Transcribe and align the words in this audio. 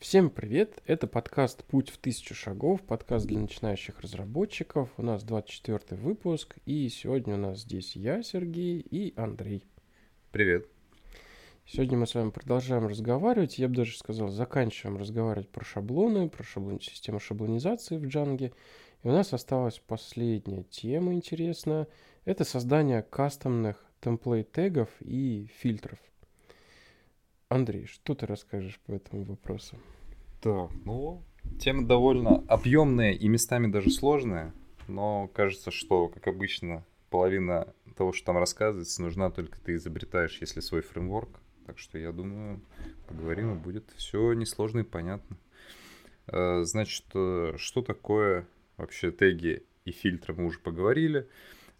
Всем 0.00 0.30
привет! 0.30 0.80
Это 0.86 1.06
подкаст 1.06 1.62
«Путь 1.64 1.90
в 1.90 1.98
тысячу 1.98 2.34
шагов», 2.34 2.80
подкаст 2.80 3.26
для 3.26 3.38
начинающих 3.38 4.00
разработчиков. 4.00 4.88
У 4.96 5.02
нас 5.02 5.22
24 5.22 6.00
выпуск, 6.00 6.56
и 6.64 6.88
сегодня 6.88 7.34
у 7.34 7.36
нас 7.36 7.60
здесь 7.60 7.96
я, 7.96 8.22
Сергей, 8.22 8.80
и 8.80 9.12
Андрей. 9.20 9.62
Привет. 10.32 10.66
Сегодня 11.66 11.98
мы 11.98 12.06
с 12.06 12.14
вами 12.14 12.30
продолжаем 12.30 12.86
разговаривать, 12.86 13.58
я 13.58 13.68
бы 13.68 13.74
даже 13.74 13.94
сказал, 13.98 14.30
заканчиваем 14.30 14.96
разговаривать 14.96 15.50
про 15.50 15.66
шаблоны, 15.66 16.30
про 16.30 16.44
шаблон... 16.44 16.80
систему 16.80 17.20
шаблонизации 17.20 17.98
в 17.98 18.04
Django. 18.04 18.54
И 19.04 19.06
у 19.06 19.10
нас 19.10 19.34
осталась 19.34 19.82
последняя 19.86 20.62
тема 20.62 21.12
интересная. 21.12 21.88
Это 22.24 22.44
создание 22.44 23.02
кастомных 23.02 23.84
темплейт-тегов 24.00 24.88
и 25.00 25.50
фильтров. 25.58 25.98
Андрей, 27.50 27.86
что 27.86 28.14
ты 28.14 28.26
расскажешь 28.26 28.78
по 28.86 28.92
этому 28.92 29.24
вопросу? 29.24 29.76
Так, 30.40 30.70
ну, 30.84 31.20
тема 31.58 31.84
довольно 31.84 32.44
объемная 32.46 33.10
и 33.10 33.26
местами 33.26 33.66
даже 33.66 33.90
сложная, 33.90 34.54
но 34.86 35.26
кажется, 35.34 35.72
что, 35.72 36.06
как 36.06 36.28
обычно, 36.28 36.84
половина 37.10 37.74
того, 37.96 38.12
что 38.12 38.26
там 38.26 38.38
рассказывается, 38.38 39.02
нужна 39.02 39.32
только 39.32 39.58
ты 39.60 39.74
изобретаешь, 39.74 40.38
если 40.40 40.60
свой 40.60 40.80
фреймворк. 40.82 41.40
Так 41.66 41.80
что 41.80 41.98
я 41.98 42.12
думаю, 42.12 42.60
поговорим, 43.08 43.52
и 43.52 43.58
будет 43.58 43.90
все 43.96 44.32
несложно 44.32 44.80
и 44.80 44.84
понятно. 44.84 45.36
Э, 46.28 46.62
значит, 46.62 47.06
э, 47.14 47.54
что 47.56 47.82
такое 47.82 48.46
вообще 48.76 49.10
теги 49.10 49.64
и 49.84 49.90
фильтры, 49.90 50.34
мы 50.34 50.46
уже 50.46 50.60
поговорили. 50.60 51.28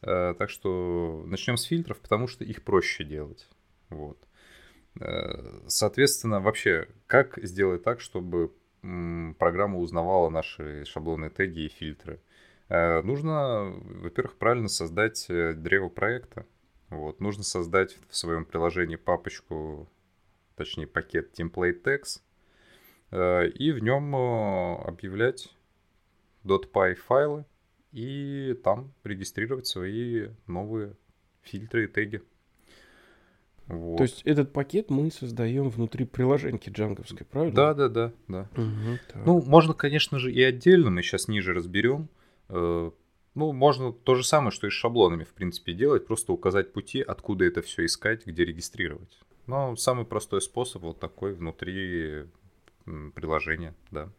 Э, 0.02 0.34
так 0.37 0.50
что 0.50 1.23
начнем 1.28 1.56
с 1.56 1.62
фильтров, 1.62 2.00
потому 2.00 2.27
что 2.27 2.45
их 2.45 2.64
проще 2.64 3.05
делать. 3.05 3.48
Вот. 3.89 4.19
Э, 4.98 5.60
соответственно, 5.68 6.40
вообще, 6.40 6.88
как 7.06 7.38
сделать 7.42 7.82
так, 7.82 8.00
чтобы 8.00 8.52
программа 9.38 9.78
узнавала 9.78 10.30
наши 10.30 10.84
шаблоны 10.86 11.30
теги 11.30 11.66
и 11.66 11.68
фильтры? 11.68 12.20
Э, 12.69 13.02
нужно, 13.02 13.72
во-первых, 13.74 14.36
правильно 14.36 14.69
создать 14.69 15.27
э, 15.28 15.52
древо 15.52 15.88
проекта. 15.88 16.47
Вот. 16.88 17.20
Нужно 17.20 17.44
создать 17.44 17.97
в 18.08 18.16
своем 18.16 18.44
приложении 18.44 18.97
папочку, 18.97 19.88
точнее 20.56 20.86
пакет 20.86 21.38
template 21.38 21.82
text, 21.82 22.22
и 23.12 23.72
в 23.72 23.78
нем 23.80 24.14
объявлять 24.14 25.52
.py 26.44 26.94
файлы 26.94 27.44
и 27.92 28.58
там 28.62 28.92
регистрировать 29.04 29.66
свои 29.66 30.28
новые 30.47 30.97
фильтры 31.42 31.84
и 31.84 31.88
теги. 31.88 32.22
Вот. 33.70 33.98
То 33.98 34.02
есть 34.02 34.22
этот 34.24 34.52
пакет 34.52 34.90
мы 34.90 35.12
создаем 35.12 35.68
внутри 35.68 36.04
приложенки 36.04 36.70
джанговской, 36.70 37.24
правильно? 37.24 37.54
Да, 37.54 37.74
да, 37.74 37.88
да, 37.88 38.12
да. 38.26 38.48
Угу, 38.56 39.22
ну, 39.24 39.42
можно, 39.42 39.74
конечно 39.74 40.18
же, 40.18 40.32
и 40.32 40.42
отдельно, 40.42 40.90
мы 40.90 41.02
сейчас 41.02 41.28
ниже 41.28 41.54
разберем. 41.54 42.08
Э, 42.48 42.91
ну, 43.36 43.52
можно 43.52 43.92
то 43.92 44.16
же 44.16 44.24
самое, 44.24 44.50
что 44.50 44.66
и 44.66 44.70
с 44.70 44.72
шаблонами, 44.72 45.22
в 45.22 45.34
принципе, 45.34 45.72
делать, 45.72 46.04
просто 46.04 46.32
указать 46.32 46.72
пути, 46.72 47.00
откуда 47.00 47.44
это 47.44 47.62
все 47.62 47.86
искать, 47.86 48.26
где 48.26 48.44
регистрировать. 48.44 49.20
Но 49.46 49.76
самый 49.76 50.04
простой 50.04 50.42
способ 50.42 50.82
вот 50.82 50.98
такой 50.98 51.32
внутри 51.32 52.24
приложения, 53.14 53.76
да. 53.92 54.10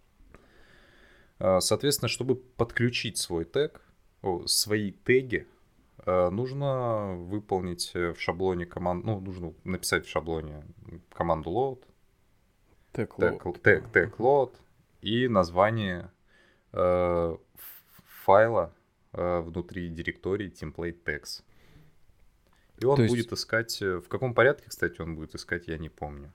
А, 1.40 1.60
соответственно, 1.60 2.08
чтобы 2.08 2.36
подключить 2.36 3.18
свой 3.18 3.44
тег, 3.44 3.82
свои 4.46 4.92
теги 4.92 5.46
нужно 6.06 7.16
выполнить 7.16 7.92
э, 7.94 8.14
в 8.14 8.22
шаблоне 8.22 8.66
команду, 8.66 9.06
ну, 9.08 9.20
нужно 9.20 9.54
написать 9.64 10.06
в 10.06 10.10
шаблоне 10.10 10.64
команду 11.14 11.52
load, 11.52 11.84
tag 12.94 13.10
load, 13.18 13.62
tag, 13.62 13.92
tag 13.92 14.18
load 14.18 14.56
и 15.02 15.28
название 15.28 16.10
э, 16.74 17.38
файла 18.24 18.74
э, 19.14 19.40
внутри 19.42 19.90
директории 19.90 20.52
template 20.52 21.04
text. 21.04 21.44
И 22.80 22.86
он 22.86 22.96
То 22.96 23.04
будет 23.04 23.32
есть... 23.32 23.34
искать... 23.34 23.82
Э, 23.82 23.98
в 23.98 24.08
каком 24.08 24.34
порядке, 24.34 24.66
кстати, 24.68 25.02
он 25.02 25.16
будет 25.16 25.36
искать, 25.36 25.68
я 25.68 25.78
не 25.78 25.90
помню. 25.90 26.32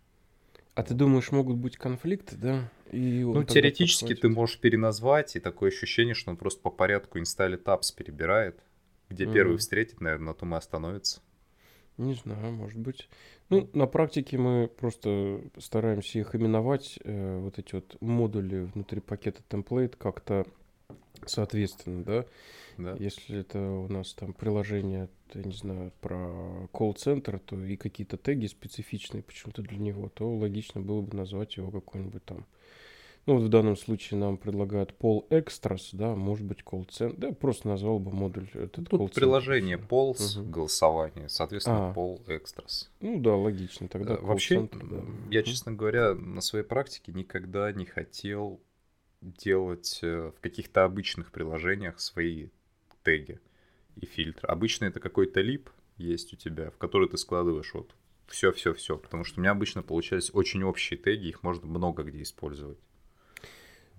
А 0.74 0.82
ты 0.82 0.94
думаешь, 0.94 1.32
могут 1.32 1.56
быть 1.56 1.76
конфликты, 1.76 2.36
да? 2.36 2.70
И 2.92 3.24
ну, 3.24 3.44
теоретически 3.44 4.04
подхватит. 4.04 4.20
ты 4.20 4.28
можешь 4.28 4.60
переназвать, 4.60 5.34
и 5.34 5.40
такое 5.40 5.70
ощущение, 5.70 6.14
что 6.14 6.30
он 6.30 6.36
просто 6.36 6.60
по 6.60 6.70
порядку 6.70 7.18
install 7.18 7.60
tabs 7.62 7.94
перебирает. 7.96 8.60
Где 9.08 9.24
mm. 9.24 9.32
первый 9.32 9.56
встретит, 9.58 10.00
наверное, 10.00 10.28
на 10.28 10.34
том 10.34 10.54
и 10.54 10.58
остановится. 10.58 11.20
Не 11.96 12.14
знаю, 12.14 12.52
может 12.52 12.78
быть. 12.78 13.08
Ну, 13.48 13.70
на 13.72 13.86
практике 13.86 14.36
мы 14.36 14.68
просто 14.68 15.40
стараемся 15.58 16.18
их 16.18 16.34
именовать, 16.34 16.98
э, 17.04 17.38
вот 17.38 17.58
эти 17.58 17.74
вот 17.74 17.96
модули 18.00 18.70
внутри 18.74 19.00
пакета 19.00 19.42
template 19.48 19.96
как-то 19.96 20.46
соответственно, 21.24 22.04
да? 22.04 22.26
Да. 22.76 22.94
Если 22.98 23.38
это 23.38 23.58
у 23.58 23.88
нас 23.88 24.12
там 24.12 24.34
приложение, 24.34 25.08
я 25.32 25.42
не 25.42 25.54
знаю, 25.54 25.92
про 26.02 26.68
колл-центр, 26.72 27.38
то 27.38 27.56
и 27.64 27.76
какие-то 27.76 28.18
теги 28.18 28.46
специфичные 28.46 29.22
почему-то 29.22 29.62
для 29.62 29.78
него, 29.78 30.10
то 30.10 30.30
логично 30.36 30.82
было 30.82 31.00
бы 31.00 31.16
назвать 31.16 31.56
его 31.56 31.70
какой-нибудь 31.70 32.24
там 32.24 32.46
ну, 33.26 33.34
вот 33.34 33.42
в 33.42 33.48
данном 33.48 33.76
случае 33.76 34.20
нам 34.20 34.36
предлагают 34.38 34.94
Pol 35.00 35.28
Extras, 35.30 35.88
да, 35.92 36.14
может 36.14 36.46
быть, 36.46 36.60
call 36.60 36.88
center. 36.88 37.14
Да, 37.16 37.32
просто 37.32 37.66
назвал 37.66 37.98
бы 37.98 38.12
модуль 38.12 38.48
этот 38.54 38.88
Тут 38.88 39.12
приложение 39.12 39.78
Polls, 39.78 40.38
угу. 40.38 40.48
голосование, 40.48 41.28
соответственно, 41.28 41.90
а. 41.90 41.92
Pol 41.92 42.24
Extras. 42.26 42.88
Ну 43.00 43.20
да, 43.20 43.34
логично. 43.34 43.88
Тогда 43.88 44.14
э, 44.14 44.20
Вообще, 44.20 44.68
да. 44.72 45.02
я, 45.30 45.42
честно 45.42 45.72
говоря, 45.72 46.14
на 46.14 46.40
своей 46.40 46.64
практике 46.64 47.12
никогда 47.12 47.72
не 47.72 47.84
хотел 47.84 48.60
делать 49.20 49.98
э, 50.02 50.30
в 50.36 50.40
каких-то 50.40 50.84
обычных 50.84 51.32
приложениях 51.32 51.98
свои 51.98 52.50
теги 53.02 53.40
и 53.96 54.06
фильтры. 54.06 54.46
Обычно 54.46 54.84
это 54.84 55.00
какой-то 55.00 55.40
лип 55.40 55.68
есть 55.96 56.32
у 56.32 56.36
тебя, 56.36 56.70
в 56.70 56.76
который 56.76 57.08
ты 57.08 57.16
складываешь 57.16 57.74
вот 57.74 57.92
все-все-все. 58.28 58.96
Потому 58.98 59.24
что 59.24 59.40
у 59.40 59.42
меня 59.42 59.50
обычно 59.50 59.82
получались 59.82 60.30
очень 60.32 60.62
общие 60.62 60.96
теги, 60.96 61.26
их 61.26 61.42
можно 61.42 61.66
много 61.66 62.04
где 62.04 62.22
использовать. 62.22 62.78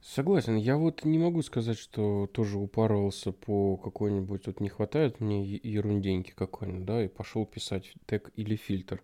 Согласен. 0.01 0.55
Я 0.55 0.77
вот 0.77 1.05
не 1.05 1.17
могу 1.17 1.41
сказать, 1.41 1.77
что 1.77 2.27
тоже 2.31 2.57
упарывался 2.57 3.31
по 3.31 3.77
какой-нибудь, 3.77 4.45
вот 4.45 4.59
не 4.59 4.69
хватает 4.69 5.19
мне 5.19 5.43
ерунденьки 5.43 6.31
какой-нибудь, 6.35 6.85
да, 6.85 7.03
и 7.03 7.07
пошел 7.07 7.45
писать 7.45 7.93
тег 8.05 8.31
или 8.35 8.55
фильтр. 8.55 9.01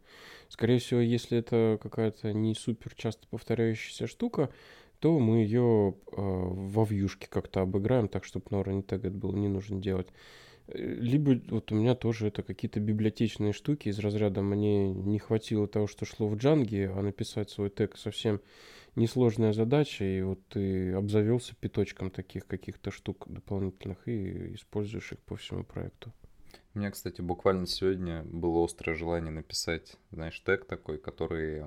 Скорее 0.49 0.79
всего, 0.79 0.99
если 0.99 1.37
это 1.39 1.79
какая-то 1.81 2.31
не 2.31 2.53
супер 2.53 2.93
часто 2.95 3.27
повторяющаяся 3.27 4.07
штука, 4.07 4.49
то 4.99 5.19
мы 5.19 5.39
ее 5.39 5.95
э, 6.11 6.15
во 6.15 6.85
вьюшке 6.85 7.27
как-то 7.27 7.61
обыграем, 7.61 8.07
так, 8.07 8.23
чтобы 8.23 8.45
на 8.51 8.59
уровне 8.59 8.83
тега 8.83 9.09
это 9.09 9.17
было 9.17 9.35
не 9.35 9.49
нужно 9.49 9.81
делать. 9.81 10.07
Э, 10.67 10.77
либо 10.77 11.41
вот 11.49 11.71
у 11.71 11.75
меня 11.75 11.95
тоже 11.95 12.27
это 12.27 12.43
какие-то 12.43 12.79
библиотечные 12.79 13.51
штуки 13.51 13.89
из 13.89 13.99
разряда 13.99 14.41
мне 14.41 14.93
не 14.93 15.19
хватило 15.19 15.67
того, 15.67 15.87
что 15.87 16.05
шло 16.05 16.27
в 16.27 16.37
джанге, 16.37 16.91
а 16.95 17.01
написать 17.01 17.49
свой 17.49 17.69
тег 17.69 17.97
совсем 17.97 18.39
несложная 18.95 19.53
задача, 19.53 20.03
и 20.05 20.21
вот 20.21 20.39
ты 20.49 20.93
обзавелся 20.93 21.55
пяточком 21.55 22.11
таких 22.11 22.45
каких-то 22.45 22.91
штук 22.91 23.25
дополнительных 23.27 24.07
и 24.07 24.55
используешь 24.55 25.11
их 25.11 25.19
по 25.19 25.35
всему 25.35 25.63
проекту. 25.63 26.13
У 26.73 26.79
меня, 26.79 26.91
кстати, 26.91 27.21
буквально 27.21 27.67
сегодня 27.67 28.23
было 28.23 28.63
острое 28.63 28.95
желание 28.95 29.31
написать, 29.31 29.97
знаешь, 30.11 30.39
тег 30.39 30.65
такой, 30.65 30.97
который 30.97 31.63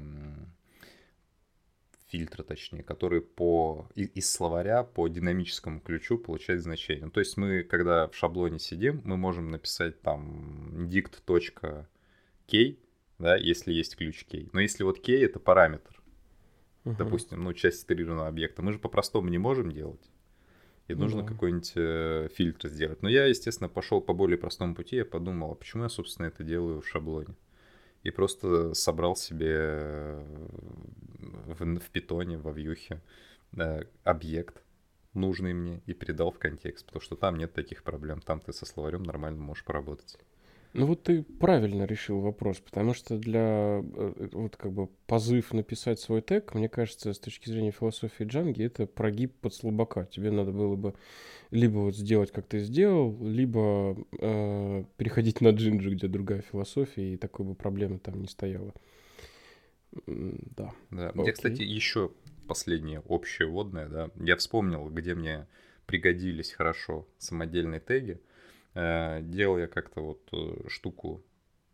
фильтр, 2.09 2.43
точнее, 2.43 2.83
который 2.83 3.21
по 3.21 3.89
из 3.95 4.31
словаря 4.31 4.85
по 4.85 5.09
динамическому 5.09 5.81
ключу 5.81 6.19
получает 6.19 6.63
значение. 6.63 7.11
То 7.11 7.21
есть 7.21 7.37
мы, 7.37 7.63
когда 7.65 8.09
в 8.09 8.15
шаблоне 8.15 8.59
сидим, 8.59 9.01
мы 9.05 9.17
можем 9.17 9.51
написать 9.51 10.01
там 10.03 10.89
dict.key, 10.89 12.79
да, 13.19 13.37
если 13.37 13.73
есть 13.73 13.97
ключ 13.97 14.25
key. 14.31 14.49
Но 14.53 14.61
если 14.61 14.85
вот 14.85 14.99
key 15.07 15.25
это 15.25 15.41
параметр, 15.41 16.01
угу. 16.87 16.97
допустим, 16.97 17.45
ну, 17.45 17.53
часть 17.53 17.85
итерированного 17.85 18.29
объекта. 18.29 18.63
Мы 18.63 18.73
же 18.73 18.79
по-простому 18.79 19.29
не 19.29 19.39
можем 19.39 19.71
делать. 19.71 20.11
И 20.89 20.95
ну, 20.95 21.03
нужно 21.03 21.23
да. 21.23 21.29
какой-нибудь 21.29 21.73
э, 21.75 22.29
фильтр 22.35 22.69
сделать. 22.69 23.03
Но 23.03 23.09
я, 23.09 23.27
естественно, 23.27 23.69
пошел 23.69 24.01
по 24.01 24.15
более 24.15 24.39
простому 24.39 24.75
пути. 24.75 24.97
Я 24.97 25.05
подумал, 25.05 25.53
а 25.53 25.55
почему 25.57 25.83
я, 25.83 25.89
собственно, 25.89 26.27
это 26.27 26.45
делаю 26.45 26.81
в 26.81 26.89
шаблоне? 26.89 27.35
И 28.05 28.11
просто 28.11 28.73
собрал 28.75 29.17
себе 29.17 29.53
э, 29.53 30.25
в, 31.59 31.79
в 31.81 31.91
питоне, 31.91 32.39
во 32.39 32.53
вьюхе 32.53 33.03
э, 33.57 33.83
объект, 34.05 34.63
нужный 35.13 35.55
мне, 35.55 35.83
и 35.87 35.93
передал 35.93 36.31
в 36.31 36.39
контекст. 36.39 36.87
Потому 36.87 37.03
что 37.03 37.17
там 37.17 37.37
нет 37.37 37.53
таких 37.53 37.83
проблем. 37.83 38.21
Там 38.21 38.41
ты 38.41 38.53
со 38.53 38.65
словарем 38.65 39.03
нормально 39.03 39.43
можешь 39.43 39.65
поработать. 39.65 40.17
Ну 40.77 40.87
вот 40.87 41.05
ты 41.05 41.23
правильно 41.23 41.85
решил 41.85 42.21
вопрос, 42.21 42.59
потому 42.59 42.93
что 42.93 43.17
для 43.17 43.81
э, 43.83 44.29
вот 44.33 44.57
как 44.57 44.73
бы 44.73 44.89
позыв 45.07 45.55
написать 45.55 45.99
свой 45.99 46.21
тег, 46.21 46.55
мне 46.55 46.69
кажется, 46.69 47.15
с 47.15 47.19
точки 47.19 47.49
зрения 47.49 47.71
философии 47.71 48.25
Джанги, 48.25 48.63
это 48.63 48.87
прогиб 48.87 49.33
под 49.41 49.55
слабака. 49.55 50.05
Тебе 50.05 50.31
надо 50.31 50.53
было 50.53 50.77
бы 50.77 50.95
либо 51.51 51.79
вот 51.79 51.97
сделать, 51.97 52.31
как 52.31 52.47
ты 52.47 52.59
сделал, 52.59 53.17
либо 53.23 53.97
э, 54.21 54.85
переходить 54.99 55.41
на 55.41 55.49
Джинджи, 55.51 55.95
где 55.95 56.09
другая 56.09 56.43
философия, 56.43 57.15
и 57.15 57.17
такой 57.17 57.47
бы 57.47 57.55
проблемы 57.55 57.99
там 57.99 58.21
не 58.21 58.29
стояло. 58.29 58.75
Да. 60.07 60.75
Да. 60.91 61.09
Окей. 61.09 61.23
Где, 61.23 61.33
кстати, 61.33 61.63
еще 61.63 62.11
последнее 62.47 63.01
общее 63.01 63.49
водное, 63.49 63.89
да. 63.89 64.11
Я 64.17 64.37
вспомнил, 64.37 64.91
где 64.91 65.15
мне 65.15 65.47
пригодились 65.87 66.53
хорошо 66.53 67.07
самодельные 67.19 67.81
теги. 67.81 68.13
Э, 68.13 68.36
делал 68.77 69.59
я 69.59 69.69
как-то 69.69 70.01
вот 70.03 70.29
э, 70.33 70.69
штуку, 70.69 71.25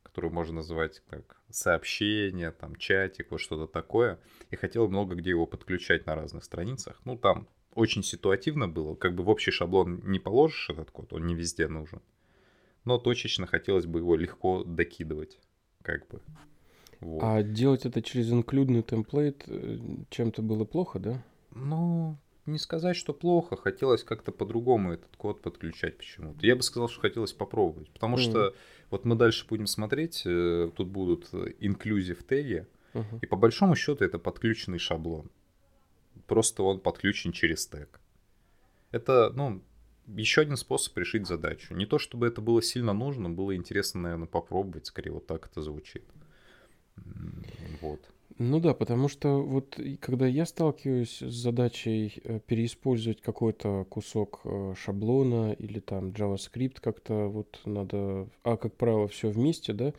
которую 0.03 0.33
можно 0.33 0.57
называть 0.57 1.03
как 1.09 1.43
сообщение, 1.51 2.53
там, 2.53 2.77
чатик, 2.77 3.31
вот 3.31 3.41
что-то 3.41 3.67
такое. 3.67 4.21
И 4.51 4.57
хотел 4.57 4.89
много 4.89 5.17
где 5.17 5.31
его 5.31 5.47
подключать 5.47 6.07
на 6.07 6.15
разных 6.15 6.45
страницах. 6.45 7.01
Ну, 7.05 7.17
там 7.17 7.49
очень 7.75 8.03
ситуативно 8.05 8.69
было. 8.69 8.95
Как 8.95 9.15
бы 9.15 9.25
в 9.25 9.29
общий 9.31 9.51
шаблон 9.51 10.01
не 10.05 10.19
положишь 10.19 10.71
этот 10.71 10.91
код, 10.91 11.13
он 11.13 11.27
не 11.27 11.35
везде 11.35 11.67
нужен. 11.67 12.01
Но 12.85 12.99
точечно 12.99 13.47
хотелось 13.47 13.87
бы 13.87 14.01
его 14.01 14.17
легко 14.17 14.65
докидывать, 14.65 15.41
как 15.83 16.07
бы. 16.09 16.21
Вот. 17.01 17.21
А 17.23 17.43
делать 17.43 17.85
это 17.85 18.01
через 18.01 18.31
инклюдный 18.31 18.83
темплейт 18.83 19.43
э, 19.49 19.79
чем-то 20.11 20.43
было 20.43 20.65
плохо, 20.65 21.01
да? 21.01 21.23
Ну, 21.51 22.17
не 22.47 22.59
сказать, 22.59 22.97
что 22.97 23.13
плохо. 23.13 23.57
Хотелось 23.57 24.05
как-то 24.05 24.33
по-другому 24.33 24.93
этот 24.93 25.17
код 25.17 25.43
подключать 25.43 25.99
почему-то. 25.99 26.45
Я 26.45 26.57
бы 26.57 26.63
сказал, 26.63 26.89
что 26.89 27.01
хотелось 27.01 27.33
попробовать. 27.33 27.91
Потому 27.91 28.17
mm. 28.17 28.21
что 28.21 28.55
вот 28.91 29.05
мы 29.05 29.15
дальше 29.15 29.47
будем 29.49 29.67
смотреть, 29.67 30.23
э, 30.27 30.71
тут 30.75 30.89
будут 30.89 31.33
инклюзив 31.61 32.23
теги. 32.25 32.67
Uh-huh. 32.95 33.21
И 33.23 33.27
по 33.27 33.37
большому 33.37 33.75
счету 33.75 34.05
это 34.05 34.19
подключенный 34.19 34.79
шаблон. 34.79 35.31
Просто 36.27 36.63
он 36.63 36.79
подключен 36.81 37.33
через 37.33 37.67
тег. 37.67 38.01
Это, 38.91 39.33
ну, 39.35 39.63
еще 40.07 40.43
один 40.43 40.57
способ 40.57 40.97
решить 40.99 41.27
задачу. 41.27 41.75
Не 41.75 41.87
то 41.87 41.99
чтобы 41.99 42.27
это 42.27 42.41
было 42.41 42.63
сильно 42.63 42.93
нужно, 42.93 43.31
было 43.31 43.57
интересно, 43.57 44.03
наверное, 44.03 44.27
попробовать. 44.27 44.87
Скорее, 44.87 45.13
вот 45.13 45.27
так 45.27 45.47
это 45.47 45.63
звучит. 45.63 46.05
Вот. 47.81 48.01
Ну 48.39 48.61
да, 48.61 48.75
потому 48.75 49.09
что 49.09 49.43
вот 49.43 49.79
когда 50.01 50.27
я 50.27 50.47
сталкиваюсь 50.47 51.19
с 51.19 51.33
задачей 51.33 52.21
э, 52.25 52.41
переиспользовать 52.47 53.21
какой-то 53.21 53.85
кусок 53.89 54.41
э, 54.45 54.75
шаблона 54.77 55.53
или 55.53 55.81
там 55.81 56.11
JavaScript 56.11 56.81
как-то 56.81 57.29
вот 57.29 57.61
надо, 57.65 58.29
а 58.43 58.57
как 58.57 58.77
правило 58.77 59.09
все 59.09 59.29
вместе, 59.29 59.73
да, 59.73 59.93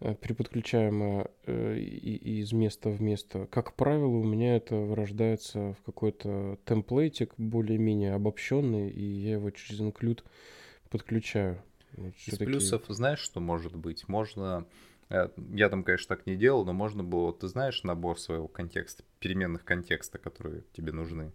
э, 0.00 0.14
переподключаемое 0.14 1.28
из 1.46 2.52
места 2.52 2.90
в 2.90 3.00
место, 3.00 3.46
как 3.50 3.74
правило, 3.74 4.16
у 4.16 4.24
меня 4.24 4.56
это 4.56 4.76
вырождается 4.76 5.74
в 5.80 5.82
какой-то 5.84 6.58
темплейтик 6.64 7.34
более-менее 7.36 8.14
обобщенный, 8.14 8.90
и 8.90 9.02
я 9.02 9.32
его 9.32 9.50
через 9.50 9.80
include 9.80 10.22
подключаю. 10.90 11.62
Вот 11.96 12.12
Из 12.26 12.36
плюсов 12.38 12.84
знаешь, 12.88 13.20
что 13.20 13.40
может 13.40 13.74
быть? 13.74 14.06
Можно 14.08 14.66
Э, 14.66 14.95
я 15.08 15.68
там, 15.68 15.84
конечно, 15.84 16.16
так 16.16 16.26
не 16.26 16.36
делал, 16.36 16.64
но 16.64 16.72
можно 16.72 17.04
было, 17.04 17.32
ты 17.32 17.48
знаешь 17.48 17.84
набор 17.84 18.18
своего 18.18 18.48
контекста, 18.48 19.04
переменных 19.20 19.64
контекста, 19.64 20.18
которые 20.18 20.64
тебе 20.72 20.92
нужны. 20.92 21.32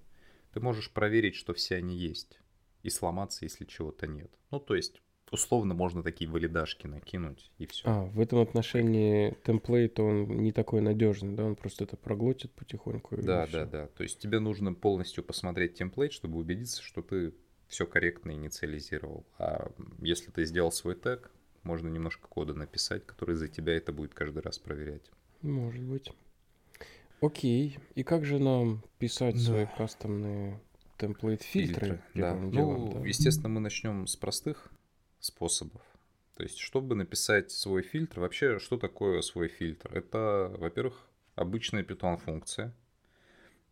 Ты 0.53 0.59
можешь 0.59 0.91
проверить, 0.91 1.35
что 1.35 1.53
все 1.53 1.77
они 1.77 1.95
есть, 1.95 2.39
и 2.83 2.89
сломаться, 2.89 3.45
если 3.45 3.65
чего-то 3.65 4.07
нет. 4.07 4.29
Ну, 4.51 4.59
то 4.59 4.75
есть, 4.75 5.01
условно, 5.31 5.73
можно 5.73 6.03
такие 6.03 6.29
валидашки 6.29 6.87
накинуть, 6.87 7.49
и 7.57 7.65
все. 7.65 7.87
А, 7.87 8.03
в 8.03 8.19
этом 8.19 8.39
отношении 8.39 9.37
темплейт, 9.45 9.99
он 9.99 10.43
не 10.43 10.51
такой 10.51 10.81
надежный, 10.81 11.35
да? 11.35 11.45
Он 11.45 11.55
просто 11.55 11.85
это 11.85 11.95
проглотит 11.95 12.51
потихоньку. 12.51 13.15
Да, 13.21 13.47
да, 13.47 13.65
да. 13.65 13.87
То 13.87 14.03
есть, 14.03 14.19
тебе 14.19 14.39
нужно 14.39 14.73
полностью 14.73 15.23
посмотреть 15.23 15.75
темплейт, 15.75 16.11
чтобы 16.11 16.37
убедиться, 16.37 16.81
что 16.83 17.01
ты 17.01 17.33
все 17.69 17.87
корректно 17.87 18.31
инициализировал. 18.31 19.25
А 19.37 19.71
если 20.01 20.29
ты 20.31 20.43
сделал 20.43 20.73
свой 20.73 20.95
тег, 20.95 21.31
можно 21.63 21.87
немножко 21.87 22.27
кода 22.27 22.53
написать, 22.53 23.05
который 23.05 23.35
за 23.35 23.47
тебя 23.47 23.75
это 23.75 23.91
будет 23.91 24.13
каждый 24.13 24.41
раз 24.41 24.59
проверять. 24.59 25.11
Может 25.41 25.83
быть. 25.83 26.11
Окей. 27.21 27.77
И 27.95 28.03
как 28.03 28.25
же 28.25 28.39
нам 28.39 28.83
писать 28.97 29.35
да. 29.35 29.41
свои 29.41 29.65
кастомные 29.77 30.59
темплейт-фильтры? 30.97 32.01
Да. 32.15 32.35
Делом, 32.35 32.51
ну, 32.51 32.91
да? 32.93 33.07
естественно, 33.07 33.49
мы 33.49 33.59
начнем 33.59 34.07
с 34.07 34.15
простых 34.15 34.71
способов. 35.19 35.81
То 36.35 36.43
есть, 36.43 36.57
чтобы 36.57 36.95
написать 36.95 37.51
свой 37.51 37.83
фильтр, 37.83 38.19
вообще, 38.19 38.57
что 38.57 38.77
такое 38.77 39.21
свой 39.21 39.47
фильтр? 39.47 39.95
Это, 39.95 40.51
во-первых, 40.57 41.07
обычная 41.35 41.83
Python-функция, 41.83 42.73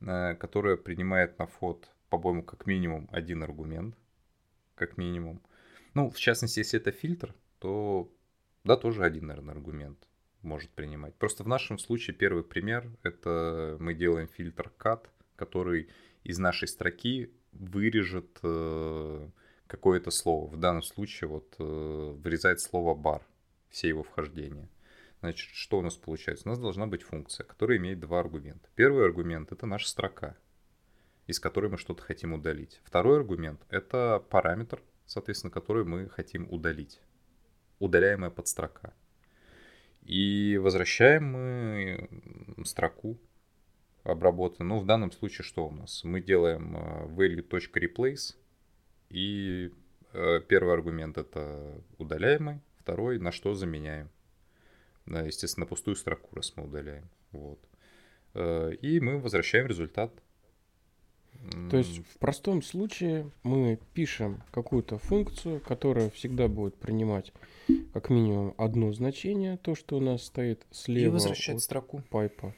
э, 0.01 0.36
которая 0.36 0.77
принимает 0.77 1.39
на 1.39 1.47
вход, 1.47 1.89
по-моему, 2.09 2.44
как 2.44 2.68
минимум 2.68 3.09
один 3.12 3.41
аргумент, 3.41 3.95
как 4.75 4.97
минимум. 4.97 5.41
Ну, 5.95 6.12
в 6.12 6.19
частности, 6.19 6.59
если 6.59 6.80
это 6.80 6.91
фильтр, 6.91 7.33
то 7.60 8.12
да, 8.64 8.76
тоже 8.76 9.04
один, 9.04 9.28
наверное, 9.28 9.54
аргумент 9.54 10.08
может 10.42 10.70
принимать. 10.72 11.16
Просто 11.16 11.44
в 11.44 11.48
нашем 11.48 11.78
случае 11.78 12.16
первый 12.16 12.44
пример— 12.44 12.90
это 13.04 13.78
мы 13.80 13.94
делаем 13.94 14.28
фильтр 14.28 14.72
cut, 14.78 15.06
который 15.36 15.90
из 16.24 16.38
нашей 16.38 16.68
строки 16.68 17.32
вырежет 17.52 18.40
э, 18.44 19.30
какое-то 19.68 20.12
слово. 20.12 20.48
В 20.48 20.58
данном 20.58 20.84
случае 20.84 21.30
вот 21.30 21.56
э, 21.60 21.64
вырезает 21.64 22.60
слово 22.62 22.96
бар, 22.96 23.26
все 23.70 23.88
его 23.88 24.04
вхождения. 24.04 24.70
Значит, 25.22 25.50
что 25.54 25.80
у 25.80 25.82
нас 25.82 25.96
получается? 25.96 26.48
У 26.48 26.52
нас 26.52 26.60
должна 26.60 26.88
быть 26.88 27.04
функция, 27.04 27.44
которая 27.44 27.78
имеет 27.78 28.00
два 28.00 28.20
аргумента. 28.20 28.70
Первый 28.76 29.06
аргумент— 29.06 29.52
это 29.52 29.66
наша 29.66 29.90
строка, 29.90 30.38
из 31.28 31.40
которой 31.40 31.70
мы 31.70 31.78
что-то 31.78 32.04
хотим 32.04 32.34
удалить. 32.34 32.80
Второй 32.86 33.18
аргумент— 33.18 33.62
это 33.70 34.24
параметр, 34.30 34.82
соответственно, 35.06 35.52
который 35.52 35.84
мы 35.84 36.08
хотим 36.08 36.50
удалить 36.50 37.02
удаляемая 37.80 38.30
подстрока. 38.30 38.94
И 40.04 40.58
возвращаем 40.62 41.26
мы 41.26 42.10
строку 42.66 43.18
обработанную. 44.04 44.76
Ну, 44.76 44.81
в 44.81 44.86
данном 44.86 45.12
случае 45.12 45.44
что 45.44 45.68
у 45.68 45.72
нас? 45.72 46.04
Мы 46.04 46.22
делаем 46.22 46.76
э, 46.76 47.06
value.replace, 47.08 48.36
и 49.10 49.72
э, 50.14 50.42
первый 50.48 50.74
аргумент 50.74 51.18
это 51.18 51.81
удаляемый, 51.98 52.62
второй 52.78 53.20
на 53.20 53.31
что 53.31 53.54
заменяем. 53.54 54.10
Естественно, 55.06 55.66
пустую 55.66 55.96
строку, 55.96 56.36
раз 56.36 56.54
мы 56.56 56.66
удаляем. 56.66 57.10
Вот. 57.32 57.60
Э, 58.34 58.72
и 58.74 59.00
мы 59.00 59.20
возвращаем 59.20 59.68
результат. 59.68 60.12
То 61.69 61.77
есть 61.77 62.00
в 62.00 62.18
простом 62.19 62.62
случае 62.62 63.30
мы 63.44 63.80
пишем 63.94 64.41
какую-то 64.51 64.97
функцию, 64.97 65.62
которая 65.62 66.09
всегда 66.09 66.47
будет 66.47 66.75
принимать 66.75 67.31
как 67.94 68.09
минимум 68.09 68.53
одно 68.57 68.91
значение, 68.91 69.57
то, 69.57 69.75
что 69.75 69.97
у 69.97 70.00
нас 70.00 70.24
стоит 70.24 70.65
слева 70.71 71.06
и 71.06 71.09
возвращать 71.09 71.57
от 71.57 71.62
строку. 71.62 72.01
пайпа. 72.09 72.53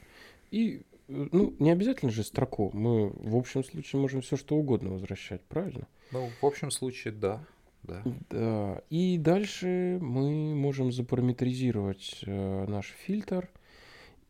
И, 0.50 0.82
э, 1.08 1.28
ну, 1.32 1.54
не 1.58 1.70
обязательно 1.70 2.10
же 2.10 2.24
строку. 2.24 2.70
Мы 2.72 3.10
в 3.10 3.36
общем 3.36 3.64
случае 3.64 4.00
можем 4.00 4.20
все 4.20 4.36
что 4.36 4.56
угодно 4.56 4.90
возвращать, 4.90 5.42
правильно? 5.42 5.86
Ну, 6.10 6.28
в 6.40 6.46
общем 6.46 6.70
случае, 6.70 7.12
да. 7.12 7.44
Да. 7.82 8.02
да. 8.30 8.82
И 8.90 9.18
дальше 9.18 9.98
мы 10.00 10.54
можем 10.54 10.92
запараметризировать 10.92 12.20
э, 12.26 12.66
наш 12.66 12.86
фильтр. 12.86 13.48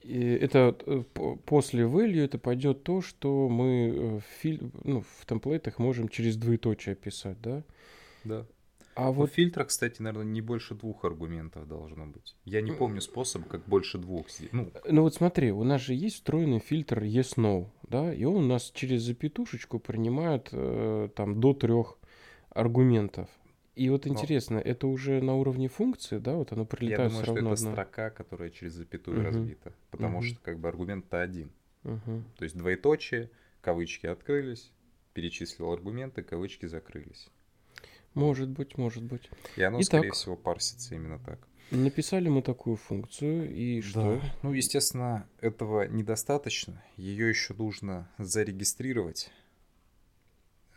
И 0.02 0.20
это 0.20 0.76
э, 0.86 1.02
после 1.46 1.84
value 1.84 2.24
это 2.24 2.38
пойдет 2.38 2.82
то, 2.82 3.02
что 3.02 3.48
мы 3.48 3.66
э, 3.66 4.18
в, 4.18 4.22
филь, 4.40 4.70
ну, 4.84 5.02
в 5.02 5.26
темплейтах 5.26 5.78
можем 5.78 6.08
через 6.08 6.36
двоеточие 6.36 6.94
писать, 6.94 7.40
да? 7.40 7.62
Да. 8.24 8.46
А 8.94 9.10
вот 9.10 9.30
в 9.30 9.34
фильтрах, 9.34 9.68
кстати, 9.68 10.02
наверное, 10.02 10.30
не 10.30 10.40
больше 10.42 10.74
двух 10.74 11.04
аргументов 11.04 11.66
должно 11.66 12.06
быть. 12.06 12.36
Я 12.44 12.60
не 12.60 12.72
помню 12.72 13.00
способ, 13.00 13.46
как 13.46 13.64
больше 13.66 13.98
двух. 13.98 14.26
Ну, 14.52 14.70
ну 14.86 15.02
вот 15.02 15.14
смотри, 15.14 15.50
у 15.50 15.64
нас 15.64 15.80
же 15.80 15.94
есть 15.94 16.16
встроенный 16.16 16.58
фильтр 16.58 17.02
yes-no, 17.02 17.68
да, 17.88 18.12
и 18.12 18.24
он 18.24 18.36
у 18.44 18.46
нас 18.46 18.70
через 18.74 19.02
запятушечку 19.02 19.78
принимает 19.78 20.48
э, 20.52 21.08
там 21.14 21.40
до 21.40 21.54
трех 21.54 21.96
аргументов. 22.50 23.28
И 23.74 23.88
вот 23.88 24.06
интересно, 24.06 24.56
Но... 24.56 24.62
это 24.62 24.86
уже 24.86 25.22
на 25.22 25.34
уровне 25.34 25.68
функции, 25.68 26.18
да, 26.18 26.34
вот 26.34 26.52
оно 26.52 26.66
прилетает 26.66 27.00
Я 27.00 27.08
думаю, 27.08 27.22
все 27.22 27.34
равно. 27.34 27.56
Что 27.56 27.64
это 27.64 27.70
одна... 27.70 27.84
строка, 27.84 28.10
которая 28.10 28.50
через 28.50 28.74
запятую 28.74 29.18
угу. 29.18 29.26
разбита, 29.26 29.72
потому 29.90 30.18
угу. 30.18 30.26
что 30.26 30.40
как 30.40 30.58
бы 30.58 30.68
аргумент-то 30.68 31.20
один. 31.20 31.50
Угу. 31.84 32.22
То 32.36 32.44
есть 32.44 32.56
двоеточие, 32.56 33.30
кавычки 33.62 34.06
открылись, 34.06 34.70
перечислил 35.14 35.72
аргументы, 35.72 36.22
кавычки 36.22 36.66
закрылись. 36.66 37.28
Может 38.14 38.50
быть, 38.50 38.76
может 38.76 39.02
быть. 39.04 39.30
И 39.56 39.62
оно, 39.62 39.78
Итак, 39.78 39.86
скорее 39.86 40.12
всего, 40.12 40.36
парсится 40.36 40.94
именно 40.94 41.18
так. 41.18 41.38
Написали 41.70 42.28
мы 42.28 42.42
такую 42.42 42.76
функцию, 42.76 43.50
и 43.50 43.80
да. 43.80 43.88
что? 43.88 44.20
Ну, 44.42 44.52
естественно, 44.52 45.26
этого 45.40 45.88
недостаточно. 45.88 46.84
Ее 46.98 47.30
еще 47.30 47.54
нужно 47.54 48.10
зарегистрировать. 48.18 49.30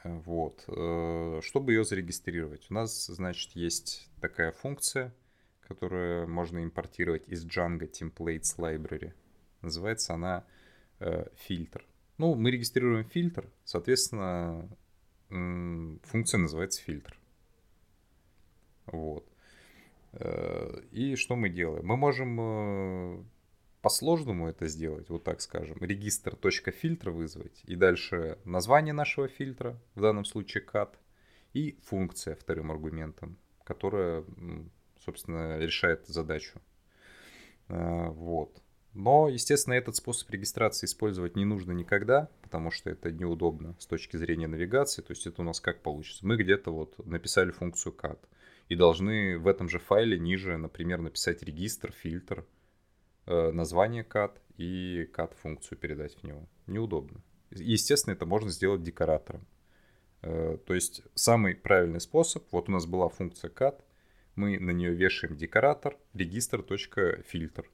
Вот. 0.05 0.63
Э, 0.67 1.39
чтобы 1.41 1.73
ее 1.73 1.83
зарегистрировать, 1.83 2.67
у 2.69 2.75
нас, 2.75 3.07
значит, 3.07 3.51
есть 3.55 4.07
такая 4.21 4.51
функция, 4.51 5.15
которую 5.61 6.27
можно 6.27 6.63
импортировать 6.63 7.27
из 7.27 7.43
Django 7.43 7.89
Templates 7.89 8.55
Library. 8.57 9.13
Называется 9.61 10.13
она 10.13 10.45
э, 10.99 11.25
фильтр. 11.35 11.83
Ну, 12.19 12.35
мы 12.35 12.51
регистрируем 12.51 13.05
фильтр, 13.05 13.51
соответственно, 13.63 14.69
функция 15.29 16.37
называется 16.37 16.83
фильтр. 16.83 17.17
Вот. 18.85 19.27
Э, 20.13 20.81
и 20.91 21.15
что 21.15 21.35
мы 21.35 21.49
делаем? 21.49 21.87
Мы 21.87 21.97
можем 21.97 23.25
по-сложному 23.85 24.49
это 24.49 24.67
сделать, 24.67 25.09
вот 25.09 25.23
так 25.23 25.41
скажем, 25.41 25.77
регистр.фильтр 25.79 27.11
вызвать, 27.11 27.61
и 27.65 27.75
дальше 27.75 28.39
название 28.43 28.95
нашего 28.95 29.27
фильтра, 29.27 29.79
в 29.93 30.01
данном 30.01 30.25
случае 30.25 30.65
cat, 30.65 30.89
и 31.53 31.77
функция 31.83 32.35
вторым 32.35 32.71
аргументом, 32.71 33.37
которая, 33.63 34.23
собственно, 34.97 35.59
решает 35.59 36.07
задачу. 36.07 36.59
Э, 37.67 38.07
вот. 38.09 38.59
Но, 38.95 39.29
естественно, 39.29 39.75
этот 39.75 39.95
способ 39.95 40.31
регистрации 40.31 40.87
использовать 40.87 41.35
не 41.35 41.45
нужно 41.45 41.71
никогда, 41.71 42.31
потому 42.41 42.71
что 42.71 42.89
это 42.89 43.11
неудобно 43.11 43.75
с 43.77 43.85
точки 43.85 44.17
зрения 44.17 44.47
навигации. 44.47 45.03
То 45.03 45.11
есть 45.11 45.27
это 45.27 45.43
у 45.43 45.45
нас 45.45 45.59
как 45.59 45.83
получится? 45.83 46.25
Мы 46.25 46.37
где-то 46.37 46.71
вот 46.71 47.05
написали 47.05 47.51
функцию 47.51 47.95
cat 47.95 48.17
и 48.67 48.75
должны 48.75 49.37
в 49.37 49.47
этом 49.47 49.69
же 49.69 49.77
файле 49.77 50.17
ниже, 50.17 50.57
например, 50.57 51.01
написать 51.01 51.43
регистр, 51.43 51.91
фильтр, 51.91 52.47
название 53.27 54.03
cat 54.03 54.33
и 54.57 55.09
cat 55.13 55.33
функцию 55.41 55.77
передать 55.77 56.15
в 56.15 56.23
него. 56.23 56.47
Неудобно. 56.67 57.21
Естественно, 57.51 58.13
это 58.13 58.25
можно 58.25 58.49
сделать 58.49 58.83
декоратором. 58.83 59.45
Э, 60.21 60.57
то 60.65 60.73
есть 60.73 61.03
самый 61.13 61.55
правильный 61.55 62.01
способ, 62.01 62.43
вот 62.51 62.69
у 62.69 62.71
нас 62.71 62.85
была 62.85 63.09
функция 63.09 63.51
cat, 63.51 63.81
мы 64.35 64.59
на 64.59 64.71
нее 64.71 64.93
вешаем 64.93 65.35
декоратор 65.35 65.97
регистр.фильтр. 66.13 67.69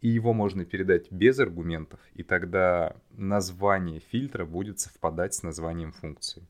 И 0.00 0.08
его 0.08 0.32
можно 0.32 0.64
передать 0.64 1.10
без 1.10 1.38
аргументов, 1.38 2.00
и 2.14 2.22
тогда 2.22 2.96
название 3.10 4.00
фильтра 4.00 4.44
будет 4.44 4.78
совпадать 4.78 5.34
с 5.34 5.42
названием 5.42 5.92
функции. 5.92 6.46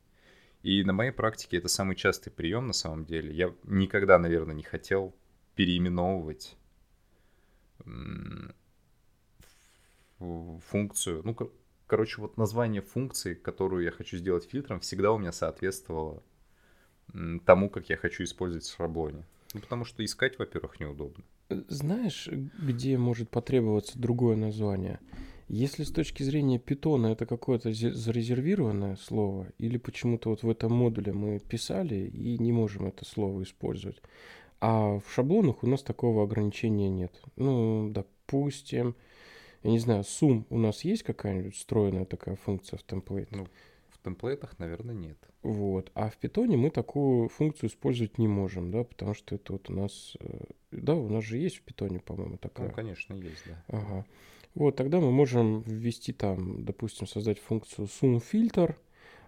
И 0.62 0.82
на 0.82 0.92
моей 0.92 1.12
практике 1.12 1.58
это 1.58 1.68
самый 1.68 1.94
частый 1.94 2.32
прием 2.32 2.66
на 2.66 2.72
самом 2.72 3.04
деле. 3.04 3.32
Я 3.32 3.54
никогда, 3.62 4.18
наверное, 4.18 4.54
не 4.54 4.64
хотел 4.64 5.14
переименовывать 5.54 6.56
функцию. 10.18 11.22
Ну, 11.24 11.36
короче, 11.86 12.20
вот 12.20 12.36
название 12.36 12.82
функции, 12.82 13.34
которую 13.34 13.84
я 13.84 13.90
хочу 13.90 14.16
сделать 14.16 14.48
фильтром, 14.48 14.80
всегда 14.80 15.12
у 15.12 15.18
меня 15.18 15.32
соответствовало 15.32 16.22
тому, 17.44 17.70
как 17.70 17.88
я 17.88 17.96
хочу 17.96 18.24
использовать 18.24 18.64
в 18.64 18.76
шаблоне. 18.76 19.24
Ну, 19.54 19.60
потому 19.60 19.84
что 19.84 20.04
искать, 20.04 20.38
во-первых, 20.38 20.80
неудобно. 20.80 21.24
Знаешь, 21.48 22.28
где 22.28 22.98
может 22.98 23.30
потребоваться 23.30 23.98
другое 23.98 24.36
название? 24.36 24.98
Если 25.48 25.84
с 25.84 25.92
точки 25.92 26.24
зрения 26.24 26.58
питона 26.58 27.06
это 27.06 27.24
какое-то 27.24 27.72
зарезервированное 27.72 28.96
слово, 28.96 29.46
или 29.58 29.78
почему-то 29.78 30.30
вот 30.30 30.42
в 30.42 30.50
этом 30.50 30.72
модуле 30.72 31.12
мы 31.12 31.38
писали 31.38 32.08
и 32.08 32.36
не 32.38 32.50
можем 32.50 32.86
это 32.86 33.04
слово 33.04 33.44
использовать, 33.44 34.02
а 34.60 34.98
в 34.98 35.12
шаблонах 35.12 35.62
у 35.62 35.66
нас 35.66 35.82
такого 35.82 36.24
ограничения 36.24 36.88
нет. 36.88 37.20
Ну, 37.36 37.90
допустим, 37.90 38.94
я 39.62 39.70
не 39.70 39.78
знаю, 39.78 40.04
сум 40.04 40.46
у 40.50 40.58
нас 40.58 40.84
есть 40.84 41.02
какая-нибудь 41.02 41.54
встроенная 41.54 42.04
такая 42.04 42.36
функция 42.36 42.78
в 42.78 42.82
темплейт? 42.82 43.30
Ну, 43.30 43.46
в 43.90 43.98
темплейтах, 44.02 44.58
наверное, 44.58 44.94
нет. 44.94 45.18
Вот. 45.42 45.90
А 45.94 46.08
в 46.08 46.16
питоне 46.16 46.56
мы 46.56 46.70
такую 46.70 47.28
функцию 47.28 47.70
использовать 47.70 48.18
не 48.18 48.28
можем, 48.28 48.70
да, 48.70 48.84
потому 48.84 49.14
что 49.14 49.34
это 49.34 49.52
вот 49.52 49.68
у 49.70 49.72
нас... 49.72 50.16
Э, 50.20 50.44
да, 50.70 50.94
у 50.94 51.08
нас 51.08 51.24
же 51.24 51.38
есть 51.38 51.56
в 51.56 51.62
питоне, 51.62 52.00
по-моему, 52.00 52.36
такая. 52.36 52.68
Ну, 52.68 52.74
конечно, 52.74 53.14
есть, 53.14 53.42
да. 53.46 53.62
Ага. 53.68 54.06
Вот, 54.54 54.74
тогда 54.74 55.00
мы 55.00 55.12
можем 55.12 55.60
ввести 55.62 56.12
там, 56.12 56.64
допустим, 56.64 57.06
создать 57.06 57.38
функцию 57.38 57.88
sum 57.88 58.22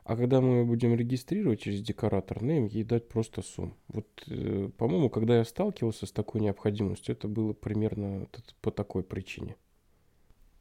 а 0.09 0.17
когда 0.17 0.41
мы 0.41 0.65
будем 0.65 0.95
регистрировать 0.95 1.61
через 1.61 1.83
декоратор 1.83 2.39
name, 2.39 2.67
ей 2.67 2.83
дать 2.83 3.09
просто 3.09 3.43
sum. 3.43 3.75
Вот, 3.89 4.07
э, 4.27 4.71
по-моему, 4.79 5.11
когда 5.11 5.37
я 5.37 5.45
сталкивался 5.45 6.07
с 6.07 6.13
такой 6.13 6.41
необходимостью, 6.41 7.15
это 7.15 7.29
было 7.29 7.53
примерно 7.53 8.27
по 8.63 8.71
такой 8.71 9.03
причине. 9.03 9.55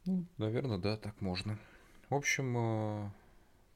Ну, 0.03 0.25
наверное, 0.37 0.77
да, 0.77 0.97
так 0.97 1.21
можно. 1.21 1.57
В 2.09 2.15
общем, 2.15 2.57
э, 2.57 3.09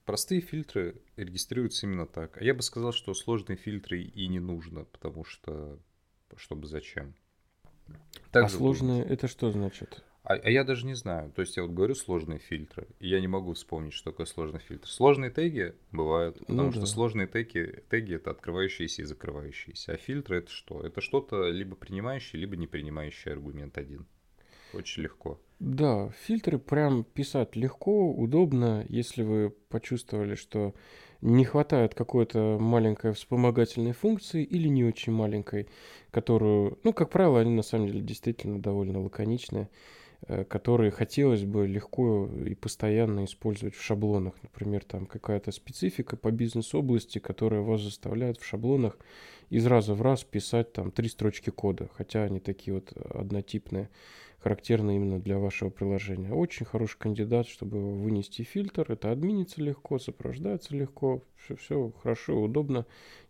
простые 0.03 0.41
фильтры 0.41 1.01
регистрируются 1.15 1.85
именно 1.85 2.05
так. 2.05 2.35
А 2.35 2.43
я 2.43 2.53
бы 2.53 2.63
сказал, 2.63 2.91
что 2.91 3.13
сложные 3.13 3.55
фильтры 3.55 4.01
и 4.01 4.27
не 4.27 4.41
нужно, 4.41 4.83
потому 4.83 5.23
что 5.23 5.79
чтобы 6.35 6.67
зачем. 6.67 7.15
Также 8.31 8.55
а 8.55 8.57
сложные 8.57 9.05
это 9.05 9.29
что 9.29 9.49
значит? 9.53 10.03
А, 10.23 10.33
а 10.35 10.49
я 10.49 10.63
даже 10.63 10.85
не 10.85 10.93
знаю. 10.93 11.31
То 11.31 11.41
есть 11.41 11.57
я 11.57 11.63
вот 11.63 11.71
говорю 11.71 11.95
сложные 11.95 12.39
фильтры, 12.39 12.87
и 12.99 13.07
я 13.07 13.19
не 13.19 13.27
могу 13.27 13.53
вспомнить, 13.53 13.93
что 13.93 14.11
такое 14.11 14.27
сложный 14.27 14.59
фильтр. 14.59 14.87
Сложные 14.87 15.31
теги 15.31 15.73
бывают, 15.91 16.39
ну 16.41 16.45
потому 16.45 16.67
ну, 16.67 16.71
что 16.71 16.81
да. 16.81 16.87
сложные 16.87 17.27
теги, 17.27 17.83
теги 17.89 18.15
это 18.15 18.31
открывающиеся 18.31 19.01
и 19.01 19.05
закрывающиеся. 19.05 19.93
А 19.93 19.97
фильтры 19.97 20.39
это 20.39 20.51
что? 20.51 20.81
Это 20.81 21.01
что-то 21.01 21.49
либо 21.49 21.75
принимающий, 21.75 22.37
либо 22.39 22.55
не 22.55 22.67
принимающий 22.67 23.31
аргумент 23.31 23.77
один. 23.77 24.05
Очень 24.73 25.03
легко. 25.03 25.39
Да, 25.59 26.11
фильтры 26.23 26.57
прям 26.57 27.03
писать 27.03 27.55
легко, 27.55 28.11
удобно, 28.11 28.85
если 28.89 29.23
вы 29.23 29.49
почувствовали, 29.69 30.35
что 30.35 30.73
не 31.21 31.45
хватает 31.45 31.93
какой-то 31.93 32.57
маленькой 32.59 33.13
вспомогательной 33.13 33.93
функции 33.93 34.43
или 34.43 34.67
не 34.67 34.83
очень 34.83 35.13
маленькой, 35.13 35.67
которую, 36.09 36.79
ну, 36.83 36.93
как 36.93 37.11
правило, 37.11 37.39
они 37.39 37.51
на 37.51 37.61
самом 37.61 37.87
деле 37.87 38.01
действительно 38.01 38.59
довольно 38.59 39.01
лаконичные, 39.01 39.69
которые 40.49 40.91
хотелось 40.91 41.43
бы 41.43 41.67
легко 41.67 42.29
и 42.45 42.53
постоянно 42.55 43.25
использовать 43.25 43.75
в 43.75 43.81
шаблонах. 43.81 44.35
Например, 44.43 44.83
там 44.83 45.05
какая-то 45.05 45.51
специфика 45.51 46.15
по 46.15 46.31
бизнес-области, 46.31 47.19
которая 47.19 47.61
вас 47.61 47.81
заставляет 47.81 48.39
в 48.39 48.45
шаблонах 48.45 48.97
из 49.49 49.65
раза 49.65 49.93
в 49.95 50.01
раз 50.01 50.23
писать 50.23 50.73
там 50.73 50.91
три 50.91 51.09
строчки 51.09 51.49
кода, 51.49 51.89
хотя 51.93 52.23
они 52.23 52.39
такие 52.39 52.75
вот 52.75 52.93
однотипные 52.93 53.89
характерно 54.39 54.95
именно 54.95 55.19
для 55.19 55.37
вашего 55.37 55.69
приложения. 55.69 56.31
Очень 56.31 56.65
хороший 56.65 56.97
кандидат, 56.97 57.47
чтобы 57.47 57.95
вынести 57.95 58.41
фильтр. 58.41 58.91
Это 58.91 59.11
админится 59.11 59.61
легко, 59.61 59.99
сопровождается 59.99 60.75
легко. 60.75 61.23
Все, 61.37 61.55
все 61.55 61.93
хорошо, 62.01 62.41
удобно. 62.41 62.85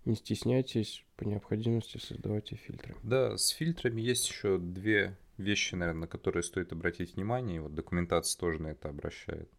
Не 0.05 0.15
стесняйтесь 0.15 1.03
по 1.17 1.25
необходимости 1.25 1.97
создавайте 1.97 2.55
фильтры. 2.55 2.95
Да, 3.03 3.37
с 3.37 3.49
фильтрами 3.49 4.01
есть 4.01 4.29
еще 4.29 4.57
две 4.57 5.17
вещи, 5.41 5.75
наверное, 5.75 6.01
на 6.01 6.07
которые 6.07 6.43
стоит 6.43 6.71
обратить 6.71 7.15
внимание. 7.15 7.57
И 7.57 7.59
вот 7.59 7.75
документация 7.75 8.39
тоже 8.39 8.61
на 8.61 8.67
это 8.67 8.89
обращает. 8.89 9.49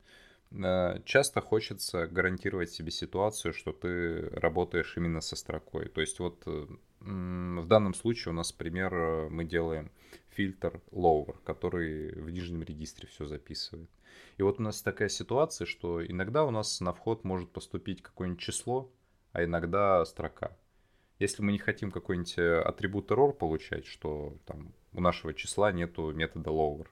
Э, 0.53 1.01
часто 1.05 1.41
хочется 1.41 2.07
гарантировать 2.07 2.71
себе 2.71 2.91
ситуацию, 2.91 3.53
что 3.53 3.73
ты 3.73 4.29
работаешь 4.31 4.97
именно 4.97 5.21
со 5.21 5.37
строкой. 5.37 5.89
То 5.89 6.01
есть 6.01 6.19
вот 6.19 6.43
э, 6.47 6.67
в 7.01 7.67
данном 7.67 7.95
случае 7.95 8.33
у 8.33 8.35
нас 8.35 8.53
пример 8.53 8.95
э, 8.95 9.29
мы 9.31 9.45
делаем 9.45 9.91
фильтр 10.31 10.81
lower, 10.91 11.37
который 11.45 12.13
в 12.21 12.31
нижнем 12.31 12.63
регистре 12.63 13.09
все 13.09 13.27
записывает. 13.27 13.91
И 14.37 14.43
вот 14.43 14.61
у 14.61 14.63
нас 14.63 14.83
такая 14.83 15.09
ситуация, 15.09 15.67
что 15.67 16.05
иногда 16.05 16.45
у 16.45 16.51
нас 16.51 16.81
на 16.81 16.93
вход 16.93 17.25
может 17.25 17.51
поступить 17.51 18.03
какое-нибудь 18.03 18.41
число, 18.41 18.91
а 19.33 19.45
иногда 19.45 20.05
строка. 20.05 20.57
Если 21.19 21.43
мы 21.43 21.53
не 21.53 21.59
хотим 21.59 21.91
какой-нибудь 21.91 22.39
атрибут 22.39 23.11
error 23.11 23.33
получать, 23.33 23.87
что 23.87 24.37
там 24.45 24.75
у 24.93 25.01
нашего 25.01 25.35
числа 25.35 25.73
нету 25.73 26.13
метода 26.13 26.51
lower, 26.51 26.87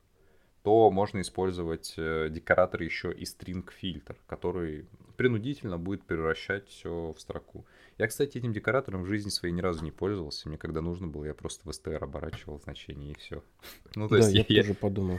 то 0.63 0.91
можно 0.91 1.21
использовать 1.21 1.95
э, 1.97 2.29
декоратор 2.31 2.83
еще 2.83 3.13
и 3.13 3.25
string 3.25 3.69
фильтр, 3.71 4.17
который 4.27 4.87
принудительно 5.17 5.79
будет 5.79 6.05
превращать 6.05 6.69
все 6.69 7.13
в 7.17 7.21
строку. 7.21 7.67
Я, 7.99 8.07
кстати, 8.07 8.39
этим 8.39 8.53
декоратором 8.53 9.03
в 9.03 9.07
жизни 9.07 9.29
своей 9.29 9.55
ни 9.55 9.61
разу 9.61 9.85
не 9.85 9.91
пользовался. 9.91 10.49
Мне 10.49 10.57
когда 10.57 10.81
нужно 10.81 11.07
было, 11.07 11.27
я 11.27 11.35
просто 11.35 11.69
в 11.69 11.71
STR 11.71 11.99
оборачивал 11.99 12.59
значение 12.59 13.13
и 13.13 13.19
все. 13.19 13.43
Ну, 13.95 14.09
то 14.09 14.17
да, 14.17 14.27
есть 14.27 14.33
я, 14.33 14.45
я 14.49 14.63
тоже 14.63 14.75
подумал. 14.75 15.19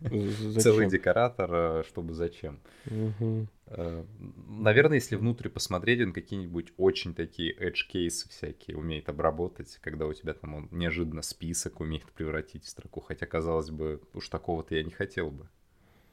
Целый 0.58 0.88
декоратор, 0.90 1.50
э, 1.52 1.84
чтобы 1.88 2.14
зачем. 2.14 2.60
Э, 2.86 3.44
наверное, 3.70 4.96
если 4.96 5.16
внутрь 5.16 5.48
посмотреть, 5.48 6.00
он 6.00 6.12
какие-нибудь 6.12 6.72
очень 6.76 7.14
такие 7.14 7.54
edge 7.54 7.86
кейсы 7.88 8.28
всякие 8.28 8.76
умеет 8.76 9.08
обработать, 9.08 9.78
когда 9.82 10.06
у 10.06 10.12
тебя 10.12 10.32
там 10.32 10.54
он 10.54 10.68
неожиданно 10.70 11.22
список 11.22 11.80
умеет 11.80 12.10
превратить 12.12 12.64
в 12.64 12.68
строку. 12.68 13.00
Хотя, 13.00 13.26
казалось 13.26 13.70
бы, 13.70 14.00
уж 14.14 14.28
такого-то 14.28 14.74
я 14.74 14.82
не 14.82 14.90
хотел 14.90 15.30
бы. 15.30 15.44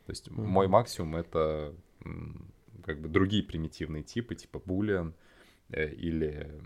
То 0.06 0.12
есть 0.12 0.30
мой 0.30 0.68
максимум 0.68 1.16
это 1.16 1.74
как 2.84 3.02
бы 3.02 3.08
другие 3.10 3.44
примитивные 3.44 4.04
типы, 4.04 4.36
типа 4.36 4.58
boolean, 4.58 5.14
Э, 5.70 5.92
или 5.92 6.62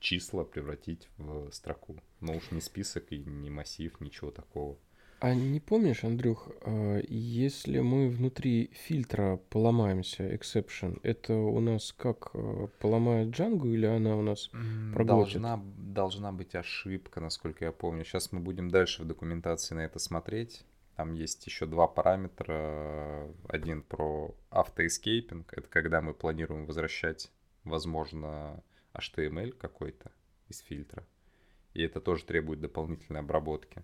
числа 0.00 0.44
превратить 0.44 1.08
в 1.16 1.50
строку. 1.52 2.00
Но 2.20 2.36
уж 2.36 2.50
не 2.50 2.60
список 2.60 3.12
и 3.12 3.18
не 3.18 3.48
массив, 3.48 4.00
ничего 4.00 4.30
такого. 4.30 4.78
А 5.20 5.34
не 5.34 5.60
помнишь, 5.60 6.04
Андрюх, 6.04 6.48
а, 6.62 7.00
если 7.08 7.80
мы 7.80 8.08
внутри 8.08 8.70
фильтра 8.72 9.40
поломаемся, 9.50 10.34
exception, 10.34 11.00
это 11.02 11.34
у 11.34 11.60
нас 11.60 11.92
как, 11.92 12.30
э, 12.34 12.68
поломает 12.78 13.28
Django 13.28 13.68
или 13.68 13.86
она 13.86 14.16
у 14.16 14.22
нас 14.22 14.50
проглотит? 14.92 15.40
Должна, 15.40 15.62
должна 15.78 16.32
быть 16.32 16.54
ошибка, 16.54 17.20
насколько 17.20 17.64
я 17.64 17.72
помню. 17.72 18.04
Сейчас 18.04 18.32
мы 18.32 18.40
будем 18.40 18.70
дальше 18.70 19.02
в 19.02 19.06
документации 19.06 19.74
на 19.74 19.80
это 19.80 19.98
смотреть. 19.98 20.64
Там 20.96 21.14
есть 21.14 21.46
еще 21.46 21.66
два 21.66 21.88
параметра. 21.88 23.28
Один 23.48 23.82
про 23.82 24.34
автоэскейпинг. 24.50 25.52
Это 25.52 25.68
когда 25.68 26.00
мы 26.00 26.14
планируем 26.14 26.66
возвращать 26.66 27.30
возможно, 27.64 28.62
HTML 28.92 29.52
какой-то 29.52 30.12
из 30.48 30.60
фильтра. 30.60 31.04
И 31.72 31.82
это 31.82 32.00
тоже 32.00 32.24
требует 32.24 32.60
дополнительной 32.60 33.20
обработки. 33.20 33.82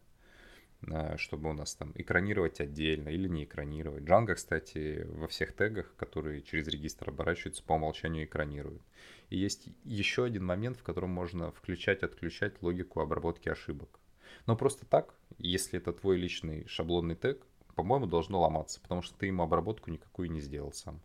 Э, 0.82 1.16
чтобы 1.16 1.50
у 1.50 1.52
нас 1.52 1.74
там 1.74 1.92
экранировать 1.94 2.60
отдельно 2.60 3.08
или 3.08 3.28
не 3.28 3.44
экранировать. 3.44 4.04
Django, 4.04 4.34
кстати, 4.34 5.06
во 5.08 5.28
всех 5.28 5.54
тегах, 5.54 5.94
которые 5.96 6.42
через 6.42 6.66
регистр 6.68 7.10
оборачиваются, 7.10 7.62
по 7.62 7.74
умолчанию 7.74 8.24
экранирует. 8.24 8.82
И 9.28 9.38
есть 9.38 9.68
еще 9.84 10.24
один 10.24 10.44
момент, 10.44 10.76
в 10.76 10.82
котором 10.82 11.10
можно 11.10 11.52
включать-отключать 11.52 12.62
логику 12.62 13.00
обработки 13.00 13.48
ошибок. 13.48 14.00
Но 14.46 14.56
просто 14.56 14.86
так, 14.86 15.14
если 15.38 15.78
это 15.78 15.92
твой 15.92 16.16
личный 16.16 16.66
шаблонный 16.66 17.14
тег, 17.14 17.46
по-моему, 17.74 18.06
должно 18.06 18.40
ломаться, 18.40 18.80
потому 18.80 19.02
что 19.02 19.16
ты 19.16 19.26
ему 19.26 19.42
обработку 19.42 19.90
никакую 19.90 20.30
не 20.30 20.40
сделал 20.40 20.72
сам. 20.72 21.00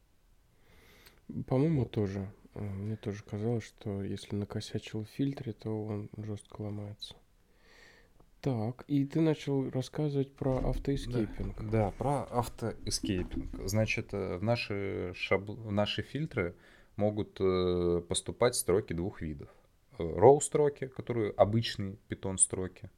По-моему, 1.48 1.86
тоже. 1.86 2.32
Э, 2.54 2.62
мне 2.62 2.96
тоже 2.98 3.24
казалось, 3.24 3.64
что 3.64 4.04
если 4.04 4.36
накосячил 4.36 5.04
в 5.04 5.10
фильтре, 5.10 5.54
то 5.54 5.86
он 5.86 6.10
жестко 6.18 6.62
ломается. 6.62 7.16
Так, 8.46 8.86
и 8.88 9.06
ты 9.06 9.22
начал 9.22 9.72
рассказывать 9.72 10.32
про 10.32 10.58
автоэскейпинг. 10.70 11.64
Да, 11.64 11.72
да 11.72 11.92
про 11.98 12.26
автоэскейпинг. 12.26 13.68
Значит, 13.68 14.14
э, 14.14 14.38
в 14.38 14.44
наши, 14.44 15.14
шабл... 15.16 15.56
в 15.56 15.72
наши 15.72 16.04
фильтры 16.04 16.54
могут 16.96 17.42
э, 17.42 18.04
поступать 18.08 18.54
строки 18.54 18.94
двух 18.94 19.24
видов. 19.24 19.50
Row 19.98 20.40
строки, 20.42 20.86
которые 20.86 21.32
обычные 21.32 21.98
питон 22.08 22.38
строки, 22.38 22.92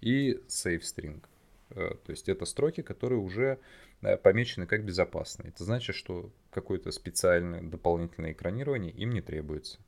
и 0.00 0.34
save 0.46 0.82
string. 0.82 1.24
То 1.70 1.98
есть 2.06 2.28
это 2.28 2.44
строки, 2.44 2.82
которые 2.82 3.18
уже 3.18 3.58
помечены 4.22 4.66
как 4.66 4.84
безопасные. 4.84 5.48
Это 5.48 5.64
значит, 5.64 5.96
что 5.96 6.30
какое-то 6.50 6.92
специальное 6.92 7.60
дополнительное 7.60 8.30
экранирование 8.30 8.92
им 8.92 9.10
не 9.10 9.20
требуется. 9.20 9.80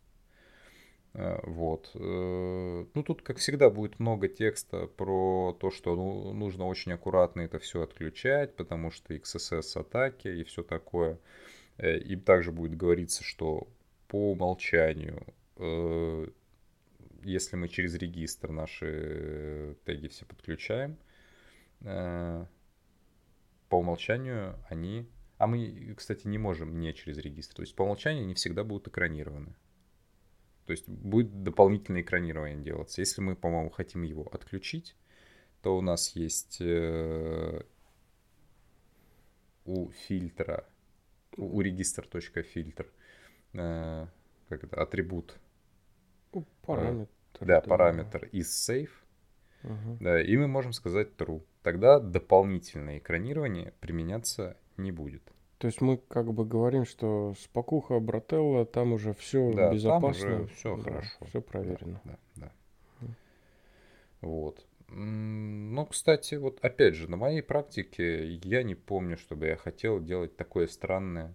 Э, 1.19 1.41
вот. 1.43 1.91
Э, 1.95 2.85
ну, 2.95 3.03
тут, 3.03 3.23
как 3.23 3.39
всегда, 3.39 3.71
будет 3.71 3.99
много 3.99 4.29
текста 4.29 4.87
про 4.87 5.57
то, 5.61 5.71
что 5.73 5.97
ну, 5.97 6.33
нужно 6.33 6.67
очень 6.67 6.93
аккуратно 6.93 7.41
это 7.41 7.59
все 7.59 7.83
отключать, 7.83 8.55
потому 8.55 8.93
что 8.93 9.15
XSS 9.15 9.81
атаки 9.81 10.29
и 10.29 10.45
все 10.45 10.63
такое. 10.63 11.19
Э, 11.77 11.99
и 11.99 12.15
также 12.15 12.53
будет 12.53 12.77
говориться, 12.77 13.25
что 13.25 13.67
по 14.07 14.33
умолчанию, 14.33 15.27
если 17.23 17.57
мы 17.57 17.69
через 17.69 17.95
регистр 17.95 18.51
наши 18.53 19.77
теги 19.85 20.07
все 20.07 20.25
подключаем, 20.25 20.97
по 21.81 22.49
умолчанию 23.71 24.59
они... 24.71 25.11
А 25.37 25.47
мы, 25.47 25.95
кстати, 25.97 26.27
не 26.27 26.39
можем 26.39 26.81
не 26.81 26.95
через 26.95 27.19
регистр. 27.19 27.57
То 27.57 27.63
есть 27.63 27.75
по 27.75 27.83
умолчанию 27.83 28.25
они 28.25 28.35
всегда 28.35 28.65
будут 28.65 28.89
экранированы. 28.89 29.55
То 30.69 30.73
есть 30.73 30.87
будет 30.87 31.43
дополнительное 31.43 32.03
экранирование 32.03 32.63
делаться. 32.63 33.01
Если 33.01 33.23
мы, 33.23 33.37
по-моему, 33.37 33.71
хотим 33.71 34.03
его 34.03 34.29
отключить, 34.31 34.95
то 35.63 35.79
у 35.79 35.81
нас 35.81 36.15
есть 36.15 36.59
э, 36.61 37.63
у 39.65 39.89
фильтра, 39.93 40.69
у, 41.39 41.57
у 41.57 41.63
регистр.фильтр, 41.63 42.87
э, 43.55 44.07
как 44.51 44.65
это, 44.65 44.83
атрибут. 44.83 45.39
Параметр. 46.61 47.11
Э, 47.41 47.47
да, 47.47 47.61
параметр 47.63 48.29
is 48.31 48.43
safe. 48.43 48.91
Uh-huh. 49.63 49.97
Да, 50.01 50.23
и 50.23 50.37
мы 50.37 50.49
можем 50.49 50.75
сказать 50.75 51.13
true 51.17 51.43
тогда 51.63 51.99
дополнительное 51.99 52.99
экранирование 52.99 53.73
применяться 53.81 54.59
не 54.77 54.93
будет. 54.93 55.23
То 55.59 55.67
есть 55.67 55.81
мы 55.81 55.97
как 55.97 56.33
бы 56.33 56.45
говорим, 56.45 56.85
что 56.85 57.35
спокуха, 57.39 57.99
брателла, 57.99 58.65
там 58.65 58.93
уже 58.93 59.13
все 59.15 59.53
да, 59.53 59.73
безопасно. 59.73 60.23
Там 60.23 60.43
уже 60.43 60.55
все 60.55 60.77
да, 60.77 60.83
хорошо. 60.83 61.25
Все 61.27 61.41
проверено. 61.41 62.01
Да, 62.05 62.19
да, 62.37 62.53
да. 63.01 63.09
Вот. 64.21 64.65
Ну, 64.91 65.85
кстати, 65.87 66.37
вот 66.37 66.61
опять 66.65 66.95
же, 66.95 67.11
на 67.11 67.17
моей 67.17 67.43
практике 67.43 68.35
я 68.35 68.63
не 68.63 68.75
помню, 68.75 69.19
чтобы 69.19 69.47
я 69.47 69.57
хотел 69.57 70.01
делать 70.01 70.37
такое 70.37 70.69
странное. 70.69 71.35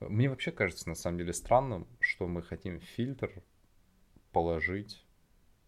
Мне 0.00 0.28
вообще 0.28 0.50
кажется, 0.50 0.88
на 0.88 0.94
самом 0.94 1.18
деле, 1.18 1.32
странным, 1.32 1.86
что 2.00 2.26
мы 2.26 2.42
хотим 2.42 2.80
фильтр 2.80 3.42
положить 4.32 5.04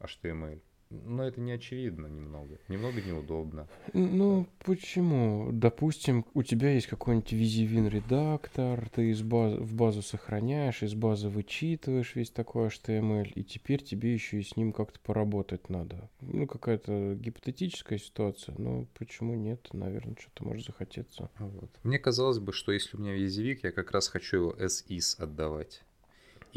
HTML. 0.01 0.61
Но 0.91 1.25
это 1.25 1.41
не 1.41 1.53
очевидно 1.53 2.07
немного. 2.07 2.59
Немного 2.69 3.03
неудобно. 3.03 3.69
Ну, 3.93 4.47
почему? 4.65 5.51
Допустим, 5.53 6.25
у 6.35 6.43
тебя 6.43 6.71
есть 6.71 6.87
какой-нибудь 6.87 7.33
визивин 7.33 7.89
редактор, 7.89 8.89
ты 8.91 9.11
из 9.11 9.23
баз... 9.23 9.55
в 9.55 9.75
базу 9.75 10.03
сохраняешь, 10.03 10.83
из 10.83 10.95
базы 10.95 11.29
вычитываешь 11.29 12.15
весь 12.15 12.31
такой 12.31 12.69
HTML, 12.69 13.33
и 13.35 13.43
теперь 13.43 13.83
тебе 13.83 14.13
еще 14.13 14.39
и 14.39 14.43
с 14.43 14.57
ним 14.57 14.73
как-то 14.73 15.01
поработать 15.01 15.69
надо. 15.69 16.09
Ну, 16.21 16.47
какая-то 16.47 17.15
гипотетическая 17.15 17.99
ситуация, 17.99 18.55
но 18.59 18.87
почему 18.99 19.35
нет? 19.35 19.69
Наверное, 19.73 20.17
что-то 20.19 20.45
может 20.45 20.67
захотеться. 20.67 21.31
Вот. 21.39 21.71
Мне 21.83 21.99
казалось 21.99 22.39
бы, 22.39 22.53
что 22.53 22.73
если 22.73 22.97
у 22.97 23.01
меня 23.01 23.15
визивик, 23.15 23.65
я 23.65 23.73
как 23.73 23.91
раз 23.91 24.09
хочу 24.09 24.37
его 24.37 24.53
as 24.53 24.87
is 24.89 25.21
отдавать. 25.21 25.83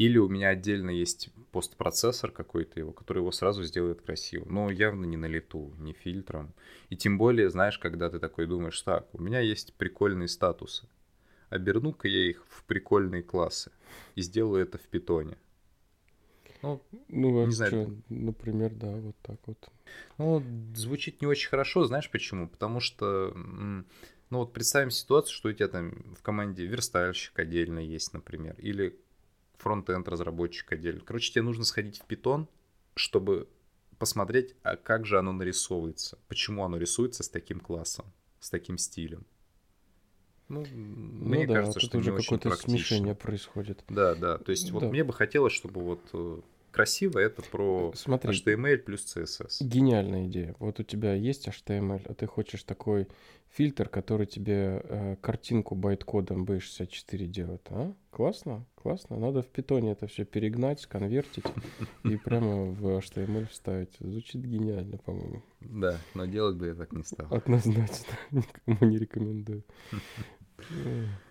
Или 0.00 0.16
у 0.16 0.30
меня 0.30 0.48
отдельно 0.48 0.88
есть 0.88 1.28
постпроцессор 1.52 2.30
какой-то 2.30 2.80
его, 2.80 2.90
который 2.90 3.18
его 3.18 3.32
сразу 3.32 3.62
сделает 3.64 4.00
красиво. 4.00 4.46
Но 4.48 4.70
явно 4.70 5.04
не 5.04 5.18
на 5.18 5.26
лету, 5.26 5.74
не 5.78 5.92
фильтром. 5.92 6.54
И 6.88 6.96
тем 6.96 7.18
более, 7.18 7.50
знаешь, 7.50 7.78
когда 7.78 8.08
ты 8.08 8.18
такой 8.18 8.46
думаешь, 8.46 8.80
так, 8.80 9.14
у 9.14 9.20
меня 9.20 9.40
есть 9.40 9.74
прикольные 9.74 10.28
статусы. 10.28 10.88
Оберну-ка 11.50 12.08
я 12.08 12.30
их 12.30 12.46
в 12.48 12.64
прикольные 12.64 13.22
классы 13.22 13.72
и 14.14 14.22
сделаю 14.22 14.62
это 14.62 14.78
в 14.78 14.88
питоне. 14.88 15.36
Ну, 16.62 16.80
ну 17.08 17.42
а 17.42 17.44
не 17.44 17.52
знаю. 17.52 17.70
Что, 17.70 17.94
например, 18.08 18.72
да, 18.72 18.92
вот 18.92 19.16
так 19.20 19.36
вот. 19.44 19.68
Ну, 20.16 20.42
звучит 20.74 21.20
не 21.20 21.26
очень 21.26 21.50
хорошо, 21.50 21.84
знаешь 21.84 22.10
почему? 22.10 22.48
Потому 22.48 22.80
что, 22.80 23.34
ну 23.34 23.84
вот 24.38 24.54
представим 24.54 24.92
ситуацию, 24.92 25.34
что 25.34 25.50
у 25.50 25.52
тебя 25.52 25.68
там 25.68 26.14
в 26.14 26.22
команде 26.22 26.64
верстальщик 26.64 27.38
отдельно 27.38 27.80
есть, 27.80 28.14
например, 28.14 28.54
или 28.60 28.98
фронт-энд 29.60 30.08
разработчик 30.08 30.72
отдельно. 30.72 31.00
Короче, 31.04 31.32
тебе 31.32 31.42
нужно 31.42 31.64
сходить 31.64 32.00
в 32.00 32.04
питон, 32.06 32.48
чтобы 32.94 33.48
посмотреть, 33.98 34.54
а 34.62 34.76
как 34.76 35.06
же 35.06 35.18
оно 35.18 35.32
нарисовывается, 35.32 36.18
почему 36.26 36.64
оно 36.64 36.78
рисуется 36.78 37.22
с 37.22 37.28
таким 37.28 37.60
классом, 37.60 38.06
с 38.40 38.50
таким 38.50 38.78
стилем. 38.78 39.26
Ну, 40.48 40.64
ну 40.72 41.28
мне 41.28 41.46
да, 41.46 41.54
кажется, 41.54 41.78
что 41.78 41.98
уже 41.98 42.16
какое-то 42.16 42.50
смешение 42.56 43.14
происходит. 43.14 43.84
Да, 43.88 44.14
да. 44.16 44.38
То 44.38 44.50
есть 44.50 44.66
да. 44.66 44.72
вот 44.72 44.82
мне 44.84 45.04
бы 45.04 45.12
хотелось, 45.12 45.52
чтобы 45.52 45.80
вот 45.80 46.00
э, 46.12 46.40
красиво 46.70 47.18
это 47.18 47.42
про 47.42 47.92
Смотри, 47.94 48.30
HTML 48.30 48.78
плюс 48.78 49.16
CSS. 49.16 49.56
Гениальная 49.60 50.26
идея. 50.26 50.54
Вот 50.58 50.80
у 50.80 50.82
тебя 50.82 51.14
есть 51.14 51.48
HTML, 51.48 52.02
а 52.08 52.14
ты 52.14 52.26
хочешь 52.26 52.62
такой 52.62 53.08
фильтр, 53.48 53.88
который 53.88 54.26
тебе 54.26 54.82
э, 54.84 55.16
картинку 55.20 55.74
байткодом 55.74 56.44
B64 56.44 57.26
делает. 57.26 57.66
А? 57.70 57.92
Классно, 58.10 58.66
классно. 58.74 59.18
Надо 59.18 59.42
в 59.42 59.48
питоне 59.48 59.92
это 59.92 60.06
все 60.06 60.24
перегнать, 60.24 60.80
сконвертить 60.80 61.44
и 62.04 62.16
прямо 62.16 62.66
в 62.66 62.86
HTML 62.98 63.48
вставить. 63.48 63.96
Звучит 63.98 64.42
гениально, 64.42 64.98
по-моему. 64.98 65.42
Да, 65.60 65.98
но 66.14 66.26
делать 66.26 66.56
бы 66.56 66.68
я 66.68 66.74
так 66.74 66.92
не 66.92 67.02
стал. 67.02 67.26
Однозначно, 67.30 68.14
никому 68.30 68.90
не 68.90 68.98
рекомендую. 68.98 69.64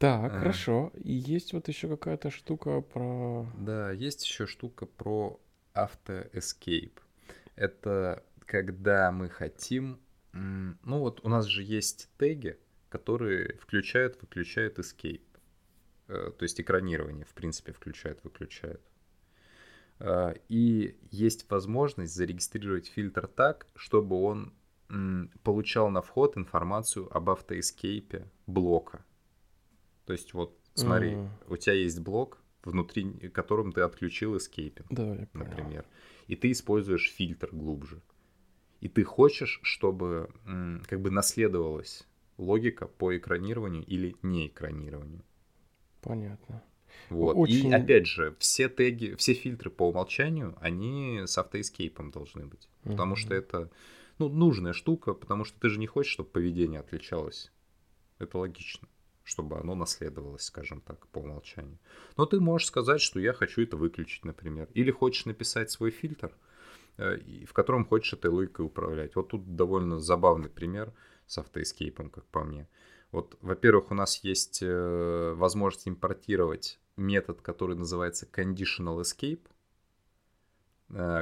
Так, 0.00 0.32
а. 0.32 0.38
хорошо. 0.38 0.92
И 0.94 1.12
есть 1.12 1.52
вот 1.52 1.68
еще 1.68 1.86
какая-то 1.86 2.30
штука 2.30 2.80
про... 2.80 3.46
Да, 3.58 3.92
есть 3.92 4.24
еще 4.24 4.46
штука 4.46 4.86
про 4.86 5.38
автоэскейп. 5.74 6.98
Это 7.54 8.24
когда 8.46 9.12
мы 9.12 9.28
хотим... 9.28 10.00
Ну 10.32 11.00
вот 11.00 11.20
у 11.22 11.28
нас 11.28 11.44
же 11.44 11.62
есть 11.62 12.08
теги, 12.16 12.58
которые 12.88 13.58
включают, 13.58 14.18
выключают 14.22 14.78
escape. 14.78 15.26
Э, 16.08 16.30
то 16.36 16.44
есть 16.44 16.58
экранирование, 16.60 17.26
в 17.26 17.34
принципе, 17.34 17.72
включают, 17.72 18.24
выключают. 18.24 18.80
Э, 19.98 20.32
и 20.48 20.96
есть 21.10 21.50
возможность 21.50 22.14
зарегистрировать 22.14 22.86
фильтр 22.86 23.26
так, 23.26 23.66
чтобы 23.74 24.22
он 24.22 24.54
получал 25.44 25.90
на 25.90 26.00
вход 26.00 26.38
информацию 26.38 27.14
об 27.14 27.28
автоэскейпе 27.28 28.26
блока. 28.46 29.04
То 30.04 30.12
есть 30.12 30.34
вот 30.34 30.58
смотри, 30.74 31.12
mm. 31.12 31.28
у 31.48 31.56
тебя 31.56 31.74
есть 31.74 32.00
блок, 32.00 32.42
внутри 32.64 33.04
которым 33.30 33.72
ты 33.72 33.82
отключил 33.82 34.36
эскейпинг, 34.36 34.86
да, 34.90 35.26
например, 35.32 35.86
и 36.26 36.36
ты 36.36 36.50
используешь 36.50 37.10
фильтр 37.10 37.48
глубже. 37.52 38.02
И 38.80 38.88
ты 38.88 39.04
хочешь, 39.04 39.60
чтобы 39.62 40.30
как 40.88 41.00
бы 41.00 41.10
наследовалась 41.10 42.06
логика 42.38 42.86
по 42.86 43.16
экранированию 43.16 43.84
или 43.84 44.16
не 44.22 44.46
экранированию. 44.46 45.22
Понятно. 46.00 46.62
Вот. 47.10 47.36
Очень... 47.36 47.68
И 47.68 47.72
опять 47.72 48.06
же, 48.06 48.34
все 48.38 48.68
теги, 48.68 49.14
все 49.16 49.34
фильтры 49.34 49.70
по 49.70 49.88
умолчанию, 49.88 50.56
они 50.60 51.22
с 51.26 51.36
автоэскейпом 51.36 52.10
должны 52.10 52.46
быть. 52.46 52.68
Mm-hmm. 52.82 52.90
Потому 52.90 53.16
что 53.16 53.34
это 53.34 53.70
ну, 54.18 54.28
нужная 54.28 54.72
штука, 54.72 55.12
потому 55.12 55.44
что 55.44 55.60
ты 55.60 55.68
же 55.68 55.78
не 55.78 55.86
хочешь, 55.86 56.12
чтобы 56.12 56.30
поведение 56.30 56.80
отличалось. 56.80 57.52
Это 58.18 58.38
логично 58.38 58.88
чтобы 59.30 59.58
оно 59.58 59.76
наследовалось, 59.76 60.42
скажем 60.42 60.80
так, 60.80 61.06
по 61.08 61.20
умолчанию. 61.20 61.78
Но 62.16 62.26
ты 62.26 62.40
можешь 62.40 62.66
сказать, 62.66 63.00
что 63.00 63.20
я 63.20 63.32
хочу 63.32 63.62
это 63.62 63.76
выключить, 63.76 64.24
например. 64.24 64.68
Или 64.74 64.90
хочешь 64.90 65.24
написать 65.24 65.70
свой 65.70 65.92
фильтр, 65.92 66.36
в 66.96 67.52
котором 67.52 67.84
хочешь 67.86 68.14
этой 68.14 68.30
логикой 68.30 68.66
управлять. 68.66 69.14
Вот 69.14 69.28
тут 69.28 69.54
довольно 69.54 70.00
забавный 70.00 70.48
пример 70.48 70.92
с 71.26 71.38
автоэскейпом, 71.38 72.10
как 72.10 72.24
по 72.26 72.42
мне. 72.42 72.66
Вот, 73.12 73.38
во-первых, 73.40 73.92
у 73.92 73.94
нас 73.94 74.24
есть 74.24 74.62
возможность 74.62 75.86
импортировать 75.86 76.80
метод, 76.96 77.40
который 77.40 77.76
называется 77.76 78.26
conditional 78.26 79.00
escape, 79.00 79.46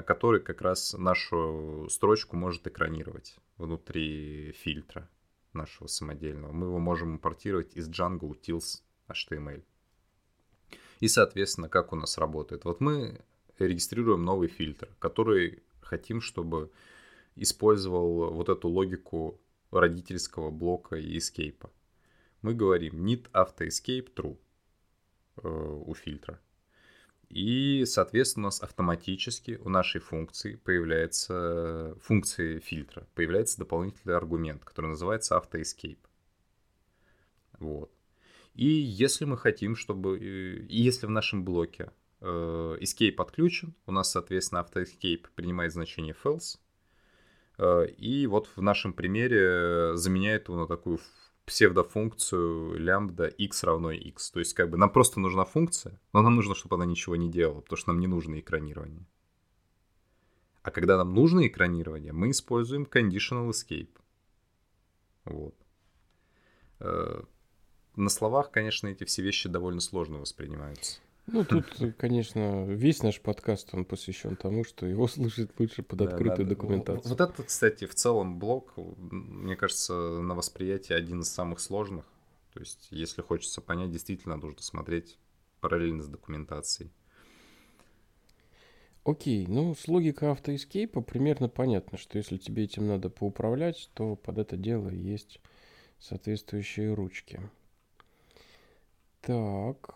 который 0.02 0.40
как 0.40 0.62
раз 0.62 0.94
нашу 0.94 1.86
строчку 1.90 2.36
может 2.36 2.66
экранировать 2.66 3.36
внутри 3.58 4.52
фильтра 4.52 5.10
нашего 5.58 5.86
самодельного. 5.88 6.52
Мы 6.52 6.66
его 6.66 6.78
можем 6.78 7.14
импортировать 7.14 7.76
из 7.76 7.88
Django 7.88 8.30
Utils 8.30 8.82
HTML. 9.08 9.62
И, 11.00 11.08
соответственно, 11.08 11.68
как 11.68 11.92
у 11.92 11.96
нас 11.96 12.18
работает? 12.18 12.64
Вот 12.64 12.80
мы 12.80 13.20
регистрируем 13.58 14.24
новый 14.24 14.48
фильтр, 14.48 14.88
который 14.98 15.62
хотим, 15.80 16.20
чтобы 16.20 16.70
использовал 17.36 18.32
вот 18.32 18.48
эту 18.48 18.68
логику 18.68 19.40
родительского 19.70 20.50
блока 20.50 20.96
и 20.96 21.16
escape. 21.16 21.70
Мы 22.42 22.54
говорим 22.54 23.04
need 23.04 23.30
auto 23.32 23.66
escape 23.66 24.12
true 24.14 24.38
э, 25.42 25.48
у 25.48 25.94
фильтра. 25.94 26.40
И, 27.28 27.84
соответственно, 27.84 28.46
у 28.46 28.48
нас 28.48 28.62
автоматически 28.62 29.60
у 29.62 29.68
нашей 29.68 30.00
функции 30.00 30.56
появляется, 30.56 31.94
функции 32.00 32.58
фильтра, 32.58 33.06
появляется 33.14 33.58
дополнительный 33.58 34.16
аргумент, 34.16 34.64
который 34.64 34.86
называется 34.86 35.36
AutoEscape. 35.36 35.98
Вот. 37.58 37.92
И 38.54 38.66
если 38.66 39.26
мы 39.26 39.36
хотим, 39.36 39.76
чтобы... 39.76 40.18
И 40.18 40.80
если 40.80 41.06
в 41.06 41.10
нашем 41.10 41.44
блоке 41.44 41.92
э, 42.20 42.78
escape 42.80 43.16
отключен, 43.18 43.74
у 43.86 43.92
нас, 43.92 44.10
соответственно, 44.10 44.60
AutoEscape 44.60 45.26
принимает 45.34 45.72
значение 45.72 46.14
false, 46.24 46.58
э, 47.58 47.88
и 47.88 48.26
вот 48.26 48.48
в 48.56 48.62
нашем 48.62 48.94
примере 48.94 49.96
заменяет 49.96 50.48
его 50.48 50.58
на 50.58 50.66
такую 50.66 50.98
псевдофункцию 51.48 52.78
лямбда 52.78 53.26
x 53.26 53.64
равно 53.64 53.90
x. 53.90 54.30
То 54.30 54.38
есть 54.38 54.52
как 54.52 54.68
бы 54.68 54.76
нам 54.76 54.90
просто 54.90 55.18
нужна 55.18 55.44
функция, 55.44 55.98
но 56.12 56.20
нам 56.20 56.36
нужно, 56.36 56.54
чтобы 56.54 56.76
она 56.76 56.84
ничего 56.84 57.16
не 57.16 57.30
делала, 57.30 57.62
потому 57.62 57.78
что 57.78 57.90
нам 57.92 58.00
не 58.00 58.06
нужно 58.06 58.38
экранирование. 58.38 59.06
А 60.62 60.70
когда 60.70 60.98
нам 60.98 61.14
нужно 61.14 61.46
экранирование, 61.46 62.12
мы 62.12 62.30
используем 62.30 62.82
conditional 62.82 63.48
escape. 63.48 63.88
Вот. 65.24 65.54
Э, 66.80 67.22
на 67.96 68.10
словах, 68.10 68.50
конечно, 68.50 68.88
эти 68.88 69.04
все 69.04 69.22
вещи 69.22 69.48
довольно 69.48 69.80
сложно 69.80 70.18
воспринимаются. 70.18 71.00
Ну, 71.30 71.44
тут, 71.44 71.66
конечно, 71.98 72.64
весь 72.64 73.02
наш 73.02 73.20
подкаст, 73.20 73.74
он 73.74 73.84
посвящен 73.84 74.34
тому, 74.34 74.64
что 74.64 74.86
его 74.86 75.06
слушать 75.06 75.50
лучше 75.58 75.82
под 75.82 76.00
открытую 76.00 76.46
да, 76.46 76.54
документацию. 76.54 77.06
Вот 77.06 77.20
это, 77.20 77.42
кстати, 77.42 77.86
в 77.86 77.94
целом 77.94 78.38
блок, 78.38 78.72
мне 78.76 79.54
кажется, 79.54 79.92
на 79.92 80.34
восприятие 80.34 80.96
один 80.96 81.20
из 81.20 81.28
самых 81.28 81.60
сложных. 81.60 82.06
То 82.54 82.60
есть, 82.60 82.88
если 82.90 83.20
хочется 83.20 83.60
понять, 83.60 83.90
действительно 83.90 84.36
нужно 84.36 84.62
смотреть 84.62 85.18
параллельно 85.60 86.02
с 86.02 86.08
документацией. 86.08 86.90
Окей, 89.04 89.46
ну 89.46 89.74
с 89.74 89.86
логикой 89.86 90.32
автоэскейпа 90.32 91.02
примерно 91.02 91.48
понятно, 91.48 91.98
что 91.98 92.18
если 92.18 92.36
тебе 92.36 92.64
этим 92.64 92.86
надо 92.86 93.10
поуправлять, 93.10 93.90
то 93.94 94.16
под 94.16 94.38
это 94.38 94.56
дело 94.56 94.88
есть 94.88 95.40
соответствующие 95.98 96.94
ручки. 96.94 97.40
Так, 99.20 99.94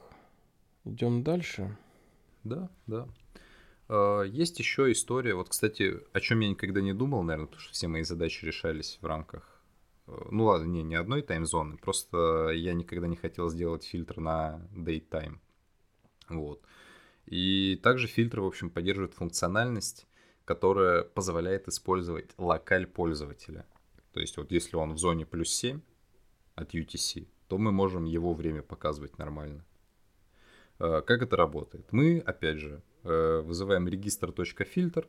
Идем 0.84 1.22
дальше. 1.22 1.76
Да, 2.44 2.70
да. 2.86 3.08
А, 3.88 4.22
есть 4.22 4.58
еще 4.58 4.90
история, 4.90 5.34
вот, 5.34 5.48
кстати, 5.48 6.00
о 6.12 6.20
чем 6.20 6.40
я 6.40 6.48
никогда 6.48 6.80
не 6.80 6.92
думал, 6.92 7.22
наверное, 7.22 7.46
потому 7.46 7.60
что 7.60 7.72
все 7.72 7.88
мои 7.88 8.02
задачи 8.02 8.44
решались 8.44 8.98
в 9.00 9.06
рамках, 9.06 9.62
э, 10.06 10.12
ну 10.30 10.44
ладно, 10.44 10.66
не, 10.66 10.82
не 10.82 10.94
одной 10.94 11.22
таймзоны, 11.22 11.76
просто 11.76 12.50
я 12.54 12.74
никогда 12.74 13.06
не 13.06 13.16
хотел 13.16 13.48
сделать 13.48 13.84
фильтр 13.84 14.18
на 14.20 14.66
date 14.72 15.08
time. 15.08 15.38
Вот. 16.28 16.62
И 17.26 17.78
также 17.82 18.08
фильтр, 18.08 18.40
в 18.40 18.46
общем, 18.46 18.70
поддерживает 18.70 19.14
функциональность, 19.14 20.06
которая 20.44 21.04
позволяет 21.04 21.68
использовать 21.68 22.30
локаль 22.38 22.86
пользователя. 22.86 23.66
То 24.12 24.20
есть 24.20 24.36
вот 24.36 24.50
если 24.50 24.76
он 24.76 24.94
в 24.94 24.98
зоне 24.98 25.24
плюс 25.24 25.50
7 25.50 25.80
от 26.54 26.74
UTC, 26.74 27.28
то 27.48 27.58
мы 27.58 27.72
можем 27.72 28.04
его 28.04 28.34
время 28.34 28.62
показывать 28.62 29.18
нормально. 29.18 29.64
Э, 30.82 31.00
как 31.06 31.22
это 31.22 31.36
работает? 31.36 31.92
Мы, 31.92 32.18
опять 32.18 32.58
же, 32.58 32.82
э, 33.04 33.40
вызываем 33.44 33.86
регистр.фильтр 33.88 35.06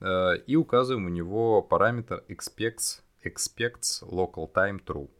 э, 0.00 0.36
и 0.46 0.56
указываем 0.56 1.06
у 1.06 1.10
него 1.10 1.62
параметр 1.62 2.24
expects, 2.28 3.02
expects 3.22 4.02
local 4.02 4.50
time 4.52 4.82
true. 4.84 5.10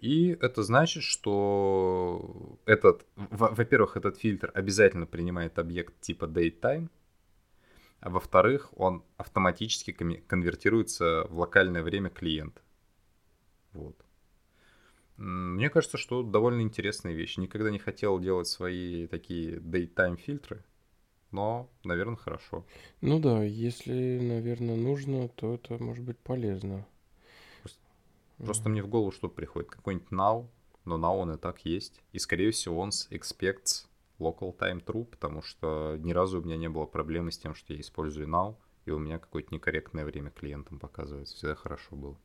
И 0.00 0.38
это 0.40 0.62
значит, 0.62 1.02
что 1.02 2.56
этот, 2.66 3.04
во-первых, 3.16 3.96
этот 3.96 4.16
фильтр 4.16 4.50
обязательно 4.54 5.06
принимает 5.06 5.58
объект 5.58 6.00
типа 6.00 6.26
datetime, 6.26 6.88
а 7.98 8.10
во-вторых, 8.10 8.70
он 8.76 9.02
автоматически 9.16 9.90
конвертируется 10.28 11.26
в 11.28 11.40
локальное 11.40 11.82
время 11.82 12.10
клиента. 12.10 12.62
Вот. 13.72 13.96
Мне 15.20 15.68
кажется, 15.68 15.98
что 15.98 16.22
довольно 16.22 16.62
интересная 16.62 17.12
вещь. 17.12 17.36
Никогда 17.36 17.70
не 17.70 17.78
хотел 17.78 18.18
делать 18.18 18.48
свои 18.48 19.06
такие 19.06 19.58
daytime 19.58 20.16
фильтры, 20.16 20.64
но, 21.30 21.68
наверное, 21.84 22.16
хорошо. 22.16 22.64
Ну 23.02 23.20
да, 23.20 23.44
если, 23.44 24.18
наверное, 24.18 24.76
нужно, 24.76 25.28
то 25.28 25.52
это 25.52 25.76
может 25.78 26.06
быть 26.06 26.18
полезно. 26.18 26.86
Просто, 27.60 27.80
mm. 28.38 28.44
просто 28.46 28.68
мне 28.70 28.82
в 28.82 28.88
голову 28.88 29.12
что 29.12 29.28
приходит? 29.28 29.68
Какой-нибудь 29.68 30.08
now, 30.08 30.48
но 30.86 30.96
now 30.96 31.18
он 31.18 31.32
и 31.32 31.36
так 31.36 31.66
есть. 31.66 32.00
И, 32.12 32.18
скорее 32.18 32.50
всего, 32.50 32.78
он 32.80 32.88
expects 33.10 33.88
local 34.18 34.56
time 34.56 34.82
true, 34.82 35.04
потому 35.04 35.42
что 35.42 35.98
ни 35.98 36.14
разу 36.14 36.40
у 36.40 36.44
меня 36.44 36.56
не 36.56 36.70
было 36.70 36.86
проблемы 36.86 37.30
с 37.30 37.36
тем, 37.36 37.54
что 37.54 37.74
я 37.74 37.80
использую 37.80 38.26
now, 38.26 38.56
и 38.86 38.90
у 38.90 38.98
меня 38.98 39.18
какое-то 39.18 39.52
некорректное 39.52 40.06
время 40.06 40.30
клиентам 40.30 40.78
показывается. 40.78 41.36
Всегда 41.36 41.56
хорошо 41.56 41.94
было. 41.94 42.16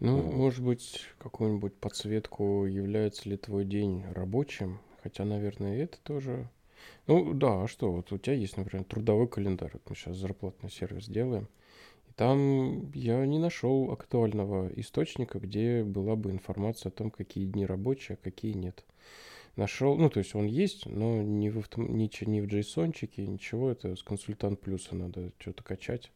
Ну, 0.00 0.22
может 0.22 0.64
быть, 0.64 1.00
какую-нибудь 1.18 1.74
подсветку, 1.74 2.66
является 2.66 3.28
ли 3.28 3.36
твой 3.36 3.64
день 3.64 4.04
рабочим. 4.12 4.78
Хотя, 5.02 5.24
наверное, 5.24 5.82
это 5.82 5.98
тоже... 6.02 6.48
Ну, 7.08 7.34
да, 7.34 7.64
а 7.64 7.66
что, 7.68 7.90
вот 7.90 8.12
у 8.12 8.18
тебя 8.18 8.34
есть, 8.34 8.56
например, 8.56 8.84
трудовой 8.84 9.26
календарь. 9.26 9.70
Вот 9.72 9.82
мы 9.88 9.96
сейчас 9.96 10.16
зарплатный 10.16 10.70
сервис 10.70 11.08
делаем. 11.08 11.48
И 12.08 12.12
там 12.12 12.92
я 12.92 13.26
не 13.26 13.40
нашел 13.40 13.90
актуального 13.90 14.70
источника, 14.76 15.40
где 15.40 15.82
была 15.82 16.14
бы 16.14 16.30
информация 16.30 16.90
о 16.90 16.92
том, 16.92 17.10
какие 17.10 17.46
дни 17.46 17.66
рабочие, 17.66 18.16
а 18.20 18.24
какие 18.24 18.52
нет. 18.52 18.84
Нашел, 19.56 19.96
ну, 19.96 20.08
то 20.08 20.20
есть 20.20 20.36
он 20.36 20.46
есть, 20.46 20.86
но 20.86 21.20
не 21.20 21.50
в, 21.50 21.58
автом... 21.58 21.96
не, 21.96 22.08
не 22.26 22.40
в 22.40 22.46
JSON, 22.46 22.94
ничего, 23.16 23.70
это 23.70 23.96
с 23.96 24.04
консультант 24.04 24.60
плюса 24.60 24.94
надо 24.94 25.32
что-то 25.40 25.64
качать. 25.64 26.12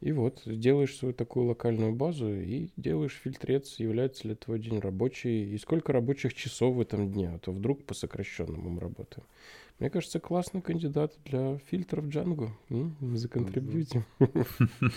И 0.00 0.12
вот, 0.12 0.42
делаешь 0.44 0.94
свою 0.94 1.14
такую 1.14 1.46
локальную 1.46 1.94
базу 1.94 2.28
и 2.28 2.68
делаешь 2.76 3.18
фильтрец, 3.24 3.78
является 3.78 4.28
ли 4.28 4.34
твой 4.34 4.58
день 4.58 4.78
рабочий, 4.78 5.54
и 5.54 5.58
сколько 5.58 5.92
рабочих 5.92 6.34
часов 6.34 6.76
в 6.76 6.80
этом 6.80 7.10
дне, 7.10 7.30
а 7.34 7.38
то 7.38 7.50
вдруг 7.50 7.84
по 7.84 7.94
сокращенному 7.94 8.68
мы 8.68 8.80
работаем. 8.80 9.26
Мне 9.78 9.88
кажется, 9.88 10.20
классный 10.20 10.60
кандидат 10.60 11.14
для 11.24 11.58
фильтров 11.70 12.04
Django. 12.06 12.50
Законтрибьюти. 13.16 14.02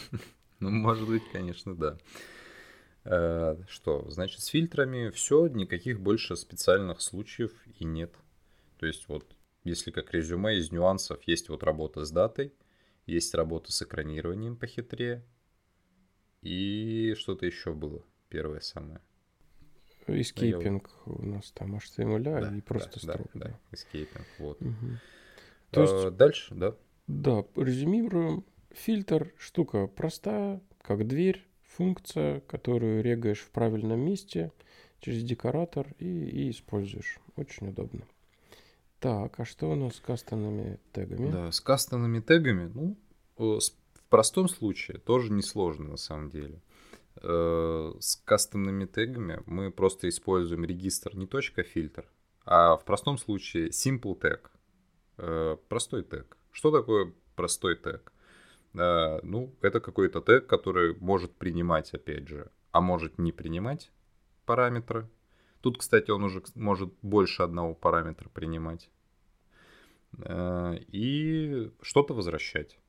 Ну, 0.61 0.71
может 0.71 1.07
быть, 1.07 1.23
конечно, 1.31 1.73
да. 1.73 1.97
Э, 3.05 3.55
что, 3.69 4.09
значит, 4.09 4.41
с 4.41 4.47
фильтрами 4.47 5.09
все, 5.09 5.47
никаких 5.47 6.01
больше 6.01 6.35
специальных 6.35 6.99
случаев 6.99 7.53
и 7.79 7.85
нет. 7.85 8.13
То 8.77 8.85
есть 8.85 9.07
вот, 9.07 9.25
если 9.63 9.91
как 9.91 10.13
резюме 10.13 10.57
из 10.57 10.69
нюансов 10.73 11.21
есть 11.25 11.47
вот 11.47 11.63
работа 11.63 12.03
с 12.03 12.11
датой– 12.11 12.51
есть 13.09 13.33
работа 13.33 13.71
с 13.71 13.81
экранированием 13.81 14.55
похитрее. 14.55 15.25
И 16.41 17.15
что-то 17.17 17.45
еще 17.45 17.73
было. 17.73 18.03
Первое 18.29 18.59
самое. 18.59 19.01
Escaping 20.07 20.89
ну, 21.05 21.13
у 21.13 21.25
нас 21.25 21.51
там 21.51 21.75
HTML 21.75 22.19
да, 22.19 22.55
и 22.55 22.61
просто 22.61 23.05
да, 23.05 23.13
строк. 23.13 23.29
Да, 23.33 23.45
да, 23.49 23.59
escaping, 23.71 24.25
вот. 24.39 24.61
Угу. 24.61 24.87
То 25.71 25.81
есть, 25.81 25.93
а, 25.93 26.11
дальше, 26.11 26.55
да? 26.55 26.75
Да, 27.07 27.45
резюмируем. 27.55 28.45
Фильтр 28.71 29.33
штука 29.37 29.87
простая, 29.87 30.61
как 30.81 31.07
дверь, 31.07 31.45
функция, 31.63 32.39
которую 32.41 33.03
регаешь 33.03 33.39
в 33.39 33.49
правильном 33.49 33.99
месте 33.99 34.51
через 34.99 35.23
декоратор 35.23 35.87
и, 35.97 36.05
и 36.05 36.51
используешь. 36.51 37.19
Очень 37.35 37.69
удобно. 37.69 38.07
Так, 38.99 39.39
а 39.39 39.45
что 39.45 39.71
у 39.71 39.75
нас 39.75 39.95
с 39.95 39.99
кастомными 39.99 40.79
тегами? 40.91 41.31
Да, 41.31 41.51
с 41.51 41.61
кастомными 41.61 42.19
тегами, 42.19 42.69
ну, 42.73 42.97
в 43.37 44.09
простом 44.09 44.49
случае 44.49 44.97
тоже 44.97 45.31
несложно 45.31 45.91
на 45.91 45.97
самом 45.97 46.29
деле. 46.29 46.61
Э, 47.21 47.93
с 47.99 48.15
кастомными 48.17 48.85
тегами 48.85 49.41
мы 49.45 49.71
просто 49.71 50.07
используем 50.09 50.65
регистр 50.65 51.15
не 51.15 51.27
точка 51.27 51.63
фильтр, 51.63 52.05
а 52.45 52.75
в 52.75 52.85
простом 52.85 53.17
случае 53.17 53.69
simple 53.69 54.19
tag, 54.19 54.39
э, 55.17 55.57
простой 55.67 56.03
тег. 56.03 56.37
Что 56.51 56.71
такое 56.71 57.13
простой 57.35 57.75
тег. 57.75 58.11
Э, 58.73 59.19
ну, 59.23 59.53
это 59.61 59.79
какой-то 59.79 60.21
тег, 60.21 60.47
который 60.47 60.95
может 60.99 61.35
принимать, 61.35 61.93
опять 61.93 62.27
же, 62.27 62.51
а 62.71 62.81
может 62.81 63.17
не 63.17 63.31
принимать 63.31 63.91
параметры. 64.45 65.07
Тут, 65.61 65.77
кстати, 65.77 66.11
он 66.11 66.23
уже 66.23 66.41
может 66.55 66.93
больше 67.01 67.43
одного 67.43 67.73
параметра 67.73 68.29
принимать. 68.29 68.89
Э, 70.17 70.77
и 70.87 71.71
что-то 71.81 72.13
возвращать. 72.13 72.79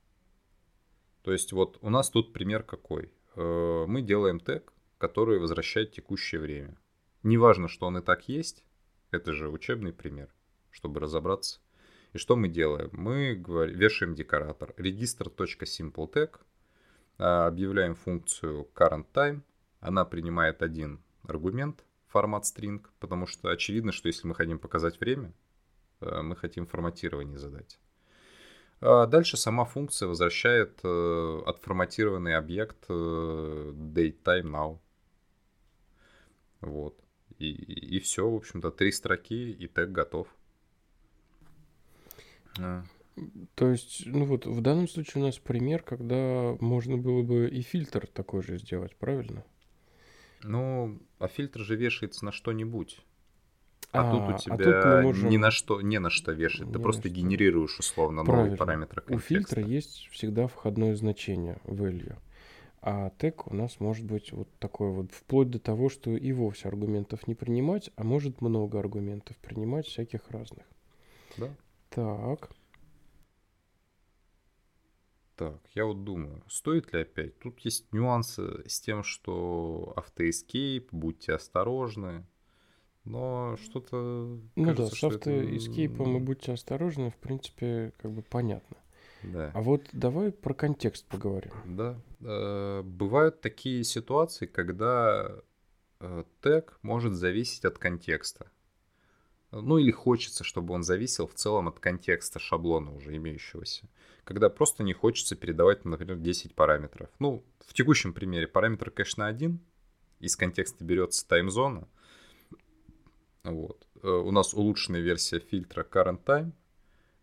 То 1.23 1.33
есть 1.33 1.53
вот 1.53 1.79
у 1.81 1.91
нас 1.91 2.11
тут 2.11 2.33
пример 2.33 2.63
какой. 2.63 3.13
Э, 3.37 3.85
мы 3.87 4.03
делаем 4.03 4.41
тег, 4.41 4.73
который 4.99 5.39
возвращает 5.39 5.93
текущее 5.93 6.41
время. 6.41 6.79
Неважно, 7.23 7.69
что 7.69 7.87
он 7.87 7.99
и 7.99 8.03
так 8.03 8.29
есть, 8.29 8.65
это 9.11 9.33
же 9.33 9.49
учебный 9.49 9.93
пример, 9.93 10.33
чтобы 10.71 11.01
разобраться. 11.01 11.61
И 12.13 12.19
что 12.19 12.37
мы 12.37 12.49
делаем? 12.49 12.91
Мы 12.93 13.35
вешаем 13.35 14.15
декоратор 14.15 14.75
register.simpletag, 14.77 16.41
а, 17.19 17.47
объявляем 17.47 17.95
функцию 17.95 18.69
currentTime, 18.75 19.43
она 19.81 20.05
принимает 20.05 20.63
один 20.63 21.01
аргумент, 21.23 21.85
формат 22.11 22.45
string, 22.45 22.85
потому 22.99 23.27
что 23.27 23.51
очевидно, 23.51 23.93
что 23.93 24.09
если 24.09 24.27
мы 24.27 24.35
хотим 24.35 24.59
показать 24.59 25.01
время, 25.01 25.33
э, 26.01 26.23
мы 26.23 26.37
хотим 26.37 26.67
форматирование 26.67 27.39
задать. 27.39 27.79
А 28.81 29.07
дальше 29.07 29.37
сама 29.37 29.65
функция 29.65 30.09
возвращает 30.09 30.81
э, 30.83 31.43
отформатированный 31.47 32.37
объект 32.37 32.85
э, 32.89 33.73
datetime 33.75 34.79
Вот. 36.61 36.99
И, 37.39 37.51
и 37.51 38.01
все, 38.01 38.29
в 38.29 38.37
общем-то, 38.37 38.71
три 38.71 38.93
строки, 38.93 39.53
и 39.53 39.69
тег 39.69 39.93
готов. 39.93 40.29
А. 42.59 42.85
То 43.55 43.71
есть, 43.71 44.07
ну 44.07 44.25
вот 44.25 44.47
в 44.47 44.61
данном 44.61 44.89
случае 44.89 45.23
у 45.23 45.27
нас 45.27 45.39
пример, 45.39 45.83
когда 45.83 46.57
можно 46.61 46.97
было 46.97 47.23
бы 47.23 47.49
и 47.49 47.61
фильтр 47.63 48.07
такой 48.07 48.43
же 48.43 48.59
сделать, 48.59 48.97
правильно? 48.97 49.45
Ну, 50.43 51.01
а 51.21 51.29
фильтр 51.29 51.61
же 51.61 51.77
вешается 51.77 52.25
на 52.25 52.33
что-нибудь. 52.33 52.99
А, 53.93 54.09
а 54.09 54.11
тут 54.11 54.35
у 54.35 54.39
тебя 54.39 54.55
а 54.55 54.95
тут 54.95 55.03
можем... 55.05 55.29
ни 55.29 55.37
на 55.37 55.51
что, 55.51 55.81
не 55.81 55.99
на 55.99 56.11
что 56.11 56.33
вешать. 56.33 56.67
Не 56.67 56.73
Ты 56.73 56.79
просто 56.79 57.03
что. 57.03 57.11
генерируешь 57.11 57.79
условно 57.79 58.25
Правильно. 58.25 58.45
новый 58.45 58.59
параметр 58.59 59.03
контекста. 59.03 59.15
У 59.15 59.19
фильтра 59.19 59.63
есть 59.63 60.09
всегда 60.11 60.47
входное 60.47 60.97
значение 60.97 61.59
value. 61.65 62.17
А 62.83 63.11
тег 63.19 63.47
у 63.47 63.55
нас 63.55 63.79
может 63.79 64.07
быть 64.07 64.33
вот 64.33 64.49
такой 64.59 64.91
вот, 64.91 65.13
вплоть 65.13 65.51
до 65.51 65.59
того, 65.59 65.91
что 65.91 66.17
и 66.17 66.33
вовсе 66.33 66.69
аргументов 66.69 67.27
не 67.27 67.35
принимать, 67.35 67.91
а 67.97 68.05
может 68.05 68.41
много 68.41 68.79
аргументов 68.79 69.37
принимать, 69.37 69.87
всяких 69.87 70.31
разных. 70.31 70.65
Да. 71.37 71.51
Так. 71.91 72.51
Так, 75.41 75.59
я 75.75 75.87
вот 75.87 76.05
думаю, 76.05 76.45
стоит 76.49 76.93
ли 76.93 77.01
опять? 77.01 77.39
Тут 77.39 77.61
есть 77.61 77.91
нюансы 77.95 78.63
с 78.69 78.79
тем, 78.79 79.03
что 79.03 79.95
автоэскейп, 79.97 80.93
будьте 80.93 81.33
осторожны. 81.33 82.27
Но 83.05 83.57
что-то... 83.57 84.39
Ну 84.55 84.65
кажется, 84.67 84.91
да, 84.91 84.91
с 84.91 85.03
автоэскейпом 85.03 86.11
это... 86.11 86.17
и 86.19 86.27
будьте 86.27 86.53
осторожны, 86.53 87.11
в 87.11 87.17
принципе, 87.17 87.95
как 87.97 88.13
бы 88.13 88.21
понятно. 88.21 88.77
Да. 89.23 89.51
А 89.55 89.63
вот 89.63 89.89
давай 89.95 90.31
про 90.31 90.53
контекст 90.53 91.07
поговорим. 91.07 91.53
Да. 91.65 91.99
Э, 92.21 92.83
бывают 92.83 93.41
такие 93.41 93.83
ситуации, 93.85 94.45
когда 94.45 95.41
э, 96.01 96.25
тег 96.43 96.79
может 96.83 97.15
зависеть 97.15 97.65
от 97.65 97.79
контекста. 97.79 98.51
Ну 99.53 99.79
или 99.79 99.91
хочется, 99.91 100.45
чтобы 100.45 100.75
он 100.75 100.83
зависел 100.83 101.27
в 101.27 101.35
целом 101.35 101.69
от 101.69 101.81
контекста 101.81 102.39
шаблона 102.39 102.95
уже 102.95 103.17
имеющегося. 103.17 103.89
Когда 104.25 104.49
просто 104.49 104.85
не 104.85 104.93
хочется 104.93 105.35
передавать, 105.35 105.85
например, 105.85 106.17
10 106.17 106.55
параметров. 106.55 107.11
Ну, 107.19 107.45
в 107.59 107.75
текущем 107.75 108.13
примере 108.13 108.47
параметр 108.47 108.93
на 109.17 109.27
1, 109.27 109.61
из 110.21 110.37
контекста 110.37 110.85
берется 110.85 111.27
таймзона. 111.27 111.89
Вот. 113.43 113.87
Э, 114.03 114.09
у 114.09 114.31
нас 114.31 114.55
улучшенная 114.55 115.01
версия 115.01 115.41
фильтра 115.41 115.83
current 115.83 116.23
time. 116.25 116.53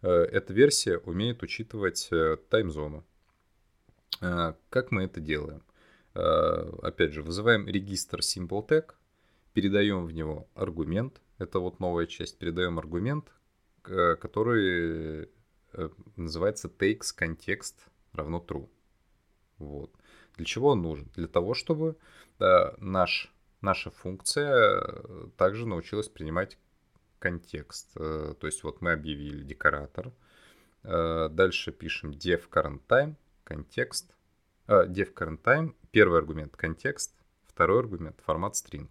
Э, 0.02 0.10
эта 0.10 0.54
версия 0.54 0.98
умеет 0.98 1.44
учитывать 1.44 2.08
э, 2.12 2.38
таймзону. 2.50 3.06
Как 4.20 4.90
мы 4.90 5.04
это 5.04 5.20
делаем? 5.20 5.62
Опять 6.16 7.14
же, 7.14 7.22
вызываем 7.22 7.68
регистр 7.68 8.22
SimpleTag, 8.22 8.94
передаем 9.58 10.06
в 10.06 10.12
него 10.12 10.48
аргумент, 10.54 11.20
это 11.40 11.58
вот 11.58 11.80
новая 11.80 12.06
часть. 12.06 12.38
Передаем 12.38 12.78
аргумент, 12.78 13.34
который 13.82 15.32
э, 15.74 15.90
называется 16.16 16.68
takes 16.68 17.12
контекст 17.16 17.90
равно 18.14 18.46
true. 18.48 18.70
Вот. 19.58 19.92
Для 20.36 20.46
чего 20.46 20.74
он 20.74 20.84
нужен? 20.84 21.10
Для 21.16 21.26
того, 21.26 21.56
чтобы 21.56 21.98
да, 22.38 22.76
наш, 22.78 23.34
наша 23.62 23.90
функция 23.90 24.80
э, 24.80 25.28
также 25.38 25.66
научилась 25.66 26.08
принимать 26.08 26.60
контекст. 27.18 27.90
Э, 27.96 28.36
то 28.40 28.46
есть 28.46 28.64
вот 28.64 28.82
мы 28.82 28.92
объявили 28.92 29.44
декоратор. 29.44 30.12
Дальше 30.84 31.72
пишем 31.72 32.12
def 32.12 32.48
current 32.52 32.82
time, 32.88 33.16
контекст. 33.44 34.14
Def 34.68 35.16
current 35.16 35.42
time, 35.42 35.74
первый 35.90 36.20
аргумент 36.20 36.56
контекст, 36.56 37.16
второй 37.48 37.80
аргумент 37.80 38.22
формат 38.24 38.54
string. 38.54 38.88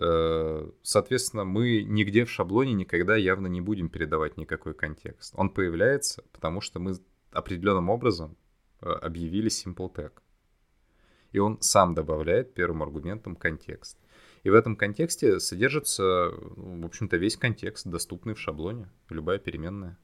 Э, 0.00 0.70
соответственно, 0.82 1.44
мы 1.44 1.82
нигде 1.82 2.24
в 2.24 2.30
шаблоне 2.30 2.72
никогда 2.72 3.16
явно 3.16 3.46
не 3.46 3.60
будем 3.60 3.88
передавать 3.88 4.36
никакой 4.36 4.74
контекст. 4.74 5.32
Он 5.36 5.50
появляется, 5.50 6.24
потому 6.32 6.60
что 6.60 6.80
мы 6.80 6.94
определенным 7.30 7.90
образом 7.90 8.36
э, 8.80 8.88
объявили 8.88 9.48
simple 9.48 9.92
tag. 9.92 10.12
И 11.32 11.38
он 11.38 11.60
сам 11.60 11.94
добавляет 11.94 12.54
первым 12.54 12.82
аргументом 12.82 13.36
контекст. 13.36 13.98
И 14.44 14.50
в 14.50 14.54
этом 14.54 14.76
контексте 14.76 15.40
содержится, 15.40 16.30
в 16.32 16.84
общем-то, 16.84 17.16
весь 17.16 17.36
контекст, 17.36 17.86
доступный 17.86 18.34
в 18.34 18.40
шаблоне, 18.40 18.90
любая 19.08 19.38
переменная. 19.38 19.98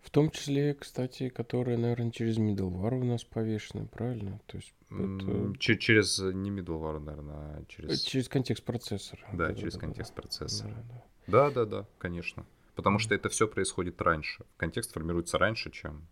В 0.00 0.10
том 0.10 0.30
числе, 0.30 0.74
кстати, 0.74 1.28
которые, 1.28 1.76
наверное, 1.76 2.10
через 2.10 2.38
middleware 2.38 3.00
у 3.00 3.04
нас 3.04 3.22
повешены, 3.22 3.86
правильно? 3.86 4.40
То 4.46 4.56
есть 4.56 4.72
это... 4.90 5.54
Через 5.58 6.18
не 6.18 6.50
middleware, 6.50 6.98
наверное, 6.98 7.34
а 7.34 7.64
через... 7.68 8.00
Через 8.00 8.28
контекст 8.28 8.64
процессора. 8.64 9.22
Да, 9.32 9.48
да 9.48 9.54
через 9.54 9.74
да, 9.74 9.80
контекст 9.80 10.14
да. 10.14 10.22
процессора. 10.22 10.84
Да, 11.26 11.50
да, 11.50 11.64
да, 11.64 11.86
конечно. 11.98 12.46
Потому 12.74 12.98
что 12.98 13.14
это 13.14 13.28
все 13.28 13.46
происходит 13.46 14.00
раньше. 14.00 14.44
Контекст 14.56 14.92
формируется 14.92 15.38
раньше, 15.38 15.70
чем... 15.70 16.06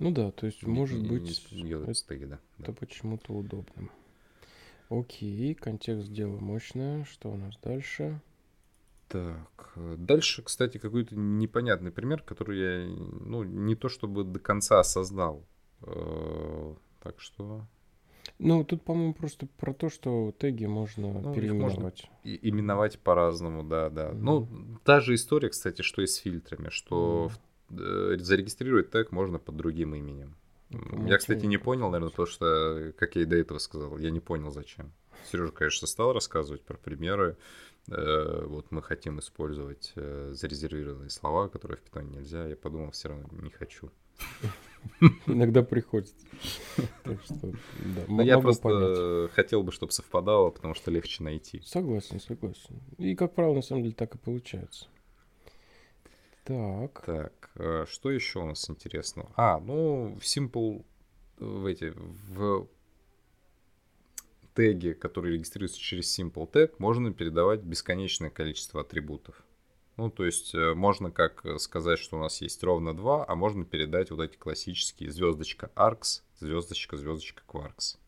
Ну 0.00 0.12
да, 0.12 0.30
то 0.30 0.46
есть, 0.46 0.64
может 0.64 1.00
не, 1.00 1.08
быть, 1.08 1.22
не, 1.50 1.62
не 1.62 1.94
стыги, 1.94 2.24
да. 2.24 2.38
это 2.58 2.72
почему-то 2.72 3.32
удобным. 3.32 3.90
Окей, 4.90 5.54
контекст 5.54 6.10
дела 6.12 6.38
мощное. 6.38 7.04
Что 7.04 7.30
у 7.30 7.36
нас 7.36 7.56
дальше? 7.62 8.20
Так, 9.08 9.72
э, 9.76 9.94
дальше, 9.96 10.42
кстати, 10.42 10.78
какой-то 10.78 11.16
непонятный 11.16 11.90
пример, 11.90 12.22
который 12.22 12.58
я, 12.58 12.86
ну, 12.86 13.42
не 13.42 13.74
то 13.74 13.88
чтобы 13.88 14.24
до 14.24 14.38
конца 14.38 14.80
осознал. 14.80 15.46
Э, 15.82 16.74
так 17.02 17.20
что... 17.20 17.66
Ну, 18.38 18.62
тут, 18.64 18.82
по-моему, 18.82 19.14
просто 19.14 19.46
про 19.56 19.72
то, 19.72 19.88
что 19.88 20.32
теги 20.38 20.66
можно 20.66 21.20
ну, 21.20 21.34
переименовать. 21.34 21.78
Можно 21.80 22.02
и, 22.22 22.48
именовать 22.50 22.98
по-разному, 22.98 23.64
да, 23.64 23.88
да. 23.88 24.10
Mm-hmm. 24.10 24.18
Ну, 24.18 24.48
та 24.84 25.00
же 25.00 25.14
история, 25.14 25.48
кстати, 25.48 25.82
что 25.82 26.02
и 26.02 26.06
с 26.06 26.16
фильтрами, 26.16 26.68
что 26.68 27.30
mm-hmm. 27.70 28.14
э, 28.14 28.18
зарегистрировать 28.18 28.90
тег 28.90 29.10
можно 29.10 29.38
под 29.38 29.56
другим 29.56 29.94
именем. 29.94 30.36
Ну, 30.70 31.06
я, 31.06 31.16
кстати, 31.16 31.46
не 31.46 31.56
понял, 31.56 31.90
наверное, 31.90 32.14
то, 32.14 32.26
что, 32.26 32.92
как 32.98 33.16
я 33.16 33.22
и 33.22 33.24
до 33.24 33.36
этого 33.36 33.58
сказал, 33.58 33.96
я 33.98 34.10
не 34.10 34.20
понял, 34.20 34.50
зачем. 34.50 34.92
Сережа, 35.30 35.50
конечно, 35.50 35.86
стал 35.86 36.12
рассказывать 36.12 36.62
про 36.62 36.76
примеры. 36.76 37.36
Э, 37.90 38.44
вот 38.46 38.70
мы 38.70 38.82
хотим 38.82 39.18
использовать 39.18 39.92
э, 39.96 40.30
зарезервированные 40.34 41.10
слова, 41.10 41.48
которые 41.48 41.78
в 41.78 41.82
питоне 41.82 42.18
нельзя. 42.18 42.46
Я 42.46 42.56
подумал, 42.56 42.90
все 42.90 43.08
равно 43.08 43.28
не 43.42 43.50
хочу. 43.50 43.90
Иногда 45.26 45.62
приходится. 45.62 46.26
Так 47.04 47.22
что, 47.22 47.52
да, 48.08 48.22
Я 48.22 48.38
просто 48.40 48.62
понять. 48.62 49.30
хотел 49.32 49.62
бы, 49.62 49.72
чтобы 49.72 49.92
совпадало, 49.92 50.50
потому 50.50 50.74
что 50.74 50.90
легче 50.90 51.22
найти. 51.22 51.60
Согласен, 51.64 52.20
согласен. 52.20 52.80
И, 52.98 53.14
как 53.14 53.34
правило, 53.34 53.54
на 53.54 53.62
самом 53.62 53.82
деле 53.82 53.94
так 53.94 54.14
и 54.14 54.18
получается. 54.18 54.86
Так. 56.44 57.04
Так, 57.04 57.50
э, 57.56 57.84
что 57.88 58.10
еще 58.10 58.40
у 58.40 58.46
нас 58.46 58.68
интересного? 58.68 59.30
А, 59.36 59.60
ну, 59.60 60.16
в 60.20 60.24
Simple, 60.24 60.84
в 61.38 61.66
эти, 61.66 61.92
в 61.94 62.68
теги, 64.58 64.92
которые 64.92 65.34
регистрируются 65.34 65.78
через 65.78 66.18
Simple 66.18 66.50
Tag, 66.50 66.74
можно 66.78 67.12
передавать 67.12 67.60
бесконечное 67.60 68.28
количество 68.28 68.80
атрибутов. 68.80 69.40
Ну, 69.96 70.10
то 70.10 70.24
есть 70.24 70.52
э, 70.52 70.74
можно 70.74 71.12
как 71.12 71.44
сказать, 71.60 72.00
что 72.00 72.16
у 72.16 72.20
нас 72.20 72.40
есть 72.40 72.60
ровно 72.64 72.92
два, 72.92 73.24
а 73.28 73.36
можно 73.36 73.64
передать 73.64 74.10
вот 74.10 74.20
эти 74.20 74.36
классические 74.36 75.12
звездочка 75.12 75.70
args, 75.76 76.22
звездочка, 76.40 76.96
звездочка 76.96 77.44
quarks. 77.46 77.98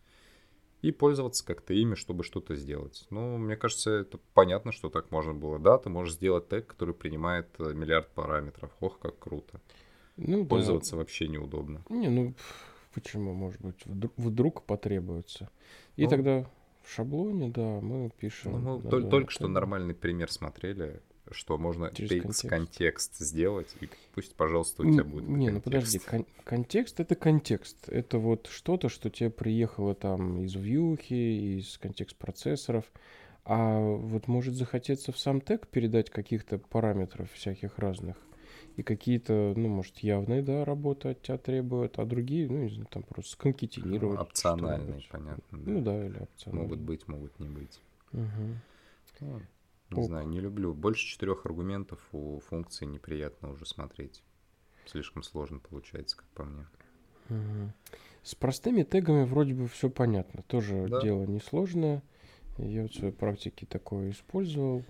И 0.82 0.90
пользоваться 0.90 1.46
как-то 1.46 1.72
ими, 1.72 1.94
чтобы 1.94 2.24
что-то 2.24 2.56
сделать. 2.56 3.06
Ну, 3.10 3.38
мне 3.38 3.54
кажется, 3.54 3.92
это 3.92 4.18
понятно, 4.34 4.72
что 4.72 4.88
так 4.90 5.12
можно 5.12 5.34
было. 5.34 5.60
Да, 5.60 5.78
ты 5.78 5.88
можешь 5.88 6.14
сделать 6.14 6.48
тег, 6.48 6.66
который 6.66 6.96
принимает 6.96 7.46
э, 7.60 7.74
миллиард 7.74 8.08
параметров. 8.08 8.72
Ох, 8.80 8.98
как 8.98 9.20
круто. 9.20 9.60
Ну, 10.16 10.44
Пользоваться 10.44 10.92
да. 10.92 10.96
вообще 10.96 11.28
неудобно. 11.28 11.84
Не, 11.88 12.08
ну 12.08 12.34
почему, 12.94 13.32
может 13.34 13.60
быть, 13.60 13.84
вдруг, 13.84 14.12
вдруг 14.16 14.62
потребуется. 14.62 15.50
И 15.96 16.04
ну, 16.04 16.10
тогда 16.10 16.50
в 16.82 16.90
шаблоне, 16.92 17.48
да, 17.48 17.80
мы 17.80 18.10
пишем. 18.10 18.62
Ну, 18.62 18.78
мы 18.78 18.90
только, 18.90 19.08
только 19.08 19.30
что 19.30 19.48
нормальный 19.48 19.94
пример 19.94 20.30
смотрели, 20.30 21.00
что 21.30 21.58
можно 21.58 21.90
Через 21.92 22.10
контекст. 22.10 22.48
контекст 22.48 23.18
сделать, 23.18 23.68
и 23.80 23.88
пусть, 24.14 24.34
пожалуйста, 24.34 24.82
у 24.82 24.92
тебя 24.92 25.04
будет 25.04 25.28
Не, 25.28 25.46
контекст. 25.46 25.54
ну 25.54 25.60
подожди, 25.60 25.98
кон- 25.98 26.26
контекст— 26.44 26.98
это 27.00 27.14
контекст. 27.14 27.88
Это 27.88 28.18
вот 28.18 28.48
что-то, 28.48 28.88
что 28.88 29.10
тебе 29.10 29.30
приехало 29.30 29.94
там 29.94 30.42
из 30.42 30.54
вьюхи, 30.54 31.58
из 31.58 31.78
контекст-процессоров. 31.78 32.84
А 33.44 33.78
вот 33.80 34.28
может 34.28 34.54
захотеться 34.54 35.12
в 35.12 35.18
сам 35.18 35.40
тег 35.40 35.66
передать 35.68 36.10
каких-то 36.10 36.58
параметров 36.58 37.30
всяких 37.32 37.78
разных. 37.78 38.16
И 38.80 38.82
какие-то, 38.82 39.52
ну, 39.56 39.68
может, 39.68 39.98
явные, 39.98 40.40
да, 40.40 40.64
работы 40.64 41.10
от 41.10 41.20
тебя 41.20 41.36
требуют, 41.36 41.98
а 41.98 42.06
другие, 42.06 42.48
ну, 42.48 42.62
не 42.62 42.70
знаю, 42.70 42.88
там 42.90 43.02
просто 43.02 43.32
сконкетинировать. 43.32 44.16
Ну, 44.16 44.24
опциональные, 44.24 45.02
понятно. 45.10 45.58
Да. 45.58 45.70
Ну 45.70 45.82
да, 45.82 46.06
или 46.06 46.16
опциональные. 46.18 46.62
Могут 46.62 46.80
быть, 46.80 47.06
могут 47.06 47.38
не 47.38 47.48
быть. 47.50 47.78
Угу. 48.14 48.24
Ну, 49.20 49.42
не 49.90 49.98
Ок. 49.98 50.04
знаю, 50.06 50.28
не 50.28 50.40
люблю. 50.40 50.72
Больше 50.72 51.06
четырех 51.06 51.44
аргументов 51.44 52.00
у 52.12 52.40
функции 52.40 52.86
неприятно 52.86 53.50
уже 53.50 53.66
смотреть. 53.66 54.22
Слишком 54.86 55.24
сложно 55.24 55.58
получается, 55.58 56.16
как 56.16 56.26
по 56.28 56.44
мне. 56.44 56.64
Угу. 57.28 57.72
С 58.22 58.34
простыми 58.34 58.82
тегами 58.82 59.24
вроде 59.24 59.52
бы 59.52 59.68
все 59.68 59.90
понятно. 59.90 60.42
Тоже 60.44 60.88
да. 60.88 61.02
дело 61.02 61.26
несложное. 61.26 62.02
Я 62.56 62.88
в 62.88 62.94
своей 62.94 63.12
практике 63.12 63.66
такое 63.66 64.12
использовал. 64.12 64.84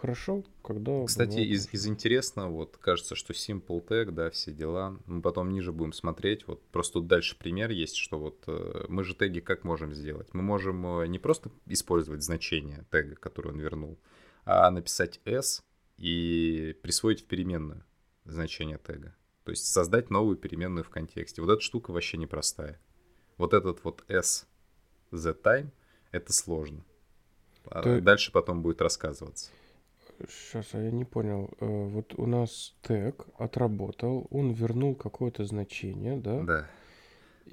Хорошо, 0.00 0.42
когда... 0.62 1.04
Кстати, 1.06 1.38
из, 1.38 1.72
из 1.72 1.86
интересного, 1.86 2.50
вот 2.50 2.76
кажется, 2.78 3.14
что 3.14 3.32
Simple 3.32 3.86
Tag, 3.86 4.10
да, 4.10 4.30
все 4.30 4.52
дела. 4.52 4.98
Мы 5.06 5.22
потом 5.22 5.50
ниже 5.50 5.72
будем 5.72 5.92
смотреть. 5.92 6.46
Вот 6.48 6.66
просто 6.68 6.94
тут 6.94 7.06
дальше 7.06 7.38
пример 7.38 7.70
есть, 7.70 7.96
что 7.96 8.18
вот 8.18 8.42
э, 8.48 8.86
мы 8.88 9.04
же 9.04 9.14
теги 9.14 9.40
как 9.40 9.62
можем 9.62 9.94
сделать? 9.94 10.28
Мы 10.34 10.42
можем 10.42 11.00
э, 11.00 11.06
не 11.06 11.18
просто 11.18 11.50
использовать 11.66 12.22
значение 12.22 12.84
тега, 12.90 13.14
который 13.14 13.52
он 13.52 13.60
вернул, 13.60 13.98
а 14.44 14.70
написать 14.70 15.20
s 15.24 15.62
и 15.96 16.76
присвоить 16.82 17.22
в 17.22 17.26
переменную 17.26 17.84
значение 18.24 18.80
тега. 18.84 19.14
То 19.44 19.50
есть 19.50 19.66
создать 19.66 20.10
новую 20.10 20.36
переменную 20.36 20.82
в 20.82 20.90
контексте. 20.90 21.40
Вот 21.40 21.50
эта 21.52 21.60
штука 21.60 21.92
вообще 21.92 22.16
непростая. 22.16 22.80
Вот 23.36 23.54
этот 23.54 23.84
вот 23.84 24.04
s 24.08 24.48
the 25.12 25.40
time— 25.40 25.70
это 26.10 26.32
сложно. 26.32 26.84
А 27.70 28.00
дальше 28.00 28.32
потом 28.32 28.62
будет 28.62 28.80
рассказываться. 28.80 29.50
Сейчас, 30.28 30.66
а 30.72 30.78
я 30.78 30.90
не 30.90 31.04
понял. 31.04 31.50
Э, 31.60 31.88
вот 31.88 32.14
у 32.16 32.26
нас 32.26 32.74
тег 32.82 33.26
отработал, 33.38 34.26
он 34.30 34.52
вернул 34.52 34.94
какое-то 34.94 35.44
значение, 35.44 36.16
да? 36.16 36.42
Да. 36.42 36.66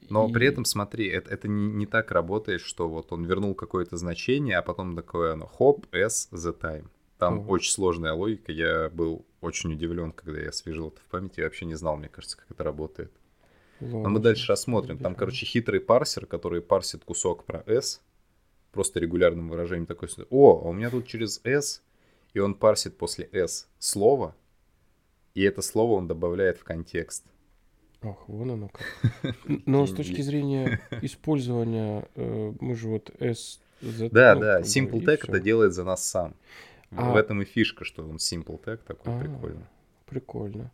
Но 0.10 0.30
и... 0.30 0.34
при 0.34 0.48
этом, 0.48 0.66
смотри, 0.66 1.08
это, 1.08 1.30
это 1.30 1.48
не, 1.48 1.68
не 1.68 1.86
так 1.86 2.12
работает, 2.12 2.62
что 2.62 2.88
вот 2.88 3.12
он 3.12 3.26
вернул 3.26 3.54
какое-то 3.54 3.98
значение, 3.98 4.58
а 4.58 4.62
потом 4.62 4.96
такое 4.96 5.34
оно 5.34 5.46
хоп, 5.46 5.86
s, 5.94 6.30
the 6.32 6.58
time. 6.58 6.88
Там 7.18 7.40
Ого. 7.40 7.54
очень 7.54 7.72
сложная 7.72 8.14
логика. 8.14 8.52
Я 8.52 8.90
был 8.90 9.26
очень 9.42 9.74
удивлен, 9.74 10.12
когда 10.12 10.40
я 10.40 10.50
освежил 10.50 10.90
это 10.90 11.00
в 11.02 11.06
памяти. 11.06 11.40
Я 11.40 11.46
вообще 11.46 11.66
не 11.66 11.76
знал, 11.76 11.98
мне 11.98 12.10
кажется, 12.10 12.38
как 12.38 12.50
это 12.50 12.64
работает. 12.64 13.12
Ладно, 13.80 14.00
Но 14.00 14.10
мы 14.10 14.20
дальше 14.20 14.52
рассмотрим. 14.52 14.98
Там, 14.98 15.16
короче, 15.16 15.46
хитрый 15.46 15.80
парсер, 15.80 16.26
который 16.26 16.62
парсит 16.62 17.04
кусок 17.04 17.44
про 17.44 17.64
s, 17.66 18.02
просто 18.74 19.00
регулярным 19.00 19.50
выражением 19.50 19.86
такой, 19.86 20.10
о, 20.30 20.62
а 20.66 20.70
у 20.70 20.74
меня 20.74 20.90
тут 20.90 21.08
через 21.08 21.40
S, 21.46 21.82
и 22.34 22.40
он 22.40 22.56
парсит 22.56 22.98
после 22.98 23.30
S 23.32 23.70
слово, 23.80 24.36
и 25.36 25.44
это 25.44 25.62
слово 25.62 25.94
он 25.94 26.08
добавляет 26.08 26.58
в 26.58 26.64
контекст. 26.64 27.26
Ох, 28.02 28.28
вон 28.28 28.52
оно 28.52 28.70
как. 28.70 29.36
Но 29.66 29.86
с 29.86 29.94
точки 29.94 30.22
зрения 30.22 30.82
использования, 31.02 32.10
э, 32.16 32.54
мы 32.60 32.76
же 32.76 32.90
вот 32.90 33.12
S... 33.20 33.62
Да, 33.82 34.36
да, 34.36 34.62
Simple 34.62 35.04
Tag 35.04 35.20
это 35.28 35.40
делает 35.40 35.74
за 35.74 35.84
нас 35.84 36.06
сам. 36.06 36.36
А 36.92 37.12
в 37.12 37.16
этом 37.16 37.42
и 37.42 37.46
фишка, 37.46 37.86
что 37.86 38.04
он 38.04 38.18
Simple 38.18 38.62
Tag 38.64 38.80
такой 38.86 39.14
а, 39.14 39.20
прикольный. 39.20 39.66
Прикольно. 40.06 40.72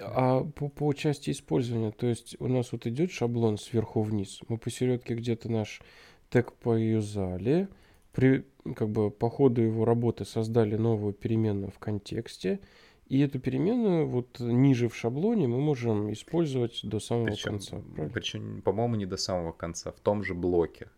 А 0.00 0.42
по, 0.42 0.68
по 0.68 0.92
части 0.92 1.30
использования, 1.30 1.90
то 1.90 2.06
есть 2.06 2.36
у 2.38 2.46
нас 2.46 2.72
вот 2.72 2.86
идет 2.86 3.10
шаблон 3.10 3.58
сверху 3.58 4.02
вниз, 4.02 4.40
мы 4.48 4.58
посередке 4.58 5.14
где-то 5.14 5.50
наш 5.50 5.80
тег 6.36 6.52
поюзали, 6.52 7.68
при, 8.12 8.44
как 8.74 8.90
бы 8.90 9.10
по 9.10 9.30
ходу 9.30 9.62
его 9.62 9.86
работы 9.86 10.26
создали 10.26 10.76
новую 10.76 11.14
переменную 11.14 11.70
в 11.70 11.78
контексте, 11.78 12.60
и 13.08 13.20
эту 13.20 13.38
переменную 13.38 14.06
вот 14.06 14.38
ниже 14.40 14.88
в 14.88 14.96
шаблоне 14.96 15.46
мы 15.46 15.60
можем 15.60 16.12
использовать 16.12 16.80
до 16.82 17.00
самого 17.00 17.26
причем, 17.26 17.50
конца. 17.52 17.78
Правильно? 17.94 18.12
Причем, 18.12 18.62
по-моему, 18.62 18.96
не 18.96 19.06
до 19.06 19.16
самого 19.16 19.52
конца, 19.52 19.92
в 19.92 20.00
том 20.00 20.24
же 20.24 20.34
блоке. 20.34 20.90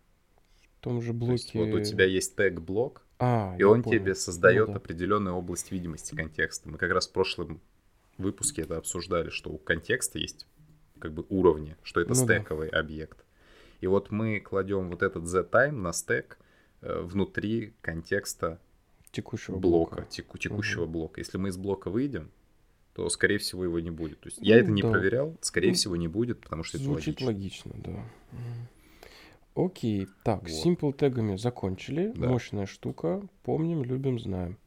В 0.77 0.81
том 0.81 1.01
же 1.01 1.13
блоке. 1.13 1.27
То 1.29 1.33
есть, 1.33 1.55
вот 1.55 1.79
у 1.79 1.83
тебя 1.83 2.05
есть 2.05 2.35
тег 2.35 2.59
блок, 2.59 3.05
а, 3.19 3.55
и 3.57 3.63
он 3.63 3.83
понял. 3.83 3.99
тебе 3.99 4.15
создает 4.15 4.67
ну, 4.67 4.73
да. 4.73 4.79
определенную 4.79 5.35
область 5.35 5.71
видимости 5.71 6.15
контекста. 6.15 6.67
Мы 6.67 6.77
как 6.77 6.91
раз 6.91 7.07
в 7.07 7.13
прошлом 7.13 7.61
выпуске 8.17 8.63
это 8.63 8.77
обсуждали, 8.77 9.29
что 9.29 9.51
у 9.51 9.57
контекста 9.57 10.19
есть 10.19 10.47
как 10.99 11.13
бы 11.13 11.25
уровни, 11.29 11.77
что 11.83 12.01
это 12.01 12.09
ну, 12.09 12.15
стековый 12.15 12.71
да. 12.71 12.79
объект. 12.79 13.23
И 13.81 13.87
вот 13.87 14.11
мы 14.11 14.39
кладем 14.39 14.89
вот 14.89 15.03
этот 15.03 15.23
z-time 15.25 15.71
на 15.71 15.93
стек 15.93 16.37
э, 16.81 17.01
внутри 17.01 17.73
контекста 17.81 18.59
текущего 19.11 19.57
блока, 19.57 19.95
блока. 19.95 20.09
Теку, 20.09 20.37
текущего 20.37 20.83
угу. 20.83 20.91
блока. 20.91 21.21
Если 21.21 21.37
мы 21.37 21.49
из 21.49 21.57
блока 21.57 21.89
выйдем, 21.89 22.31
то, 22.93 23.09
скорее 23.09 23.37
всего, 23.37 23.63
его 23.63 23.79
не 23.79 23.91
будет. 23.91 24.19
То 24.19 24.27
есть 24.27 24.39
я 24.41 24.57
это 24.57 24.71
не 24.71 24.81
да. 24.81 24.91
проверял, 24.91 25.37
скорее 25.41 25.69
ну, 25.69 25.73
всего, 25.75 25.95
не 25.95 26.07
будет, 26.07 26.41
потому 26.41 26.63
что 26.63 26.77
звучит 26.77 27.15
это 27.15 27.25
логично. 27.25 27.71
логично, 27.71 27.93
да. 27.93 28.05
Окей, 29.55 30.07
так, 30.23 30.41
вот. 30.43 30.49
simple 30.49 30.93
тегами 30.93 31.35
закончили. 31.35 32.13
Да. 32.15 32.29
Мощная 32.29 32.65
штука. 32.65 33.21
Помним, 33.43 33.83
любим, 33.83 34.19
знаем. 34.19 34.57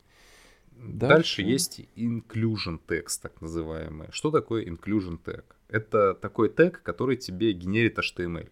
Дальше. 0.73 1.15
Дальше 1.15 1.43
есть 1.43 1.81
inclusion 1.97 2.81
text, 2.87 3.21
так 3.23 3.41
называемый. 3.41 4.09
Что 4.11 4.31
такое 4.31 4.65
inclusion 4.65 5.19
tag? 5.23 5.45
Это 5.69 6.15
такой 6.15 6.49
тег, 6.51 6.83
который 6.83 7.17
тебе 7.17 7.53
генерит 7.53 7.99
HTML. 7.99 8.51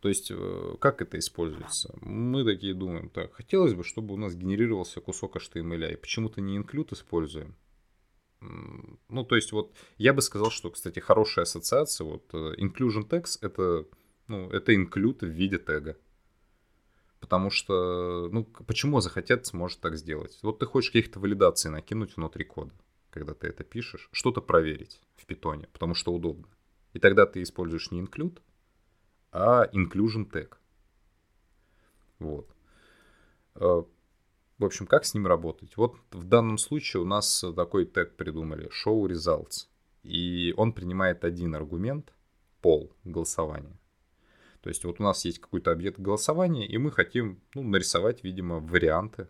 То 0.00 0.08
есть, 0.08 0.30
э, 0.30 0.74
как 0.80 1.02
это 1.02 1.18
используется? 1.18 1.92
Мы 2.00 2.44
такие 2.44 2.74
думаем, 2.74 3.08
так, 3.08 3.34
хотелось 3.34 3.74
бы, 3.74 3.82
чтобы 3.82 4.14
у 4.14 4.16
нас 4.16 4.34
генерировался 4.34 5.00
кусок 5.00 5.36
HTML, 5.36 5.92
и 5.92 5.96
почему-то 5.96 6.40
не 6.40 6.56
include 6.56 6.94
используем. 6.94 7.56
Ну, 8.40 9.24
то 9.24 9.34
есть, 9.34 9.50
вот, 9.50 9.72
я 9.96 10.12
бы 10.12 10.22
сказал, 10.22 10.50
что, 10.50 10.70
кстати, 10.70 11.00
хорошая 11.00 11.42
ассоциация, 11.42 12.04
вот, 12.04 12.22
э, 12.32 12.54
inclusion 12.58 13.08
text, 13.08 13.38
это, 13.42 13.86
ну, 14.28 14.48
это 14.50 14.72
include 14.72 15.26
в 15.26 15.30
виде 15.30 15.58
тега. 15.58 15.96
Потому 17.18 17.50
что, 17.50 18.28
ну, 18.30 18.44
почему 18.44 19.00
захотят 19.00 19.52
может 19.52 19.80
так 19.80 19.96
сделать? 19.96 20.38
Вот 20.42 20.60
ты 20.60 20.66
хочешь 20.66 20.92
каких-то 20.92 21.18
валидаций 21.18 21.72
накинуть 21.72 22.16
внутри 22.16 22.44
кода, 22.44 22.72
когда 23.10 23.34
ты 23.34 23.48
это 23.48 23.64
пишешь, 23.64 24.08
что-то 24.12 24.40
проверить 24.40 25.00
в 25.16 25.26
питоне, 25.26 25.66
потому 25.72 25.94
что 25.94 26.12
удобно. 26.12 26.46
И 26.92 27.00
тогда 27.00 27.26
ты 27.26 27.42
используешь 27.42 27.90
не 27.90 28.00
include, 28.00 28.38
а 29.38 29.68
inclusion 29.72 30.28
tag. 30.28 30.56
Вот. 32.18 32.48
Э, 33.54 33.82
в 34.58 34.64
общем, 34.64 34.86
как 34.86 35.04
с 35.04 35.14
ним 35.14 35.26
работать? 35.28 35.76
Вот 35.76 35.96
в 36.10 36.24
данном 36.24 36.58
случае 36.58 37.02
у 37.02 37.06
нас 37.06 37.44
такой 37.54 37.86
тег 37.86 38.16
придумали, 38.16 38.68
show 38.68 39.06
results. 39.06 39.68
И 40.02 40.52
он 40.56 40.72
принимает 40.72 41.24
один 41.24 41.54
аргумент, 41.54 42.12
пол 42.60 42.92
голосования. 43.04 43.78
То 44.60 44.70
есть 44.70 44.84
вот 44.84 44.98
у 44.98 45.04
нас 45.04 45.24
есть 45.24 45.38
какой-то 45.38 45.70
объект 45.70 46.00
голосования, 46.00 46.66
и 46.66 46.76
мы 46.78 46.90
хотим 46.90 47.40
ну, 47.54 47.62
нарисовать, 47.62 48.24
видимо, 48.24 48.58
варианты 48.58 49.28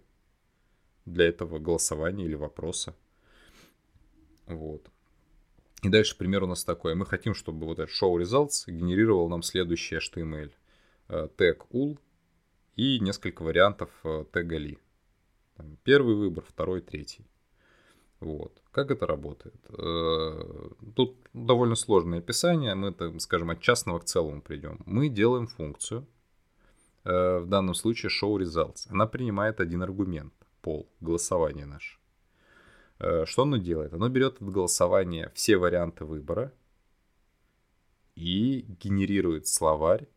для 1.04 1.26
этого 1.26 1.58
голосования 1.58 2.24
или 2.24 2.34
вопроса. 2.34 2.94
Вот. 4.46 4.90
И 5.82 5.88
дальше 5.88 6.16
пример 6.16 6.42
у 6.42 6.46
нас 6.46 6.64
такой. 6.64 6.94
Мы 6.94 7.06
хотим, 7.06 7.34
чтобы 7.34 7.66
вот 7.66 7.78
этот 7.78 7.94
show 7.94 8.16
results 8.16 8.64
генерировал 8.66 9.28
нам 9.28 9.42
следующий 9.42 9.96
HTML. 9.96 10.50
Тег 11.36 11.66
э, 11.70 11.76
ul 11.76 11.98
и 12.74 12.98
несколько 13.00 13.42
вариантов 13.42 13.90
э, 14.04 14.24
тега 14.32 14.56
li. 14.58 14.78
Первый 15.84 16.16
выбор, 16.16 16.44
второй, 16.44 16.80
третий. 16.80 17.24
Вот. 18.20 18.60
Как 18.72 18.90
это 18.90 19.06
работает? 19.06 19.54
Э, 19.68 20.70
тут 20.96 21.16
довольно 21.32 21.76
сложное 21.76 22.18
описание. 22.18 22.74
Мы, 22.74 22.92
так, 22.92 23.20
скажем, 23.20 23.50
от 23.50 23.60
частного 23.60 24.00
к 24.00 24.04
целому 24.04 24.42
придем. 24.42 24.80
Мы 24.84 25.08
делаем 25.08 25.46
функцию, 25.46 26.06
в 27.04 27.46
данном 27.46 27.74
случае 27.74 28.10
show 28.10 28.36
results. 28.36 28.86
Она 28.90 29.06
принимает 29.06 29.60
один 29.60 29.82
аргумент, 29.82 30.34
пол, 30.60 30.90
голосование 31.00 31.64
наше. 31.64 31.97
Э, 33.00 33.24
что 33.26 33.42
оно 33.42 33.56
делает? 33.58 33.92
Оно 33.92 34.08
берет 34.08 34.42
от 34.42 34.50
голосования 34.50 35.30
все 35.34 35.56
варианты 35.56 36.04
выбора 36.04 36.52
и 38.14 38.64
генерирует 38.80 39.46
словарь 39.46 40.08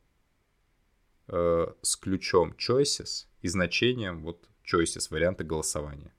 э, 1.28 1.68
с 1.82 1.96
ключом 1.96 2.54
choices 2.58 3.28
и 3.42 3.48
значением 3.48 4.24
вот 4.24 4.48
choices, 4.64 5.08
варианты 5.12 5.44
голосования. 5.44 6.12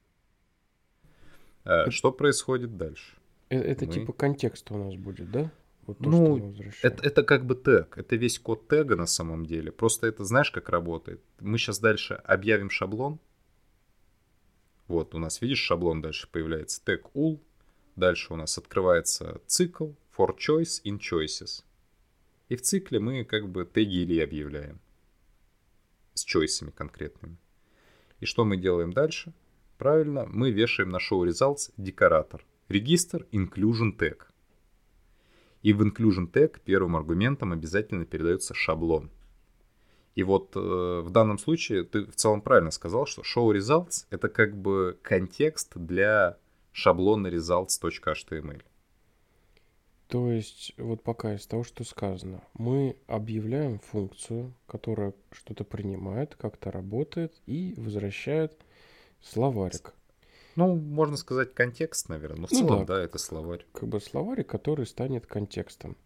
Э, 1.64 1.90
что 1.90 2.12
происходит 2.12 2.76
дальше? 2.76 3.16
Э, 3.48 3.58
Это 3.58 3.86
Мы- 3.86 3.92
типа 3.92 4.12
контекст 4.12 4.70
у 4.70 4.78
нас 4.78 4.94
будет, 4.94 5.30
да? 5.30 5.50
Вот 5.86 5.98
то, 5.98 6.08
Ну. 6.08 6.54
Это, 6.82 7.04
это 7.04 7.24
как 7.24 7.44
бы 7.44 7.56
тег, 7.56 7.98
это 7.98 8.14
весь 8.14 8.38
код 8.38 8.68
тега 8.68 8.94
на 8.94 9.06
самом 9.06 9.46
деле. 9.46 9.72
Просто 9.72 10.06
это 10.06 10.24
знаешь, 10.24 10.52
как 10.52 10.68
работает? 10.68 11.20
Мы 11.40 11.58
сейчас 11.58 11.80
дальше 11.80 12.14
объявим 12.14 12.70
шаблон. 12.70 13.18
Вот, 14.92 15.14
у 15.14 15.18
нас, 15.18 15.40
видишь, 15.40 15.60
шаблон 15.60 16.02
дальше 16.02 16.28
появляется 16.30 16.84
тег 16.84 17.06
ul. 17.14 17.40
Дальше 17.96 18.34
у 18.34 18.36
нас 18.36 18.58
открывается 18.58 19.40
цикл 19.46 19.92
for 20.14 20.36
choice 20.36 20.82
in 20.84 20.98
choices. 20.98 21.64
И 22.50 22.56
в 22.56 22.60
цикле 22.60 23.00
мы 23.00 23.24
как 23.24 23.48
бы 23.48 23.64
теги 23.64 24.02
или 24.02 24.20
объявляем. 24.20 24.82
С 26.12 26.24
чойсами 26.24 26.72
конкретными. 26.72 27.38
И 28.20 28.26
что 28.26 28.44
мы 28.44 28.58
делаем 28.58 28.92
дальше? 28.92 29.32
Правильно, 29.78 30.26
мы 30.26 30.50
вешаем 30.50 30.90
на 30.90 30.98
show 30.98 31.26
results 31.26 31.72
декоратор. 31.78 32.44
Регистр 32.68 33.26
inclusion 33.32 33.96
tag. 33.96 34.18
И 35.62 35.72
в 35.72 35.80
inclusion 35.80 36.30
tag 36.30 36.60
первым 36.62 36.96
аргументом 36.96 37.52
обязательно 37.52 38.04
передается 38.04 38.52
шаблон. 38.52 39.10
И 40.14 40.22
вот 40.22 40.54
э, 40.56 40.58
в 40.58 41.10
данном 41.10 41.38
случае 41.38 41.84
ты 41.84 42.04
в 42.04 42.14
целом 42.16 42.42
правильно 42.42 42.70
сказал, 42.70 43.06
что 43.06 43.22
show 43.22 43.50
results 43.56 44.06
это 44.10 44.28
как 44.28 44.56
бы 44.56 44.98
контекст 45.02 45.72
для 45.76 46.36
шаблона 46.72 47.28
results.html. 47.28 48.62
То 50.08 50.30
есть, 50.30 50.74
вот 50.76 51.02
пока 51.02 51.34
из 51.34 51.46
того, 51.46 51.64
что 51.64 51.84
сказано, 51.84 52.42
мы 52.52 52.96
объявляем 53.06 53.78
функцию, 53.78 54.52
которая 54.66 55.14
что-то 55.30 55.64
принимает, 55.64 56.34
как-то 56.34 56.70
работает 56.70 57.32
и 57.46 57.72
возвращает 57.78 58.54
словарик. 59.22 59.94
Ну, 60.54 60.76
можно 60.76 61.16
сказать 61.16 61.54
контекст, 61.54 62.10
наверное. 62.10 62.42
Но 62.42 62.46
в 62.46 62.52
Ну 62.52 62.58
целом, 62.58 62.84
да. 62.84 62.96
да, 62.96 63.02
это 63.02 63.16
словарь. 63.16 63.64
Как 63.72 63.88
бы 63.88 64.00
словарик, 64.00 64.48
который 64.48 64.84
станет 64.84 65.26
контекстом. 65.26 65.96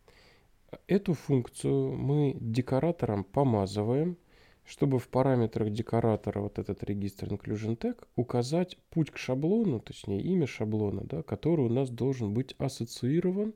Эту 0.86 1.14
функцию 1.14 1.92
мы 1.92 2.36
декоратором 2.40 3.24
помазываем, 3.24 4.16
чтобы 4.64 4.98
в 4.98 5.08
параметрах 5.08 5.70
декоратора 5.70 6.40
вот 6.40 6.58
этот 6.58 6.82
регистр 6.82 7.28
inclusion 7.28 7.76
tag 7.76 8.04
указать 8.16 8.76
путь 8.90 9.10
к 9.10 9.16
шаблону, 9.16 9.78
точнее 9.80 10.20
имя 10.20 10.46
шаблона, 10.46 11.02
да, 11.04 11.22
который 11.22 11.66
у 11.66 11.68
нас 11.68 11.88
должен 11.88 12.34
быть 12.34 12.54
ассоциирован 12.58 13.54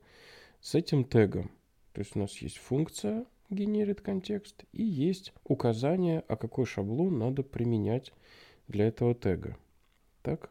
с 0.60 0.74
этим 0.74 1.04
тегом. 1.04 1.50
То 1.92 2.00
есть 2.00 2.14
у 2.14 2.20
нас 2.20 2.36
есть 2.38 2.58
функция 2.58 3.26
генерит 3.50 4.00
контекст 4.00 4.64
и 4.72 4.84
есть 4.84 5.32
указание, 5.44 6.24
а 6.28 6.36
какой 6.36 6.64
шаблон 6.64 7.18
надо 7.18 7.42
применять 7.42 8.12
для 8.68 8.86
этого 8.86 9.14
тега. 9.14 9.56
Так? 10.22 10.50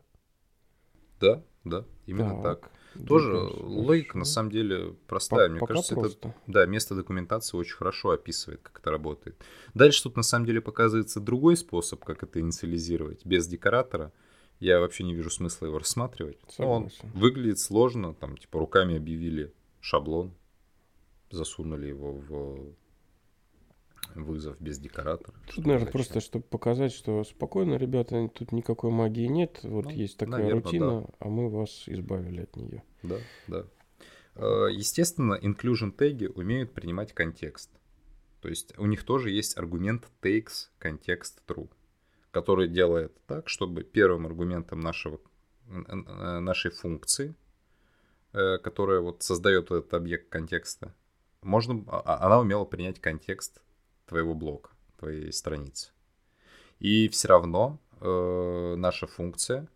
Да, 1.22 1.42
да, 1.64 1.86
именно 2.06 2.42
так. 2.42 2.72
Тоже 3.08 3.34
логика 3.34 4.18
на 4.18 4.26
самом 4.26 4.52
деле 4.52 4.96
простая. 5.08 5.48
По- 5.48 5.52
Мне 5.56 5.66
кажется, 5.68 5.94
это 5.94 6.02
просто. 6.02 6.34
Да, 6.48 6.66
место 6.66 6.96
документации 6.96 7.56
очень 7.58 7.76
хорошо 7.76 8.12
описывает, 8.12 8.62
как 8.62 8.80
это 8.80 8.92
работает. 8.92 9.36
Дальше 9.74 10.04
тут 10.04 10.16
на 10.18 10.24
самом 10.24 10.46
деле 10.46 10.60
показывается 10.62 11.20
другой 11.20 11.56
способ, 11.58 12.04
как 12.04 12.24
это 12.24 12.40
инициализировать. 12.40 13.26
Без 13.26 13.48
декоратора 13.48 14.12
я 14.60 14.80
вообще 14.80 15.04
не 15.04 15.14
вижу 15.14 15.30
смысла 15.30 15.68
его 15.68 15.78
рассматривать. 15.80 16.38
Ну, 16.58 16.70
Он 16.70 16.90
Согласен. 16.90 17.18
выглядит 17.18 17.60
сложно, 17.60 18.14
там 18.14 18.38
типа 18.38 18.60
руками 18.60 18.98
объявили 18.98 19.54
шаблон, 19.80 20.34
засунули 21.32 21.88
его 21.88 22.12
в 22.14 22.74
вызов 24.16 24.60
без 24.60 24.80
декоратора. 24.80 25.36
Тут, 25.48 25.66
наверное, 25.66 25.80
зачем? 25.80 25.92
просто, 25.92 26.20
чтобы 26.22 26.46
показать, 26.46 26.92
что 26.92 27.24
спокойно, 27.24 27.76
ребята, 27.76 28.28
тут 28.30 28.52
никакой 28.52 28.92
магии 28.92 29.28
нет. 29.28 29.60
Вот 29.64 29.86
Ну, 29.86 29.92
есть 29.92 30.18
такая 30.18 30.42
наверно, 30.42 30.62
рутина, 30.62 31.10
а 31.20 31.28
мы 31.30 31.50
вас 31.50 31.84
избавили 31.88 32.42
от 32.42 32.56
нее. 32.56 32.84
Да, 33.04 33.18
да. 33.48 33.66
Э, 34.36 34.68
Естественно, 34.72 35.38
inclusion 35.42 35.92
теги 35.92 36.28
умеют 36.28 36.74
принимать 36.74 37.14
контекст. 37.14 37.70
То 38.42 38.48
есть 38.50 38.78
у 38.78 38.86
них 38.86 39.04
тоже 39.04 39.32
есть 39.32 39.58
аргумент 39.58 40.08
takes 40.22 40.70
контекст 40.78 41.42
true, 41.48 41.70
который 42.32 42.68
делает 42.70 43.14
так, 43.26 43.50
чтобы 43.50 43.84
первым 43.84 44.26
аргументом 44.26 44.80
нашего, 44.80 45.20
э, 45.68 46.40
нашей 46.40 46.72
функции, 46.72 47.36
э, 48.32 48.58
которая 48.60 49.02
вот 49.02 49.24
создает 49.24 49.66
этот 49.66 49.94
объект 49.94 50.30
контекста, 50.30 50.94
можно, 51.42 51.84
а- 51.88 52.02
а- 52.02 52.26
она 52.26 52.40
умела 52.40 52.66
принять 52.66 53.00
контекст 53.00 53.62
твоего 54.10 54.34
блока, 54.34 54.72
твоей 54.98 55.32
страницы. 55.32 55.92
И 56.80 57.08
все 57.10 57.28
равно 57.28 57.80
э, 58.02 58.76
наша 58.78 59.08
функция, 59.08 59.68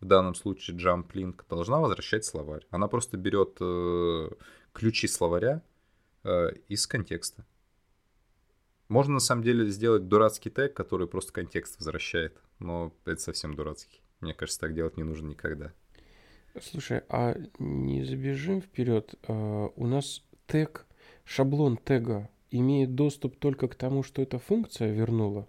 в 0.00 0.06
данном 0.06 0.34
случае 0.34 0.76
jump 0.76 1.12
link, 1.12 1.44
должна 1.50 1.80
возвращать 1.80 2.24
словарь. 2.24 2.66
Она 2.70 2.88
просто 2.88 3.16
берет 3.16 3.56
э, 3.60 4.30
ключи 4.72 5.08
словаря 5.08 5.62
э, 6.24 6.52
из 6.68 6.86
контекста. 6.86 7.44
Можно 8.88 9.14
на 9.14 9.20
самом 9.20 9.42
деле 9.42 9.68
сделать 9.70 10.06
дурацкий 10.08 10.50
тег, 10.50 10.74
который 10.74 11.06
просто 11.08 11.32
контекст 11.32 11.78
возвращает, 11.78 12.38
но 12.58 12.92
это 13.04 13.20
совсем 13.20 13.54
дурацкий. 13.54 14.02
Мне 14.20 14.34
кажется, 14.34 14.60
так 14.60 14.74
делать 14.74 14.96
не 14.96 15.02
нужно 15.02 15.28
никогда. 15.28 15.72
Слушай, 16.60 17.02
а 17.08 17.34
не 17.58 18.04
забежим 18.04 18.60
вперед? 18.60 19.14
А, 19.26 19.68
У 19.74 19.86
нас 19.86 20.22
тег, 20.46 20.86
шаблон 21.24 21.78
тега 21.78 22.28
имеет 22.52 22.94
доступ 22.94 23.36
только 23.38 23.68
к 23.68 23.74
тому, 23.74 24.02
что 24.02 24.22
эта 24.22 24.38
функция 24.38 24.92
вернула, 24.92 25.48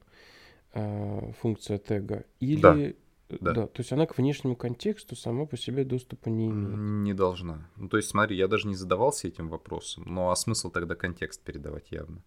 а, 0.74 1.32
функция 1.39 1.78
тега, 1.78 2.26
или... 2.39 2.95
да. 3.30 3.68
то 3.68 3.80
есть 3.80 3.91
она 3.91 4.06
к 4.06 4.18
внешнему 4.18 4.56
контексту 4.56 5.16
сама 5.16 5.45
по 5.45 5.58
себе 5.58 5.84
доступа 5.84 6.30
не 6.30 6.47
имеет. 6.47 6.78
Не 7.04 7.14
должна. 7.14 7.70
Ну, 7.76 7.89
то 7.89 7.97
есть, 7.97 8.10
смотри, 8.10 8.38
я 8.38 8.47
даже 8.47 8.68
не 8.68 8.76
задавался 8.76 9.28
этим 9.28 9.49
вопросом, 9.49 10.06
но 10.08 10.32
а 10.32 10.36
смысл 10.36 10.72
тогда 10.72 10.95
контекст 10.95 11.41
передавать 11.41 11.91
явно? 11.91 12.24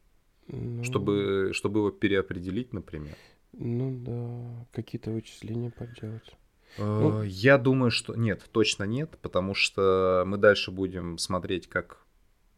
Ну, 0.48 0.84
Чтобы, 0.84 1.50
чтобы 1.54 1.80
его 1.80 1.90
переопределить, 1.90 2.72
например. 2.72 3.16
Ну 3.52 3.98
да, 4.04 4.66
какие-то 4.72 5.10
вычисления 5.10 5.70
поделать. 5.70 6.36
Э, 6.78 7.24
Я 7.26 7.58
думаю, 7.58 7.90
что 7.90 8.14
нет, 8.14 8.44
точно 8.52 8.84
нет, 8.84 9.18
потому 9.22 9.54
что 9.54 10.24
мы 10.26 10.36
дальше 10.36 10.70
будем 10.70 11.18
смотреть, 11.18 11.68
как 11.68 12.04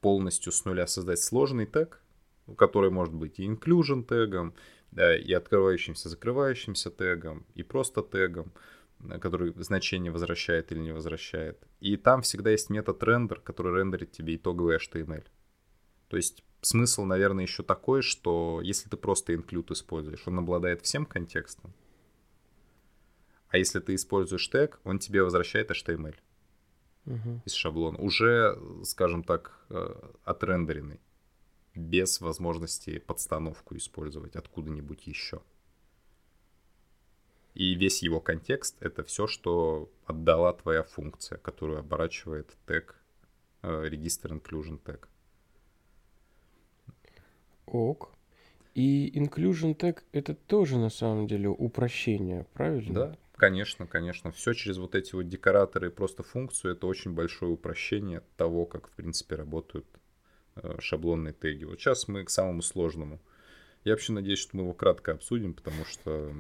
полностью 0.01 0.53
с 0.53 0.65
нуля 0.65 0.87
создать 0.87 1.21
сложный 1.21 1.67
тег, 1.67 2.03
который 2.57 2.91
может 2.91 3.15
быть 3.15 3.39
и 3.39 3.47
inclusion 3.47 4.05
тегом, 4.05 4.55
да, 4.91 5.17
и 5.17 5.33
открывающимся, 5.33 6.09
закрывающимся 6.09 6.91
тегом, 6.91 7.45
и 7.55 7.63
просто 7.63 8.03
тегом, 8.03 8.53
э, 9.01 9.19
который 9.19 9.53
значение 9.63 10.13
возвращает 10.13 10.73
или 10.73 10.81
не 10.81 10.93
возвращает. 10.93 11.59
И 11.81 11.97
там 11.97 12.23
всегда 12.23 12.51
есть 12.51 12.71
метод 12.71 13.03
рендер, 13.03 13.41
который 13.41 13.79
рендерит 13.79 14.13
тебе 14.13 14.37
итоговый 14.37 14.77
HTML. 14.77 15.25
То 16.09 16.17
есть 16.17 16.43
смысл, 16.63 17.05
наверное, 17.05 17.45
еще 17.45 17.63
такой, 17.63 18.03
что 18.03 18.61
если 18.63 18.89
ты 18.89 18.97
просто 18.97 19.35
include 19.35 19.73
используешь, 19.73 20.27
он 20.27 20.39
обладает 20.39 20.83
всем 20.83 21.07
контекстом, 21.07 21.73
а 23.49 23.59
если 23.59 23.81
ты 23.81 23.95
используешь 23.95 24.49
тег, 24.49 24.79
он 24.85 24.99
тебе 24.99 25.23
возвращает 25.23 25.71
HTML 25.71 26.15
Мгм. 27.05 27.43
из 27.47 27.53
шаблона, 27.53 27.99
уже, 27.99 28.59
скажем 28.85 29.23
так, 29.23 29.53
э, 29.71 29.95
отрендеренный, 30.25 31.01
без 31.79 32.21
возможности 32.21 32.99
подстановку 32.99 33.77
использовать 33.77 34.37
откуда-нибудь 34.37 35.07
еще. 35.07 35.41
И 37.55 37.75
весь 37.75 38.03
его 38.03 38.21
контекст— 38.21 38.77
это 38.81 39.03
все, 39.03 39.27
что 39.27 39.91
отдала 40.07 40.53
твоя 40.53 40.83
функция, 40.83 41.39
которую 41.39 41.81
оборачивает 41.81 42.57
тег, 42.67 42.95
э, 43.63 43.89
регистр 43.89 44.33
inclusion 44.33 44.79
тег. 44.85 45.09
Ок. 47.67 48.13
И 48.75 49.11
inclusion 49.19 49.77
tag 49.77 50.03
это 50.13 50.35
тоже 50.35 50.79
на 50.79 50.91
самом 50.91 51.27
деле 51.27 51.49
упрощение, 51.49 52.47
правильно? 52.55 52.95
Да, 52.95 53.19
конечно, 53.35 53.87
конечно. 53.87 54.31
Все 54.31 54.53
через 54.53 54.79
вот 54.79 54.95
эти 54.95 55.15
вот 55.15 55.29
декораторы 55.29 55.89
и 55.89 55.91
просто 55.91 56.23
функцию 56.23 56.75
это 56.75 56.87
очень 56.87 57.13
большое 57.13 57.51
упрощение 57.51 58.23
того, 58.37 58.67
как 58.67 58.89
в 58.89 58.93
принципе 58.93 59.35
работают 59.35 59.85
шаблонные 60.81 61.33
теги. 61.33 61.65
Вот 61.65 61.81
сейчас 61.81 62.09
мы 62.09 62.25
к 62.25 62.31
самому 62.31 62.63
сложному. 62.63 63.21
Я 63.85 63.93
вообще 63.93 64.13
надеюсь, 64.13 64.39
что 64.39 64.57
мы 64.57 64.65
его 64.65 64.75
кратко 64.75 65.13
обсудим, 65.13 65.55
потому 65.55 65.85
что 65.85 66.33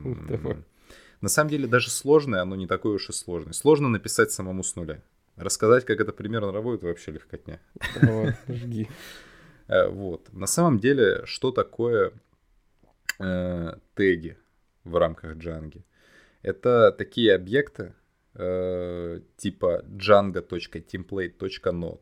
на 1.20 1.28
самом 1.28 1.50
деле 1.50 1.66
даже 1.66 1.90
сложное, 1.90 2.42
оно 2.42 2.56
не 2.56 2.66
такое 2.66 2.94
уж 2.94 3.10
и 3.10 3.12
сложное. 3.12 3.52
Сложно 3.52 3.88
написать 3.88 4.30
самому 4.30 4.62
с 4.62 4.76
нуля. 4.76 5.02
Рассказать, 5.36 5.84
как 5.84 6.00
это 6.00 6.12
примерно 6.12 6.52
работает, 6.52 6.82
вообще 6.82 7.12
легкотня. 7.12 7.60
Давай, 8.00 8.36
жги. 8.48 8.88
Э, 9.68 9.88
Вот. 9.88 10.32
На 10.32 10.46
самом 10.46 10.78
деле, 10.78 11.26
что 11.26 11.52
такое 11.52 12.12
э, 13.18 13.74
теги 13.94 14.38
в 14.84 14.96
рамках 14.96 15.36
Django? 15.36 15.82
Это 16.40 16.90
такие 16.96 17.34
объекты 17.34 17.92
э, 18.32 19.20
типа 19.36 19.84
django.template.node. 19.86 22.00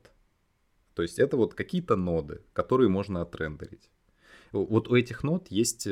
То 0.97 1.03
есть 1.03 1.19
это 1.19 1.37
вот 1.37 1.55
какие-то 1.55 1.95
ноды, 1.95 2.43
которые 2.55 2.89
можно 2.89 3.21
отрендерить. 3.21 3.91
Вот 4.53 4.89
у 4.89 4.97
этих 4.97 5.23
нод 5.23 5.49
есть, 5.51 5.87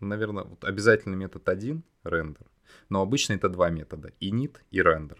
наверное, 0.00 0.44
вот 0.44 0.62
обязательный 0.62 1.16
метод 1.16 1.48
один 1.48 1.84
рендер, 2.04 2.46
но 2.90 3.00
обычно 3.00 3.32
это 3.32 3.48
два 3.48 3.70
метода, 3.70 4.12
init 4.20 4.58
и 4.70 4.80
render. 4.80 5.16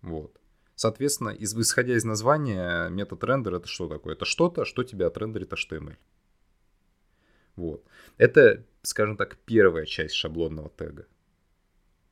Вот. 0.00 0.40
Соответственно, 0.76 1.28
из, 1.28 1.54
исходя 1.54 1.94
из 1.94 2.04
названия, 2.04 2.88
метод 2.88 3.22
рендер 3.22 3.56
это 3.56 3.68
что 3.68 3.86
такое? 3.86 4.14
Это 4.14 4.24
что-то, 4.24 4.64
что 4.64 4.82
тебе 4.82 5.04
отрендерит 5.04 5.52
HTML. 5.52 5.98
Вот. 7.56 7.84
Это, 8.16 8.64
скажем 8.80 9.18
так, 9.18 9.36
первая 9.44 9.84
часть 9.84 10.14
шаблонного 10.14 10.70
тега. 10.70 11.06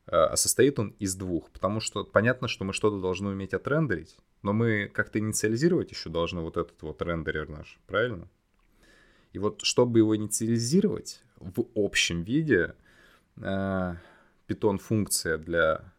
А, 0.04 0.26
а 0.26 0.36
состоит 0.36 0.78
он 0.78 0.90
из 0.98 1.14
двух, 1.14 1.50
потому 1.50 1.80
что 1.80 2.04
понятно, 2.04 2.46
что 2.46 2.66
мы 2.66 2.74
что-то 2.74 3.00
должны 3.00 3.30
уметь 3.30 3.54
отрендерить, 3.54 4.18
но 4.42 4.52
мы 4.52 4.88
как-то 4.88 5.18
инициализировать 5.18 5.90
еще 5.90 6.10
должны 6.10 6.40
вот 6.40 6.56
этот 6.56 6.80
вот 6.82 7.02
рендерер 7.02 7.48
наш, 7.48 7.78
правильно? 7.86 8.28
И 9.32 9.38
вот 9.38 9.62
чтобы 9.62 9.98
его 9.98 10.16
инициализировать 10.16 11.22
в 11.36 11.66
общем 11.74 12.22
виде, 12.22 12.74
Python 13.36 14.76
э, 14.76 14.78
функция 14.78 15.38
для 15.38 15.92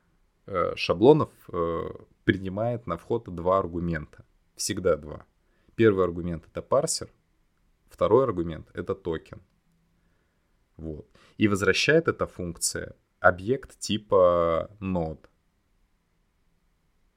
э, 0.45 0.75
шаблонов 0.75 1.29
э, 1.51 1.89
принимает 2.25 2.87
на 2.87 2.97
вход 2.97 3.33
два 3.33 3.59
аргумента. 3.59 4.25
Всегда 4.55 4.97
два. 4.97 5.25
Первый 5.75 6.03
аргумент 6.03 6.45
это 6.45 6.61
парсер, 6.61 7.09
второй 7.89 8.25
аргумент 8.25 8.69
это 8.73 8.95
токен. 8.95 9.41
Вот. 10.75 11.07
И 11.37 11.47
возвращает 11.47 12.07
эта 12.07 12.27
функция 12.27 12.95
объект 13.19 13.77
типа 13.79 14.69
node. 14.79 15.25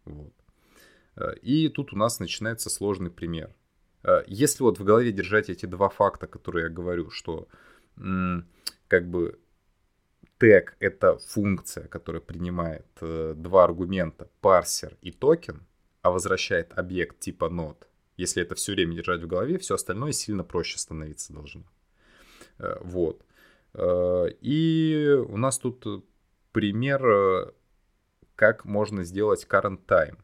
Вот. 0.04 0.32
И 1.42 1.68
тут 1.68 1.92
у 1.92 1.96
нас 1.96 2.20
начинается 2.20 2.70
сложный 2.70 3.10
пример. 3.10 3.54
Если 4.26 4.62
вот 4.62 4.78
в 4.78 4.84
голове 4.84 5.12
держать 5.12 5.50
эти 5.50 5.66
два 5.66 5.88
факта, 5.88 6.26
которые 6.26 6.64
я 6.64 6.68
говорю, 6.70 7.10
что 7.10 7.48
как 8.88 9.08
бы 9.08 9.38
тег— 10.42 10.76
это 10.80 11.18
функция, 11.18 11.86
которая 11.86 12.20
принимает 12.20 12.86
э, 13.00 13.34
два 13.36 13.62
аргумента, 13.62 14.28
парсер 14.40 14.98
и 15.00 15.12
токен, 15.12 15.64
а 16.02 16.10
возвращает 16.10 16.76
объект 16.76 17.20
типа 17.20 17.44
node. 17.44 17.86
Если 18.16 18.42
это 18.42 18.56
все 18.56 18.72
время 18.72 18.96
держать 18.96 19.22
в 19.22 19.28
голове, 19.28 19.58
все 19.58 19.76
остальное 19.76 20.10
сильно 20.10 20.42
проще 20.42 20.78
становиться 20.78 21.32
должно. 21.32 21.62
Э, 22.58 22.76
вот. 22.80 23.24
Э, 23.74 24.26
и 24.40 25.16
у 25.28 25.36
нас 25.36 25.58
тут 25.58 26.04
пример, 26.50 27.06
э, 27.06 27.52
как 28.34 28.64
можно 28.64 29.04
сделать 29.04 29.46
current 29.48 29.86
time. 29.86 30.18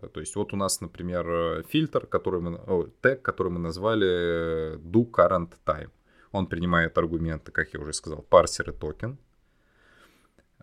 Э, 0.00 0.08
то 0.08 0.20
есть 0.20 0.36
вот 0.36 0.52
у 0.52 0.56
нас, 0.56 0.80
например, 0.80 1.28
э, 1.28 1.62
фильтр, 1.68 2.06
который 2.06 2.40
мы, 2.40 2.56
о, 2.56 2.88
тег, 3.00 3.22
который 3.22 3.52
мы 3.52 3.58
назвали 3.58 4.76
do 4.78 5.10
current 5.10 5.52
time. 5.64 5.90
Он 6.32 6.46
принимает 6.46 6.96
аргументы, 6.98 7.52
как 7.52 7.74
я 7.74 7.80
уже 7.80 7.92
сказал, 7.92 8.22
парсер 8.22 8.70
и 8.70 8.72
токен. 8.72 9.18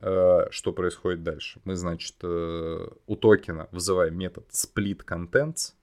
Э, 0.01 0.47
что 0.51 0.73
происходит 0.73 1.23
дальше? 1.23 1.59
Мы, 1.65 1.75
значит, 1.75 2.15
э, 2.23 2.87
у 3.07 3.15
токена 3.15 3.67
вызываем 3.71 4.17
метод 4.17 4.45
split 4.49 5.03
contents. 5.05 5.73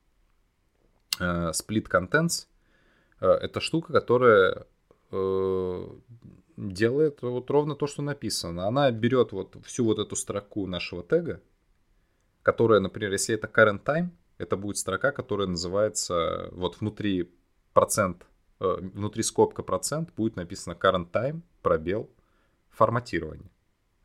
Э, 1.20 1.50
split 1.50 1.88
contents— 1.90 2.46
это 3.20 3.61
штука, 3.61 3.92
которая 3.92 4.66
делает 6.57 7.22
вот 7.22 7.50
ровно 7.50 7.76
то, 7.76 7.86
что 7.86 8.02
написано. 8.02 8.66
Она 8.66 8.90
берет 8.90 9.32
вот 9.32 9.57
всю 9.64 9.84
вот 9.84 9.98
эту 9.98 10.16
строку 10.16 10.66
нашего 10.66 11.02
тега, 11.05 11.40
которая, 12.45 12.78
например, 12.78 13.11
если 13.11 13.34
это 13.34 13.49
current 13.49 13.82
time, 13.82 14.11
это 14.38 14.57
будет 14.57 14.76
строка, 14.76 15.11
которая 15.11 15.49
называется 15.49 16.51
вот 16.53 16.80
внутри 16.80 17.32
процент, 17.72 18.26
внутри 18.61 19.24
скобка 19.24 19.64
процент 19.64 20.12
будет 20.14 20.36
написано 20.36 20.74
current 20.74 21.11
time, 21.11 21.40
пробел, 21.62 22.11
форматирование. 22.68 23.51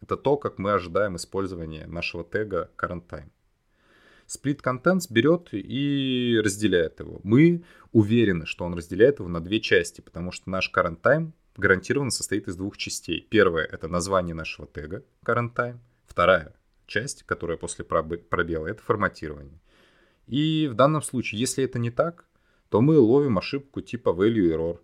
Это 0.02 0.16
то, 0.16 0.38
как 0.38 0.58
мы 0.58 0.72
ожидаем 0.72 1.18
использования 1.18 1.86
нашего 1.86 2.24
тега 2.24 2.72
current 2.78 3.04
Split 4.28 4.62
Contents 4.62 5.08
берет 5.10 5.50
и 5.52 6.40
разделяет 6.44 7.00
его. 7.00 7.20
Мы 7.24 7.64
уверены, 7.92 8.46
что 8.46 8.64
он 8.64 8.76
разделяет 8.76 9.20
его 9.20 9.28
на 9.28 9.42
две 9.42 9.60
части, 9.60 10.02
потому 10.02 10.32
что 10.32 10.50
наш 10.50 10.72
current 10.74 11.02
time 11.02 11.32
гарантированно 11.58 12.12
состоит 12.12 12.48
из 12.48 12.56
двух 12.56 12.78
частей. 12.78 13.28
Первая— 13.30 13.66
это 13.72 13.88
название 13.88 14.36
нашего 14.36 14.68
тега 14.68 15.04
current 15.26 15.54
time. 15.56 15.80
Вторая 16.06 16.54
часть, 16.90 17.24
которая 17.24 17.58
после 17.58 17.86
пробела, 17.86 18.68
это 18.68 18.82
форматирование. 18.84 19.62
И 20.28 20.68
в 20.68 20.76
данном 20.76 21.02
случае, 21.02 21.40
если 21.40 21.64
это 21.64 21.80
не 21.80 21.92
так, 21.92 22.26
то 22.70 22.82
мы 22.82 23.00
ловим 23.00 23.38
ошибку 23.38 23.82
типа 23.82 24.10
value 24.10 24.54
error 24.54 24.80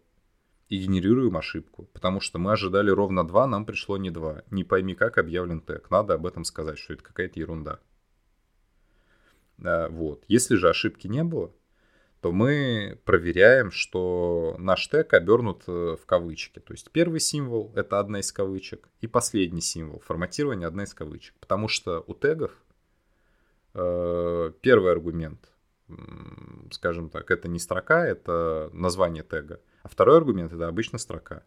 и 0.70 0.78
генерируем 0.78 1.38
ошибку, 1.38 1.88
потому 1.94 2.20
что 2.20 2.40
мы 2.40 2.54
ожидали 2.54 2.90
ровно 2.90 3.28
2, 3.28 3.48
нам 3.48 3.66
пришло 3.66 3.98
не 3.98 4.10
2. 4.10 4.44
Не 4.50 4.64
пойми, 4.64 4.96
как 4.96 5.18
объявлен 5.18 5.62
тег. 5.62 5.92
Надо 5.92 6.16
об 6.16 6.26
этом 6.26 6.44
сказать, 6.46 6.80
что 6.80 6.94
это 6.94 7.04
какая-то 7.04 7.40
ерунда. 7.40 7.80
А, 9.64 9.90
вот. 9.90 10.24
Если 10.28 10.56
же 10.56 10.70
ошибки 10.70 11.08
не 11.08 11.24
было, 11.24 11.54
то 12.26 12.32
мы 12.32 12.98
проверяем, 13.06 13.70
что 13.70 14.56
наш 14.58 14.88
тег 14.88 15.14
обернут 15.14 15.66
э, 15.68 15.96
в 15.96 16.08
кавычки. 16.08 16.58
То 16.58 16.74
есть 16.74 16.90
первый 16.90 17.20
символ— 17.20 17.72
это 17.76 18.00
одна 18.00 18.20
из 18.20 18.32
кавычек, 18.32 18.90
и 19.00 19.06
последний 19.06 19.62
символ— 19.62 20.00
форматирование 20.08 20.68
одна 20.68 20.86
из 20.86 20.96
кавычек. 20.96 21.36
Потому 21.40 21.68
что 21.68 22.04
у 22.08 22.16
тегов 22.16 22.52
э, 23.76 24.52
первый 24.60 24.92
аргумент, 24.92 25.52
скажем 26.72 27.12
так, 27.12 27.30
это 27.30 27.48
не 27.48 27.60
строка, 27.60 28.08
это 28.08 28.72
название 28.74 29.22
тега— 29.22 29.62
а 29.84 29.88
второй 29.88 30.18
аргумент 30.18 30.52
это 30.52 30.68
обычно 30.68 30.98
строка. 30.98 31.44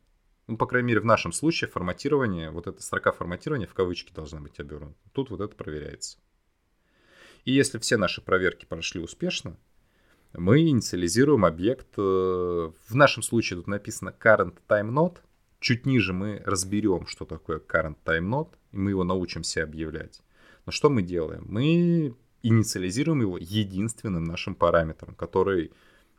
Ну, 0.46 0.56
по 0.56 0.66
крайней 0.66 0.86
мере, 0.90 1.00
в 1.00 1.04
нашем 1.04 1.32
случае 1.32 1.68
форматирование, 1.68 2.52
вот 2.52 2.68
эта 2.68 2.80
строка 2.84 3.10
форматирования 3.10 3.66
в 3.66 3.74
кавычки 3.74 4.12
должна 4.12 4.38
быть 4.38 4.60
обернута. 4.60 4.94
Тут 5.10 5.30
вот 5.30 5.40
это 5.40 5.56
проверяется. 5.56 6.18
И 7.44 7.50
если 7.50 7.78
все 7.80 7.96
наши 7.96 8.22
проверки 8.22 8.64
прошли 8.64 9.00
успешно, 9.00 9.56
мы 10.32 10.60
инициализируем 10.68 11.44
объект. 11.44 11.88
Э, 11.96 12.70
в 12.88 12.94
нашем 12.94 13.22
случае 13.22 13.58
тут 13.58 13.66
написано 13.66 14.14
current 14.18 14.54
time 14.68 14.90
node. 14.90 15.18
Чуть 15.60 15.86
ниже 15.86 16.12
мы 16.12 16.42
разберем, 16.46 17.06
что 17.06 17.24
такое 17.24 17.58
current 17.58 17.96
time 18.04 18.28
node, 18.28 18.50
и 18.72 18.76
мы 18.76 18.90
его 18.90 19.04
научимся 19.04 19.62
объявлять. 19.62 20.22
Но 20.66 20.72
что 20.72 20.90
мы 20.90 21.02
делаем? 21.02 21.44
Мы 21.48 22.14
инициализируем 22.42 23.22
его 23.22 23.38
единственным 23.38 24.24
нашим 24.24 24.54
параметром, 24.54 25.14
который 25.14 25.72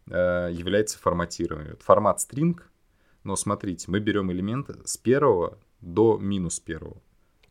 Э, 0.10 0.50
является 0.52 0.98
форматированием. 0.98 1.78
Формат 1.78 2.18
string, 2.18 2.60
но 3.24 3.36
смотрите, 3.36 3.92
мы 3.92 4.00
берем 4.00 4.32
элементы 4.32 4.76
с 4.84 4.98
первого 4.98 5.60
до 5.82 6.18
минус 6.18 6.60
первого, 6.60 6.98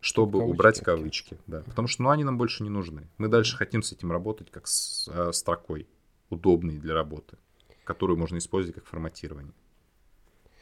чтобы 0.01 0.41
кавычки 0.41 0.55
убрать 0.55 0.81
кавычки. 0.81 1.39
Да, 1.47 1.63
потому 1.63 1.87
что 1.87 2.03
ну, 2.03 2.11
они 2.11 2.25
нам 2.25 2.37
больше 2.37 2.65
не 2.65 2.69
нужны. 2.69 3.09
Мы 3.17 3.29
дальше 3.29 3.57
хотим 3.57 3.83
с 3.83 3.93
этим 3.93 4.11
работать 4.11 4.51
как 4.51 4.67
с 4.67 5.09
э, 5.09 5.31
строкой, 5.33 5.87
удобной 6.31 6.79
для 6.79 6.95
работы, 6.95 7.37
которую 7.85 8.19
можно 8.19 8.39
использовать 8.39 8.77
как 8.77 8.87
форматирование. 8.87 9.55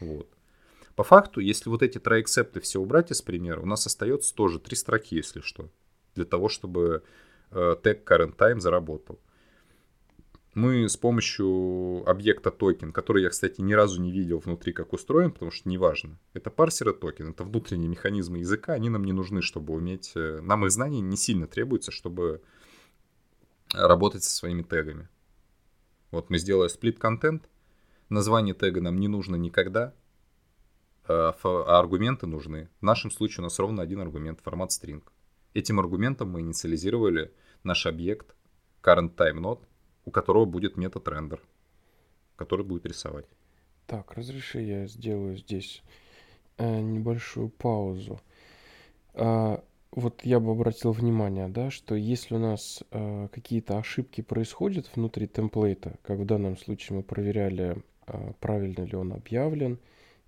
Вот. 0.00 0.28
По 0.94 1.04
факту, 1.04 1.40
если 1.40 1.68
вот 1.68 1.82
эти 1.82 1.98
троексепты 1.98 2.60
все 2.60 2.80
убрать 2.80 3.10
из 3.10 3.20
примера, 3.22 3.60
у 3.60 3.66
нас 3.66 3.86
остается 3.86 4.34
тоже 4.34 4.58
три 4.58 4.76
строки, 4.76 5.16
если 5.16 5.40
что, 5.40 5.68
для 6.14 6.24
того, 6.24 6.48
чтобы 6.48 7.02
э, 7.50 7.76
тег 7.82 8.10
current 8.10 8.36
time 8.36 8.60
заработал 8.60 9.20
мы 10.56 10.88
с 10.88 10.96
помощью 10.96 12.02
объекта 12.08 12.50
токен, 12.50 12.90
который 12.90 13.22
я, 13.22 13.28
кстати, 13.28 13.60
ни 13.60 13.74
разу 13.74 14.00
не 14.00 14.10
видел 14.10 14.38
внутри, 14.38 14.72
как 14.72 14.94
устроен, 14.94 15.30
потому 15.30 15.50
что 15.50 15.68
неважно. 15.68 16.18
Это 16.32 16.50
парсеры 16.50 16.94
токен, 16.94 17.32
это 17.32 17.44
внутренние 17.44 17.90
механизмы 17.90 18.38
языка, 18.38 18.72
они 18.72 18.88
нам 18.88 19.04
не 19.04 19.12
нужны, 19.12 19.42
чтобы 19.42 19.74
уметь... 19.74 20.12
Э, 20.14 20.40
нам 20.40 20.64
их 20.64 20.70
знаний 20.70 21.02
не 21.02 21.18
сильно 21.18 21.46
требуется, 21.46 21.92
чтобы 21.92 22.40
работать 23.74 24.24
со 24.24 24.34
своими 24.34 24.62
тегами. 24.62 25.10
Вот 26.16 26.30
мы 26.30 26.38
сделали 26.38 26.74
split 26.74 26.94
contents, 26.94 27.46
название 28.08 28.54
тега 28.54 28.80
нам 28.80 28.98
не 28.98 29.06
нужно 29.06 29.36
никогда, 29.36 29.92
а, 31.06 31.36
а 31.44 31.78
аргументы 31.78 32.26
нужны. 32.26 32.70
В 32.80 32.84
нашем 32.84 33.10
случае 33.10 33.42
у 33.42 33.44
нас 33.44 33.58
ровно 33.58 33.82
один 33.82 34.00
аргумент, 34.00 34.40
format 34.40 34.70
string. 34.70 35.02
Этим 35.52 35.78
аргументом 35.78 36.30
мы 36.30 36.40
инициализировали 36.40 37.34
наш 37.64 37.84
объект 37.84 38.34
current 38.82 39.14
time 39.14 39.40
node, 39.42 39.60
у 40.06 40.10
которого 40.10 40.46
будет 40.46 40.78
метод 40.78 41.06
рендер, 41.06 41.42
который 42.36 42.64
будет 42.64 42.86
рисовать. 42.86 43.26
Так, 43.86 44.14
разреши 44.14 44.62
я 44.62 44.86
сделаю 44.86 45.36
здесь 45.36 45.82
э, 46.56 46.80
небольшую 46.80 47.50
паузу. 47.50 48.22
А, 49.96 50.00
вот 50.00 50.24
я 50.24 50.40
бы 50.40 50.52
обратил 50.52 50.92
внимание, 50.92 51.48
да, 51.48 51.70
что 51.70 51.94
если 51.94 52.34
у 52.34 52.38
нас 52.38 52.84
э, 52.90 53.28
какие-то 53.32 53.78
ошибки 53.78 54.20
происходят 54.20 54.90
внутри 54.94 55.26
темплейта, 55.26 55.96
как 56.02 56.18
в 56.18 56.26
данном 56.26 56.56
случае 56.56 56.98
мы 56.98 57.02
проверяли, 57.02 57.82
э, 58.06 58.32
правильно 58.40 58.82
ли 58.82 58.94
он 58.94 59.12
объявлен, 59.12 59.78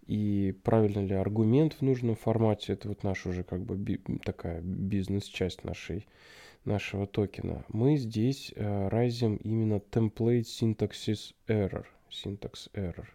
и 0.06 0.54
правильно 0.64 1.00
ли 1.00 1.14
аргумент 1.14 1.74
в 1.74 1.82
нужном 1.82 2.16
формате, 2.16 2.72
это 2.72 2.88
вот 2.88 3.04
наша 3.04 3.28
уже 3.28 3.44
как 3.44 3.60
бы 3.60 3.76
би- 3.76 4.00
такая 4.24 4.62
бизнес-часть 4.62 5.64
нашей 5.64 6.06
нашего 6.64 7.06
токена, 7.06 7.64
мы 7.68 7.96
здесь 7.96 8.52
э, 8.56 8.88
разим 8.88 9.36
именно 9.36 9.82
template 9.90 10.42
syntaxis 10.44 11.34
error, 11.46 11.84
syntax 12.10 12.70
error. 12.74 13.06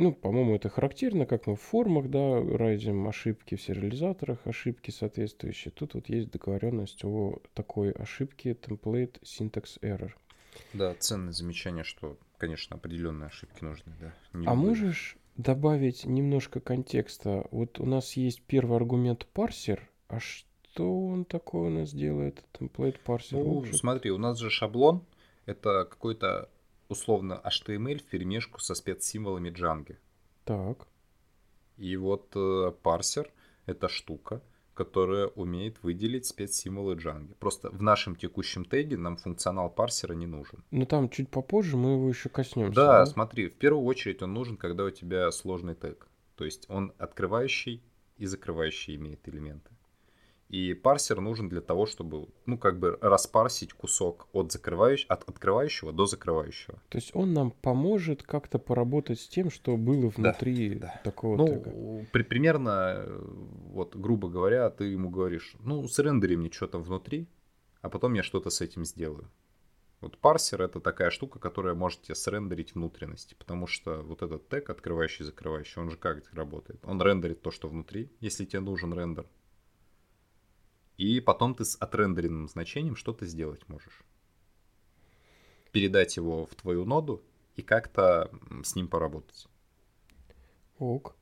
Ну, 0.00 0.12
по-моему, 0.12 0.56
это 0.56 0.70
характерно, 0.70 1.26
как 1.26 1.46
мы 1.46 1.56
в 1.56 1.60
формах, 1.60 2.08
да, 2.08 2.40
райдим 2.40 3.06
ошибки 3.06 3.54
в 3.54 3.60
сериализаторах, 3.60 4.46
ошибки 4.46 4.90
соответствующие. 4.90 5.72
Тут 5.72 5.92
вот 5.92 6.08
есть 6.08 6.30
договоренность 6.30 7.04
о 7.04 7.38
такой 7.52 7.90
ошибке 7.90 8.52
template 8.52 9.20
syntax 9.22 9.78
error. 9.82 10.12
Да, 10.72 10.94
ценное 10.94 11.34
замечание, 11.34 11.84
что, 11.84 12.16
конечно, 12.38 12.76
определенные 12.76 13.26
ошибки 13.26 13.62
нужны, 13.62 13.92
да. 14.00 14.14
Не 14.32 14.46
а 14.46 14.54
любые. 14.54 14.70
можешь 14.70 15.18
добавить 15.36 16.06
немножко 16.06 16.60
контекста? 16.60 17.46
Вот 17.50 17.78
у 17.78 17.84
нас 17.84 18.14
есть 18.14 18.40
первый 18.46 18.76
аргумент 18.78 19.26
парсер, 19.26 19.86
а 20.08 20.18
что 20.18 21.08
он 21.08 21.26
такое 21.26 21.68
у 21.68 21.70
нас 21.70 21.92
делает, 21.92 22.42
template 22.58 22.96
парсер? 23.04 23.36
Ну, 23.36 23.66
смотри, 23.66 24.10
у 24.12 24.18
нас 24.18 24.38
же 24.38 24.48
шаблон, 24.48 25.04
это 25.44 25.86
какой-то 25.90 26.48
условно 26.90 27.40
HTML 27.44 27.98
в 27.98 28.04
перемешку 28.04 28.60
со 28.60 28.74
спецсимволами 28.74 29.50
Django. 29.50 29.96
Так. 30.44 30.86
И 31.76 31.96
вот 31.96 32.32
э, 32.34 32.72
парсер— 32.82 33.30
это 33.66 33.88
штука, 33.88 34.42
которая 34.74 35.28
умеет 35.28 35.82
выделить 35.82 36.26
спецсимволы 36.26 36.94
Django. 36.94 37.34
Просто 37.38 37.70
в 37.70 37.82
нашем 37.82 38.16
текущем 38.16 38.64
теге 38.64 38.96
нам 38.96 39.16
функционал 39.16 39.70
парсера 39.70 40.14
не 40.14 40.26
нужен. 40.26 40.64
Ну 40.70 40.86
там 40.86 41.08
чуть 41.08 41.28
попозже 41.28 41.76
мы 41.76 41.92
его 41.92 42.08
еще 42.08 42.28
коснемся. 42.28 42.74
Да, 42.74 42.98
да, 42.98 43.06
смотри, 43.06 43.48
в 43.48 43.54
первую 43.54 43.84
очередь 43.84 44.22
он 44.22 44.34
нужен, 44.34 44.56
когда 44.56 44.84
у 44.84 44.90
тебя 44.90 45.30
сложный 45.30 45.74
тег. 45.74 46.08
То 46.36 46.44
есть 46.44 46.64
он 46.68 46.92
открывающий 46.98 47.82
и 48.16 48.26
закрывающий 48.26 48.96
имеет 48.96 49.28
элементы. 49.28 49.69
И 50.50 50.74
парсер 50.74 51.20
нужен 51.20 51.48
для 51.48 51.60
того, 51.60 51.86
чтобы, 51.86 52.26
ну, 52.44 52.58
как 52.58 52.80
бы 52.80 52.98
распарсить 53.00 53.72
кусок 53.72 54.26
от, 54.32 54.50
закрывающего, 54.50 55.14
от 55.14 55.28
открывающего 55.28 55.92
до 55.92 56.06
закрывающего. 56.06 56.82
То 56.88 56.98
есть 56.98 57.12
он 57.14 57.32
нам 57.32 57.52
поможет 57.52 58.24
как-то 58.24 58.58
поработать 58.58 59.20
с 59.20 59.28
тем, 59.28 59.48
что 59.48 59.76
было 59.76 60.08
внутри 60.08 60.74
да, 60.74 60.86
да. 60.86 61.00
такого 61.04 61.36
ну, 61.36 61.46
тега. 61.46 62.06
При, 62.12 62.24
примерно, 62.24 63.06
вот, 63.68 63.94
грубо 63.94 64.28
говоря, 64.28 64.68
ты 64.70 64.86
ему 64.86 65.08
говоришь, 65.08 65.54
ну, 65.60 65.86
срендери 65.86 66.34
мне 66.34 66.50
что-то 66.50 66.78
внутри, 66.78 67.28
а 67.80 67.88
потом 67.88 68.14
я 68.14 68.24
что-то 68.24 68.50
с 68.50 68.60
этим 68.60 68.84
сделаю. 68.84 69.30
Вот 70.00 70.18
парсер 70.18 70.62
это 70.62 70.80
такая 70.80 71.10
штука, 71.10 71.38
которая 71.38 71.74
может 71.74 72.02
тебе 72.02 72.16
срендерить 72.16 72.74
внутренности, 72.74 73.36
потому 73.38 73.68
что 73.68 74.02
вот 74.02 74.22
этот 74.22 74.48
тег, 74.48 74.68
открывающий, 74.68 75.24
закрывающий, 75.24 75.80
он 75.80 75.90
же 75.90 75.96
как 75.96 76.24
работает? 76.32 76.80
Он 76.84 77.00
рендерит 77.00 77.40
то, 77.40 77.52
что 77.52 77.68
внутри, 77.68 78.10
если 78.18 78.46
тебе 78.46 78.60
нужен 78.60 78.92
рендер, 78.92 79.26
и 81.00 81.18
потом 81.18 81.54
ты 81.54 81.64
с 81.64 81.76
отрендеренным 81.76 82.46
значением 82.46 82.94
что-то 82.94 83.24
сделать 83.24 83.66
можешь. 83.68 84.02
Передать 85.72 86.18
его 86.18 86.44
в 86.44 86.54
твою 86.54 86.84
ноду 86.84 87.22
и 87.56 87.62
как-то 87.62 88.30
с 88.62 88.76
ним 88.76 88.86
поработать. 88.86 89.48
Ок. 90.78 91.16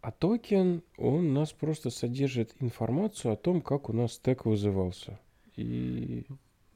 А 0.00 0.10
токен, 0.10 0.82
он 0.96 1.28
у 1.28 1.32
нас 1.32 1.52
просто 1.52 1.90
содержит 1.90 2.56
информацию 2.58 3.32
о 3.32 3.36
том, 3.36 3.62
как 3.62 3.88
у 3.88 3.92
нас 3.92 4.18
тег 4.18 4.44
вызывался. 4.44 5.20
И... 5.54 6.26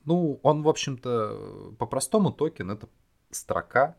Ну, 0.04 0.38
он, 0.44 0.62
в 0.62 0.68
общем-то, 0.68 1.74
по-простому 1.80 2.30
токен— 2.30 2.70
это 2.72 2.88
строка 3.30 3.96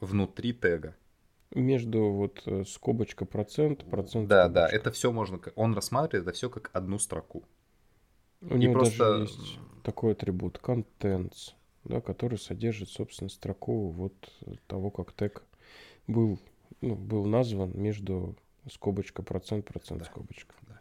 внутри 0.00 0.52
тега 0.52 0.96
между 1.54 2.10
вот 2.10 2.42
э, 2.46 2.64
скобочка 2.66 3.24
процент, 3.24 3.84
процент. 3.84 4.28
Да, 4.28 4.44
скобочка. 4.44 4.68
да, 4.68 4.76
это 4.76 4.90
все 4.90 5.12
можно, 5.12 5.40
он 5.54 5.74
рассматривает 5.74 6.26
это 6.28 6.36
все 6.36 6.50
как 6.50 6.70
одну 6.72 6.98
строку. 6.98 7.44
У 8.42 8.56
него 8.56 8.74
просто... 8.74 9.18
даже 9.18 9.22
есть 9.32 9.58
такой 9.82 10.12
атрибут 10.12 10.60
contents, 10.62 11.52
да, 11.84 12.00
который 12.00 12.38
содержит, 12.38 12.88
собственно, 12.88 13.28
строку 13.28 13.90
вот 13.90 14.14
того, 14.66 14.90
как 14.90 15.12
тег 15.12 15.42
был, 16.06 16.38
ну, 16.80 16.94
был 16.94 17.24
назван 17.24 17.72
между 17.74 18.36
скобочка 18.70 19.22
процент, 19.22 19.66
процент, 19.66 20.00
да. 20.00 20.06
скобочка. 20.06 20.54
Да. 20.62 20.80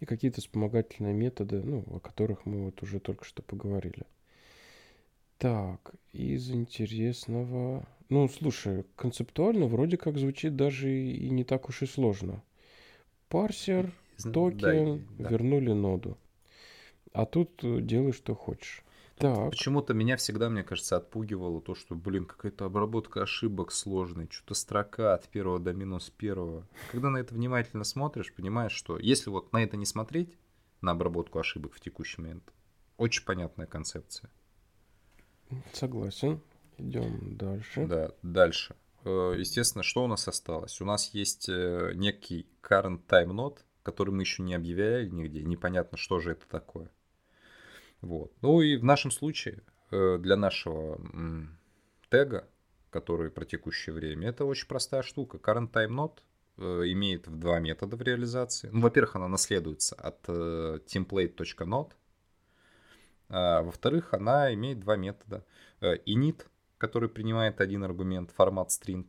И 0.00 0.06
какие-то 0.06 0.40
вспомогательные 0.40 1.12
методы, 1.12 1.62
ну, 1.62 1.84
о 1.90 2.00
которых 2.00 2.46
мы 2.46 2.64
вот 2.64 2.82
уже 2.82 3.00
только 3.00 3.24
что 3.24 3.42
поговорили. 3.42 4.04
Так, 5.40 5.94
из 6.12 6.50
интересного... 6.50 7.88
Ну, 8.10 8.28
слушай, 8.28 8.84
концептуально 8.94 9.68
вроде 9.68 9.96
как 9.96 10.18
звучит 10.18 10.54
даже 10.54 10.92
и 10.92 11.30
не 11.30 11.44
так 11.44 11.70
уж 11.70 11.80
и 11.80 11.86
сложно. 11.86 12.42
Парсер, 13.30 13.90
токен, 14.18 15.08
да, 15.18 15.30
вернули 15.30 15.72
ноду. 15.72 16.18
А 17.14 17.24
тут 17.24 17.64
э, 17.64 17.80
делай, 17.80 18.12
что 18.12 18.34
хочешь. 18.34 18.84
Так. 19.16 19.48
Почему-то 19.48 19.94
меня 19.94 20.18
всегда, 20.18 20.50
мне 20.50 20.62
кажется, 20.62 20.98
отпугивало 20.98 21.62
то, 21.62 21.74
что, 21.74 21.94
блин, 21.94 22.26
какая-то 22.26 22.66
обработка 22.66 23.22
ошибок 23.22 23.72
сложная, 23.72 24.28
что-то 24.30 24.52
строка 24.52 25.14
от 25.14 25.26
первого 25.28 25.58
до 25.58 25.72
минус 25.72 26.10
первого. 26.10 26.68
Когда 26.92 27.08
на 27.08 27.16
это 27.16 27.34
внимательно 27.34 27.84
смотришь, 27.84 28.34
понимаешь, 28.34 28.72
что 28.72 28.98
если 28.98 29.30
вот 29.30 29.54
на 29.54 29.62
это 29.62 29.78
не 29.78 29.86
смотреть, 29.86 30.36
на 30.82 30.90
обработку 30.90 31.38
ошибок 31.38 31.72
в 31.72 31.80
текущий 31.80 32.20
момент, 32.20 32.52
очень 32.98 33.24
понятная 33.24 33.66
концепция. 33.66 34.28
Согласен. 35.72 36.40
Идем 36.78 37.36
дальше. 37.36 37.86
Да, 37.86 38.12
дальше. 38.22 38.74
Э, 39.04 39.34
естественно, 39.36 39.82
что 39.82 40.04
у 40.04 40.06
нас 40.06 40.28
осталось? 40.28 40.80
У 40.80 40.84
нас 40.84 41.10
есть 41.14 41.48
э, 41.48 41.92
некий 41.94 42.46
current 42.62 43.00
time 43.06 43.30
node, 43.30 43.58
который 43.82 44.10
мы 44.10 44.22
еще 44.22 44.42
не 44.42 44.54
объявляли 44.54 45.08
нигде. 45.08 45.42
Непонятно, 45.42 45.96
что 45.98 46.20
же 46.20 46.32
это 46.32 46.46
такое. 46.48 46.90
Вот. 48.00 48.32
Ну 48.42 48.60
и 48.60 48.76
в 48.76 48.84
нашем 48.84 49.10
случае 49.10 49.62
э, 49.90 50.18
для 50.18 50.36
нашего 50.36 51.00
тега, 52.10 52.48
который 52.90 53.30
про 53.30 53.44
текущее 53.44 53.94
время, 53.94 54.28
это 54.28 54.44
очень 54.44 54.66
простая 54.66 55.02
штука. 55.02 55.38
Current 55.38 55.70
time 55.70 55.90
node 55.90 56.18
имеет 56.92 57.26
два 57.38 57.58
метода 57.58 57.96
в 57.96 58.02
реализации. 58.02 58.68
Ну, 58.70 58.82
во-первых, 58.82 59.16
она 59.16 59.28
наследуется 59.28 59.94
от 59.94 60.28
template.node, 60.28 61.92
а, 63.30 63.62
во-вторых, 63.62 64.12
она 64.12 64.52
имеет 64.54 64.80
два 64.80 64.96
метода. 64.96 65.44
Э, 65.80 65.96
init, 66.04 66.46
который 66.78 67.08
принимает 67.08 67.60
один 67.60 67.84
аргумент, 67.84 68.32
формат 68.32 68.70
string, 68.70 69.08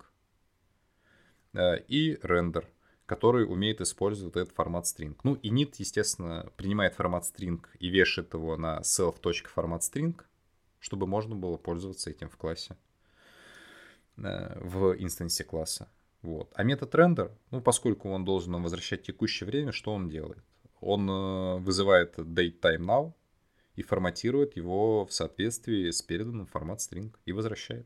э, 1.53 1.80
и 1.88 2.15
render, 2.22 2.65
который 3.07 3.51
умеет 3.51 3.82
использовать 3.82 4.36
этот 4.36 4.53
формат 4.53 4.86
string. 4.86 5.17
Ну, 5.24 5.36
init, 5.38 5.74
естественно, 5.80 6.51
принимает 6.55 6.93
формат 6.93 7.24
string 7.24 7.61
и 7.80 7.89
вешает 7.89 8.34
его 8.34 8.57
на 8.57 8.82
self.formatString, 8.82 10.22
чтобы 10.80 11.07
можно 11.07 11.36
было 11.36 11.57
пользоваться 11.57 12.11
этим 12.11 12.30
в 12.30 12.38
классе, 12.38 12.78
э, 14.17 14.59
в 14.59 14.95
инстансе 14.99 15.43
класса. 15.43 15.89
Вот. 16.22 16.53
А 16.53 16.63
метод 16.63 16.93
render, 16.93 17.32
ну, 17.49 17.61
поскольку 17.61 18.11
он 18.11 18.24
должен 18.24 18.61
возвращать 18.61 19.01
текущее 19.01 19.47
время, 19.47 19.72
что 19.72 19.91
он 19.91 20.09
делает? 20.09 20.43
Он 20.80 21.63
вызывает 21.63 22.17
datetime 22.17 23.13
и 23.76 23.84
форматирует 23.84 24.55
его 24.55 25.05
в 25.05 25.13
соответствии 25.13 25.89
с 25.91 26.01
переданным 26.01 26.45
формат 26.45 26.80
string 26.80 27.15
и 27.26 27.32
возвращает. 27.32 27.86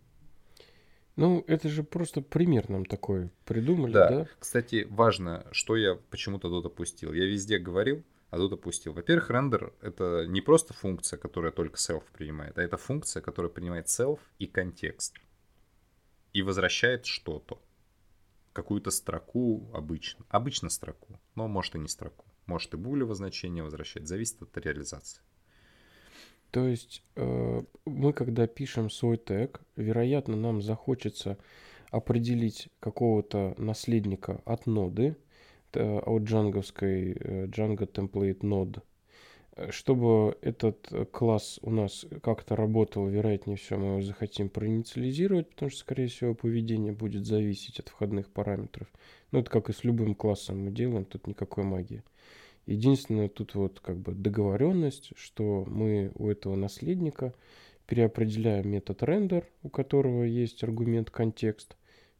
Ну, 1.15 1.45
это 1.47 1.69
же 1.69 1.83
просто 1.83 2.21
пример 2.21 2.69
нам 2.69 2.86
такой 2.86 3.29
придумали, 3.45 3.93
да? 3.93 4.09
да? 4.09 4.27
Кстати, 4.38 4.86
важно, 4.89 5.47
что 5.51 5.77
я 5.77 5.95
почему-то 5.95 6.49
тут 6.49 6.65
опустил. 6.65 7.13
Я 7.13 7.25
везде 7.25 7.57
говорил, 7.57 8.03
а 8.31 8.38
тут 8.38 8.51
опустил. 8.51 8.91
Во-первых, 8.91 9.29
рендер— 9.29 9.73
это 9.81 10.25
не 10.27 10.41
просто 10.41 10.73
функция, 10.73 11.17
которая 11.17 11.53
только 11.53 11.77
self 11.77 12.03
принимает, 12.11 12.57
а 12.57 12.63
это 12.63 12.75
функция, 12.75 13.21
которая 13.21 13.49
принимает 13.49 13.88
self 13.88 14.19
и 14.39 14.47
контекст. 14.47 15.15
И 16.33 16.41
возвращает 16.41 17.05
что-то. 17.05 17.61
Какую-то 18.51 18.91
строку 18.91 19.69
обычно. 19.73 20.25
Обычно 20.27 20.69
строку, 20.69 21.19
но 21.36 21.47
может 21.47 21.75
и 21.75 21.79
не 21.79 21.88
строку. 21.88 22.25
Может 22.45 22.73
и 22.73 22.77
булевое 22.77 23.15
значение 23.15 23.63
возвращать. 23.63 24.07
Зависит 24.07 24.41
от 24.41 24.57
реализации. 24.57 25.21
То 26.56 26.70
есть 26.70 27.03
э, 27.18 27.62
мы, 27.84 28.14
когда 28.14 28.47
пишем 28.47 28.89
свой 28.89 29.18
тег, 29.18 29.60
вероятно, 29.76 30.38
нам 30.38 30.62
захочется 30.62 31.38
определить 31.91 32.70
какого-то 32.80 33.56
наследника 33.58 34.41
от 34.45 34.66
ноды, 34.66 35.18
э, 35.74 35.99
от 35.99 36.24
джанговской 36.24 37.12
Django 37.47 37.91
Template 37.91 38.39
Node, 38.39 38.82
чтобы 39.70 40.38
этот 40.39 41.10
класс 41.12 41.60
у 41.62 41.72
нас 41.72 42.06
как-то 42.24 42.56
работал, 42.56 43.06
вероятнее 43.06 43.58
всего, 43.58 43.80
мы 43.80 43.88
его 43.88 44.01
захотим 44.01 44.47
проинициализировать, 44.47 45.49
потому 45.49 45.70
что, 45.70 45.82
скорее 45.82 46.08
всего, 46.08 46.36
поведение 46.36 46.93
будет 46.93 47.26
зависеть 47.26 47.82
от 47.82 47.89
входных 47.89 48.30
параметров. 48.30 48.88
Ну, 49.34 49.39
это 49.39 49.49
как 49.49 49.70
и 49.70 49.74
с 49.74 49.84
любым 49.84 50.16
классом 50.16 50.64
мы 50.64 50.72
делаем, 50.72 51.03
тут 51.03 51.28
никакой 51.28 51.66
магии. 51.66 52.01
Единственное, 52.66 53.30
тут 53.30 53.55
вот 53.55 53.80
как 53.80 53.97
бы 53.97 54.13
договоренность, 54.13 55.11
что 55.16 55.66
мы 55.68 56.11
у 56.16 56.30
этого 56.30 56.55
наследника 56.55 57.34
переопределяем 57.86 58.70
метод 58.70 59.03
рендер, 59.03 59.47
у 59.61 59.70
которого 59.70 60.24
есть 60.24 60.63
аргумент 60.63 61.11
контекст, 61.11 61.76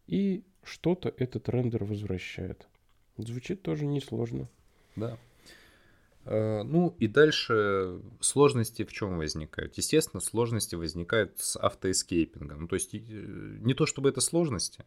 и 0.06 0.44
что-то 0.64 1.14
этот 1.18 1.50
рендер 1.50 1.84
возвращает. 1.84 2.68
Звучит 3.18 3.64
тоже 3.64 3.86
несложно. 3.86 4.48
Да. 4.96 5.18
Э, 6.26 6.62
ну 6.64 6.96
и 7.00 7.08
дальше 7.08 8.02
сложности 8.20 8.84
в 8.84 8.92
чем 8.92 9.18
возникают? 9.18 9.76
Естественно, 9.78 10.22
сложности 10.22 10.76
возникают 10.76 11.40
с 11.40 11.58
автоэскейпингом. 11.58 12.68
То 12.68 12.76
есть 12.76 12.94
э, 12.94 13.00
не 13.00 13.74
то 13.74 13.88
чтобы 13.88 14.10
это 14.10 14.22
сложности, 14.22 14.86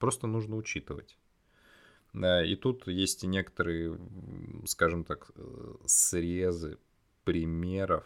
Просто 0.00 0.26
нужно 0.26 0.56
учитывать. 0.56 1.18
И 2.12 2.56
тут 2.56 2.88
есть 2.88 3.22
и 3.22 3.28
некоторые, 3.28 3.98
скажем 4.66 5.04
так, 5.04 5.30
э, 5.36 5.74
срезы 5.86 6.78
примеров, 7.24 8.04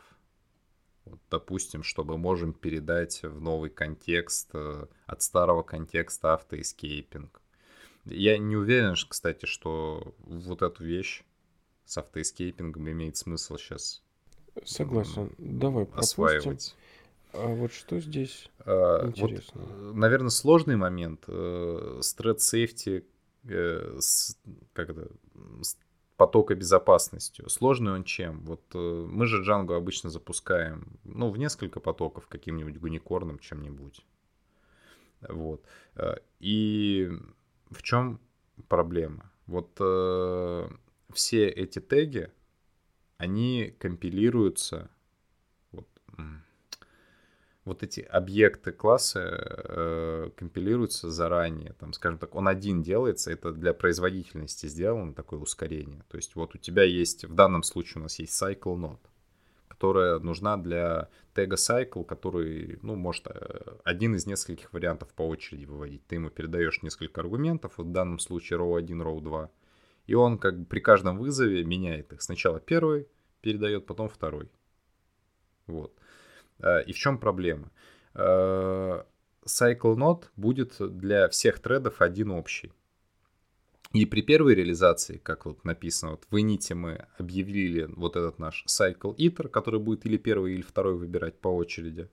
вот, 1.04 1.20
допустим, 1.30 1.82
что 1.82 2.04
мы 2.04 2.18
можем 2.18 2.52
передать 2.52 3.22
в 3.22 3.40
новый 3.40 3.70
контекст 3.70 4.50
э, 4.52 4.86
от 5.06 5.22
старого 5.22 5.62
контекста 5.62 6.34
автоэскейпинг. 6.34 7.40
Я 8.04 8.36
не 8.36 8.56
уверен, 8.56 8.94
кстати, 9.08 9.46
что 9.46 10.14
вот 10.18 10.60
эту 10.60 10.84
вещь 10.84 11.24
с 11.86 11.96
автоэскейпингом 11.96 12.90
имеет 12.90 13.16
смысл 13.16 13.56
сейчас 13.56 14.02
Согласен. 14.64 15.34
Давай 15.38 15.84
пропустим. 15.84 16.24
осваивать. 16.24 16.76
А 17.32 17.48
вот 17.48 17.72
что 17.72 17.98
здесь 18.00 18.48
а, 18.60 19.08
интересно? 19.08 19.62
Вот, 19.62 19.70
э, 19.70 19.92
наверное, 19.94 20.30
сложный 20.30 20.76
момент. 20.76 21.24
С 21.26 22.16
thread 22.16 22.36
safety, 22.36 23.04
э, 23.48 23.96
с, 23.98 24.38
как 24.72 24.90
это, 24.90 25.10
с 25.62 25.76
потока 26.16 26.54
безопасностью. 26.54 27.48
Сложный 27.48 27.92
он 27.92 28.04
чем? 28.04 28.40
Вот 28.44 28.62
мы 28.74 29.26
же 29.26 29.42
Django 29.42 29.76
обычно 29.76 30.10
запускаем, 30.10 30.98
ну, 31.04 31.30
в 31.30 31.38
несколько 31.38 31.80
потоков 31.80 32.28
каким-нибудь 32.28 32.78
гуникорным 32.78 33.38
чем-нибудь. 33.38 34.04
Вот. 35.28 35.64
И 36.40 37.10
в 37.70 37.82
чем 37.82 38.20
проблема? 38.68 39.32
Вот 39.46 39.76
э, 39.80 40.68
все 41.12 41.48
эти 41.48 41.78
теги, 41.80 42.30
они 43.18 43.74
компилируются, 43.78 44.90
вот, 45.72 45.86
вот 47.64 47.82
эти 47.82 48.00
объекты 48.00 48.72
класса 48.72 49.20
э, 49.22 50.30
компилируются 50.36 51.10
заранее. 51.10 51.74
Там, 51.78 51.92
скажем 51.92 52.18
так, 52.18 52.34
он 52.34 52.46
один 52.46 52.82
делается, 52.82 53.32
это 53.32 53.52
для 53.52 53.72
производительности 53.72 54.66
сделано 54.66 55.14
такое 55.14 55.40
ускорение. 55.40 56.04
То 56.08 56.16
есть 56.16 56.34
вот 56.34 56.54
у 56.54 56.58
тебя 56.58 56.82
есть, 56.82 57.24
в 57.24 57.34
данном 57.34 57.62
случае 57.62 58.00
у 58.00 58.02
нас 58.02 58.18
есть 58.18 58.40
cycle 58.40 58.76
node, 58.76 58.98
которая 59.68 60.18
нужна 60.18 60.56
для 60.58 61.08
тега 61.34 61.56
cycle, 61.56 62.04
который, 62.04 62.78
ну, 62.82 62.96
может 62.96 63.26
э, 63.28 63.78
один 63.82 64.14
из 64.14 64.26
нескольких 64.26 64.72
вариантов 64.72 65.08
по 65.14 65.22
очереди 65.22 65.64
выводить. 65.64 66.06
Ты 66.06 66.16
ему 66.16 66.28
передаешь 66.28 66.82
несколько 66.82 67.22
аргументов, 67.22 67.78
вот 67.78 67.86
в 67.86 67.92
данном 67.92 68.18
случае 68.18 68.58
row 68.58 68.76
1, 68.76 69.02
row 69.02 69.20
2, 69.22 69.50
и 70.06 70.14
он 70.14 70.38
как 70.38 70.58
бы 70.58 70.66
при 70.66 70.80
каждом 70.80 71.16
вызове 71.16 71.64
меняет 71.64 72.12
их. 72.12 72.20
Сначала 72.20 72.60
первый 72.60 73.08
передает, 73.40 73.86
потом 73.86 74.10
второй. 74.10 74.50
Вот. 75.66 75.98
А, 76.60 76.80
и 76.80 76.92
в 76.92 76.96
чем 76.96 77.18
проблема? 77.18 77.70
А, 78.14 79.06
cycle 79.44 79.96
node 79.96 80.24
будет 80.36 80.76
для 80.78 81.28
всех 81.28 81.58
тредов 81.60 82.00
один 82.00 82.30
общий. 82.30 82.72
И 83.92 84.06
при 84.06 84.22
первой 84.22 84.56
реализации, 84.56 85.18
как 85.18 85.46
вот 85.46 85.64
написано, 85.64 86.12
вот 86.12 86.24
в 86.28 86.36
init 86.36 86.74
мы 86.74 87.06
объявили 87.16 87.84
вот 87.84 88.16
этот 88.16 88.40
наш 88.40 88.64
cycle 88.66 89.14
iter, 89.16 89.48
который 89.48 89.78
будет 89.78 90.04
или 90.04 90.16
первый, 90.16 90.54
или 90.54 90.62
второй 90.62 90.96
выбирать 90.96 91.38
по 91.40 91.48
очереди. 91.48 92.10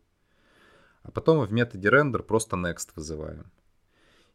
А 1.02 1.10
потом 1.10 1.44
в 1.44 1.52
методе 1.52 1.90
render 1.90 2.22
просто 2.22 2.56
next 2.56 2.90
вызываем. 2.96 3.52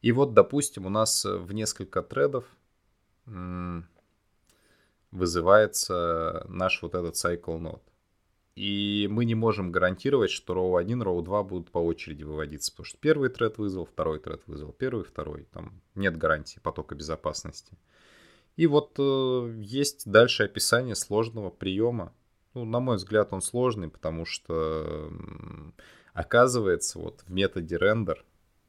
И 0.03 0.11
вот, 0.11 0.35
допустим, 0.35 0.87
у 0.87 0.89
нас 0.89 1.25
в 1.25 1.53
несколько 1.53 2.03
тредов 2.03 2.45
вызывается 5.13 6.45
наш 6.49 6.83
вот 6.83 6.95
этот 6.95 7.15
cycle 7.15 7.61
node. 7.61 7.83
И 8.57 9.07
мы 9.11 9.27
не 9.27 9.35
можем 9.35 9.71
гарантировать, 9.71 10.31
что 10.31 10.55
row 10.55 10.81
1, 10.81 11.03
row 11.03 11.23
2 11.23 11.43
будут 11.45 11.71
по 11.71 11.79
очереди 11.79 12.25
выводиться, 12.25 12.73
потому 12.73 12.87
что 12.87 12.99
первый 12.99 13.29
тред 13.29 13.59
вызвал, 13.59 13.85
второй 13.85 14.19
тред 14.19 14.43
вызвал, 14.47 14.73
первый, 14.73 15.05
второй. 15.05 15.45
Там 15.53 15.83
нет 15.95 16.17
гарантии 16.17 16.59
потока 16.59 16.95
безопасности. 16.95 17.77
И 18.57 18.67
вот 18.67 18.95
э, 18.99 19.55
есть 19.61 20.11
дальше 20.11 20.45
описание 20.45 20.95
сложного 20.95 21.51
приема. 21.51 22.15
Ну, 22.55 22.65
на 22.65 22.81
мой 22.81 22.97
взгляд, 22.97 23.33
он 23.33 23.43
сложный, 23.43 23.91
потому 23.91 24.25
что 24.25 25.13
оказывается, 26.15 26.99
вот 26.99 27.23
в 27.27 27.31
методе 27.31 27.77
render 27.77 28.17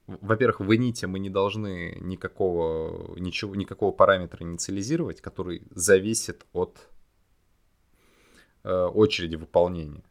во-первых, 0.07 0.61
в 0.61 0.71
init 0.71 1.05
мы 1.05 1.19
не 1.19 1.29
должны 1.29 1.97
никакого, 1.99 3.17
ничего, 3.19 3.55
никакого 3.55 3.91
параметра 3.91 4.43
инициализировать, 4.43 5.19
который 5.19 5.63
зависит 5.71 6.45
от 6.53 6.77
очереди 8.63 9.35
выполнения. 9.35 10.03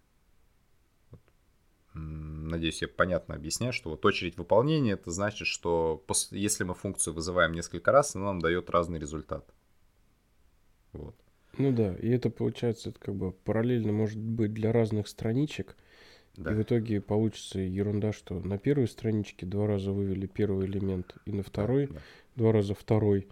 Надеюсь, 1.95 2.83
я 2.83 2.89
понятно 2.89 3.35
объясняю, 3.35 3.73
что 3.73 3.91
вот 3.91 4.05
очередь 4.05 4.37
выполнения 4.37 4.93
это 4.93 5.11
значит, 5.11 5.49
что 5.49 6.03
после, 6.07 6.41
если 6.41 6.65
мы 6.65 6.75
функцию 6.75 7.15
вызываем 7.15 7.53
несколько 7.53 7.91
раз, 7.91 8.15
она 8.15 8.27
нам 8.27 8.41
дает 8.41 8.69
разный 8.71 8.99
результат. 8.99 9.49
Вот. 10.93 11.17
Ну 11.57 11.73
да, 11.73 11.95
и 11.97 12.11
это 12.11 12.29
получается 12.29 12.91
это 12.91 13.01
как 13.01 13.15
бы 13.15 13.33
параллельно 13.33 13.93
может 13.93 14.19
быть 14.19 14.53
для 14.53 14.73
разных 14.73 15.09
страничек, 15.09 15.75
да. 16.37 16.53
И 16.53 16.55
в 16.55 16.63
итоге 16.63 17.01
получится 17.01 17.61
ерунда, 17.61 18.13
что 18.13 18.39
на 18.41 18.59
первой 18.59 18.89
страничке 18.89 19.47
два 19.47 19.67
раза 19.67 19.93
вывели 19.93 20.27
первый 20.27 20.67
элемент, 20.67 21.17
и 21.25 21.33
на 21.33 21.43
второй 21.43 21.87
да, 21.87 21.95
да. 21.95 22.01
два 22.37 22.53
раза 22.53 22.75
второй, 22.75 23.27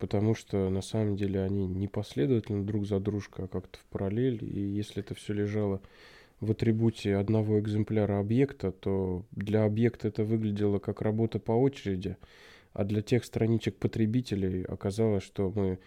потому 0.00 0.34
что 0.34 0.70
на 0.70 0.80
самом 0.80 1.14
деле 1.14 1.42
они 1.42 1.66
не 1.68 1.86
последовательно 1.86 2.64
друг 2.64 2.86
за 2.86 2.98
дружкой, 2.98 3.44
а 3.44 3.48
как-то 3.48 3.78
в 3.78 3.84
параллель. 3.84 4.42
И 4.42 4.58
если 4.58 5.02
это 5.02 5.14
все 5.14 5.34
лежало 5.34 5.80
в 6.40 6.50
атрибуте 6.50 7.16
одного 7.16 7.60
экземпляра 7.60 8.18
объекта, 8.18 8.72
то 8.72 9.24
для 9.30 9.64
объекта 9.64 10.08
это 10.08 10.24
выглядело 10.24 10.78
как 10.78 11.02
работа 11.02 11.38
по 11.38 11.52
очереди, 11.52 12.16
а 12.72 12.84
для 12.84 13.02
тех 13.02 13.24
страничек 13.24 13.76
потребителей 13.76 14.62
оказалось, 14.62 15.22
что 15.22 15.52
мы 15.54 15.78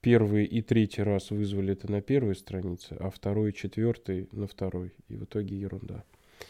первый 0.00 0.46
и 0.46 0.62
третий 0.62 1.02
раз 1.02 1.30
вызвали 1.30 1.74
это 1.74 1.90
на 1.90 2.02
первой 2.02 2.34
странице, 2.34 2.96
а 2.98 3.10
второй 3.10 3.50
и 3.50 3.54
четвертый 3.54 4.28
на 4.32 4.48
второй. 4.48 4.92
И 5.08 5.14
в 5.14 5.24
итоге 5.24 5.56
ерунда. 5.56 6.02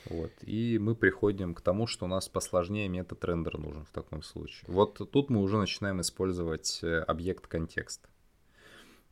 Вот. 0.07 0.33
И 0.43 0.79
мы 0.79 0.95
приходим 0.95 1.55
к 1.55 1.61
тому, 1.61 1.87
что 1.87 2.07
у 2.07 2.09
нас 2.09 2.29
посложнее 2.29 2.89
метод 2.89 3.25
рендер 3.25 3.59
нужен 3.59 3.85
в 3.85 3.91
таком 3.91 4.23
случае. 4.23 4.65
Вот 4.69 5.11
тут 5.11 5.31
мы 5.31 5.41
уже 5.41 5.57
начинаем 5.57 6.01
использовать 6.01 6.81
э, 6.83 7.01
объект 7.01 7.47
контекст. 7.47 8.09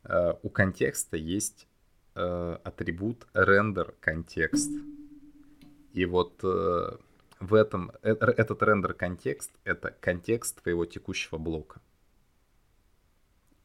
Э, 0.03 0.33
у 0.41 0.49
контекста 0.49 1.17
есть 1.17 1.67
э, 2.15 2.57
атрибут 2.63 3.27
рендер 3.33 3.95
контекст. 3.99 4.71
И 5.93 6.05
вот 6.05 6.43
в 6.43 7.53
этом 7.53 7.91
этот 8.01 8.61
рендер 8.61 8.93
контекст 8.93 9.51
это 9.63 9.95
контекст 9.99 10.61
твоего 10.61 10.85
текущего 10.85 11.39
блока. 11.39 11.81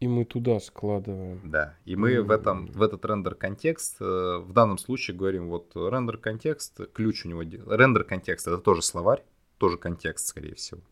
И 0.05 0.07
мы 0.07 0.27
туда 0.27 0.61
складываем. 0.61 1.41
Да, 1.45 1.79
и 1.87 1.97
мы 1.97 2.13
mm-hmm. 2.13 2.23
в, 2.25 2.31
этом, 2.31 2.67
в 2.67 2.83
этот 2.83 3.07
рендер-контекст, 3.07 4.03
э, 4.03 4.37
в 4.37 4.53
данном 4.53 4.77
случае 4.77 5.17
говорим, 5.17 5.49
вот 5.49 5.73
рендер-контекст, 5.75 6.93
ключ 6.93 7.25
у 7.25 7.31
него, 7.31 7.41
рендер-контекст 7.41 8.47
это 8.47 8.59
тоже 8.59 8.83
словарь, 8.83 9.25
тоже 9.57 9.79
контекст, 9.79 10.27
скорее 10.27 10.57
всего. 10.57 10.83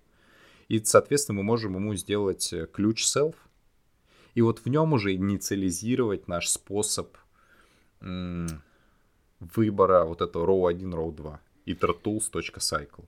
И, 0.68 0.82
соответственно, 0.82 1.36
мы 1.36 1.42
можем 1.42 1.74
ему 1.74 1.94
сделать 1.94 2.54
э, 2.54 2.66
ключ 2.72 3.04
self, 3.04 3.34
и 4.34 4.40
вот 4.40 4.60
в 4.60 4.66
нем 4.70 4.94
уже 4.94 5.14
инициализировать 5.14 6.26
наш 6.26 6.48
способ 6.48 7.14
м- 8.00 8.62
выбора 9.40 10.06
вот 10.06 10.22
этого 10.22 10.46
row 10.46 10.70
1, 10.70 10.94
row 10.94 11.14
2, 11.14 11.38
itertools.cycle. 11.66 13.04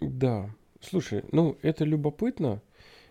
Да, 0.00 0.54
слушай, 0.82 1.24
ну 1.32 1.56
это 1.62 1.86
любопытно, 1.86 2.60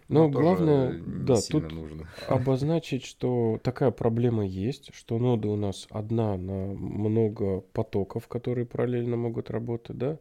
но, 0.07 0.27
Но 0.27 0.29
главное, 0.29 1.01
да, 1.05 1.35
тут 1.49 1.71
нужно. 1.71 2.07
обозначить, 2.27 3.03
что 3.03 3.59
такая 3.61 3.91
проблема 3.91 4.45
есть, 4.45 4.93
что 4.93 5.17
нода 5.19 5.49
у 5.49 5.57
нас 5.57 5.87
одна 5.89 6.37
на 6.37 6.67
много 6.73 7.61
потоков, 7.73 8.27
которые 8.27 8.65
параллельно 8.65 9.17
могут 9.17 9.49
работать, 9.49 9.97
да, 9.97 10.17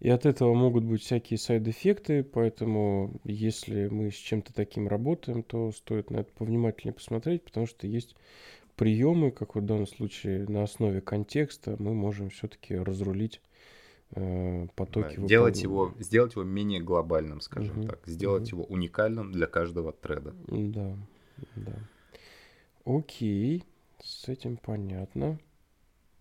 и 0.00 0.10
от 0.10 0.26
этого 0.26 0.52
могут 0.52 0.84
быть 0.84 1.02
всякие 1.02 1.38
сайд-эффекты, 1.38 2.22
поэтому 2.22 3.18
если 3.24 3.88
мы 3.88 4.10
с 4.10 4.14
чем-то 4.16 4.52
таким 4.52 4.88
работаем, 4.88 5.42
то 5.42 5.72
стоит 5.72 6.10
на 6.10 6.18
это 6.18 6.30
повнимательнее 6.32 6.92
посмотреть, 6.92 7.42
потому 7.42 7.66
что 7.66 7.86
есть 7.86 8.14
приемы, 8.76 9.30
как 9.30 9.54
в 9.54 9.62
данном 9.62 9.86
случае 9.86 10.46
на 10.48 10.62
основе 10.62 11.00
контекста, 11.00 11.76
мы 11.78 11.94
можем 11.94 12.28
все-таки 12.28 12.76
разрулить 12.76 13.40
потоки. 14.74 15.16
Да, 15.16 15.26
делать 15.26 15.62
его, 15.62 15.94
сделать 15.98 16.34
его 16.34 16.44
менее 16.44 16.80
глобальным, 16.80 17.40
скажем 17.40 17.80
угу, 17.80 17.88
так, 17.88 18.06
сделать 18.06 18.52
угу. 18.52 18.62
его 18.62 18.64
уникальным 18.72 19.32
для 19.32 19.46
каждого 19.46 19.92
треда. 19.92 20.34
Да, 20.46 20.96
да. 21.56 21.78
Окей, 22.84 23.64
с 24.02 24.28
этим 24.28 24.56
понятно. 24.56 25.38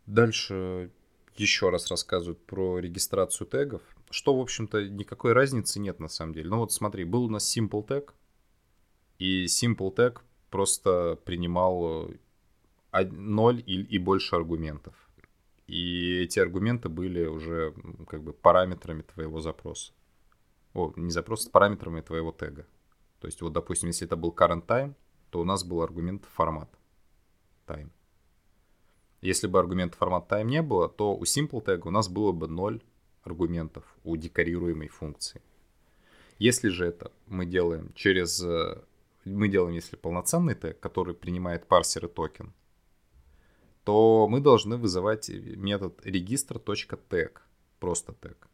Дальше 0.05 0.91
еще 1.37 1.69
раз 1.69 1.89
рассказывают 1.89 2.43
про 2.45 2.79
регистрацию 2.79 3.47
тегов. 3.47 3.81
Что, 4.09 4.35
в 4.37 4.41
общем-то, 4.41 4.87
никакой 4.87 5.33
разницы 5.33 5.79
нет 5.79 5.99
на 5.99 6.07
самом 6.07 6.33
деле. 6.33 6.49
Ну 6.49 6.57
вот 6.59 6.71
смотри, 6.71 7.03
был 7.03 7.25
у 7.25 7.29
нас 7.29 7.55
Simple 7.55 7.85
Tag, 7.85 8.11
и 9.19 9.45
Simple 9.45 9.93
Tag 9.95 10.19
просто 10.49 11.19
принимал 11.25 12.11
0 12.93 13.63
и, 13.65 13.81
и 13.81 13.97
больше 13.97 14.35
аргументов. 14.35 14.93
И 15.67 16.21
эти 16.21 16.39
аргументы 16.39 16.89
были 16.89 17.25
уже 17.25 17.73
как 18.07 18.23
бы 18.23 18.33
параметрами 18.33 19.01
твоего 19.01 19.41
запроса. 19.41 19.93
о, 20.73 20.93
не 20.95 21.11
запрос, 21.11 21.43
с 21.43 21.47
параметрами 21.47 22.01
твоего 22.01 22.31
тега. 22.31 22.67
То 23.19 23.27
есть 23.27 23.41
вот, 23.41 23.53
допустим, 23.53 23.89
если 23.89 24.05
это 24.05 24.15
был 24.15 24.31
current 24.31 24.65
time, 24.65 24.93
то 25.29 25.41
у 25.41 25.43
нас 25.43 25.63
был 25.63 25.81
аргумент 25.81 26.25
формат 26.25 26.69
time. 27.65 27.89
Если 29.21 29.47
бы 29.47 29.57
аргумента 29.57 29.97
формат 29.97 30.31
time 30.31 30.43
не 30.43 30.61
было, 30.61 30.87
то 30.87 31.15
у 31.15 31.23
simple 31.23 31.63
тега 31.65 31.87
у 31.87 31.91
нас 31.91 32.07
было 32.07 32.31
бы 32.31 32.47
0 32.47 32.81
аргументов 33.23 33.83
у 34.03 34.15
декорируемой 34.17 34.87
функции. 34.87 35.41
Если 36.37 36.69
же 36.69 36.85
это 36.85 37.11
мы 37.27 37.45
делаем 37.45 37.91
через... 37.95 38.41
Э, 38.43 38.83
мы 39.23 39.47
делаем, 39.47 39.73
если 39.73 39.95
полноценный 39.95 40.53
тег, 40.53 40.79
который 40.79 41.15
принимает 41.15 41.65
парсер 41.65 42.05
и 42.05 42.07
токен, 42.07 42.53
то 43.85 44.27
мы 44.27 44.41
должны 44.41 44.77
вызывать 44.77 45.29
метод 45.29 46.05
register.tag, 46.05 47.31
просто 47.79 48.13
тег. 48.13 48.49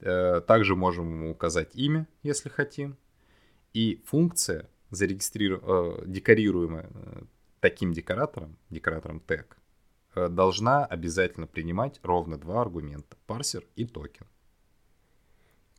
Э, 0.00 0.40
также 0.40 0.74
можем 0.74 1.26
указать 1.26 1.76
имя, 1.76 2.08
если 2.22 2.48
хотим. 2.48 2.96
И 3.74 4.02
функция, 4.06 4.68
зарегистриру... 4.90 5.60
Э, 5.62 6.02
декорируемая 6.06 6.90
таким 7.60 7.92
декоратором, 7.92 8.56
декоратором 8.70 9.22
tag, 9.26 9.46
должна 10.30 10.86
обязательно 10.86 11.46
принимать 11.46 12.00
ровно 12.02 12.38
два 12.38 12.62
аргумента, 12.62 13.18
парсер 13.26 13.64
и 13.76 13.84
токен. 13.84 14.26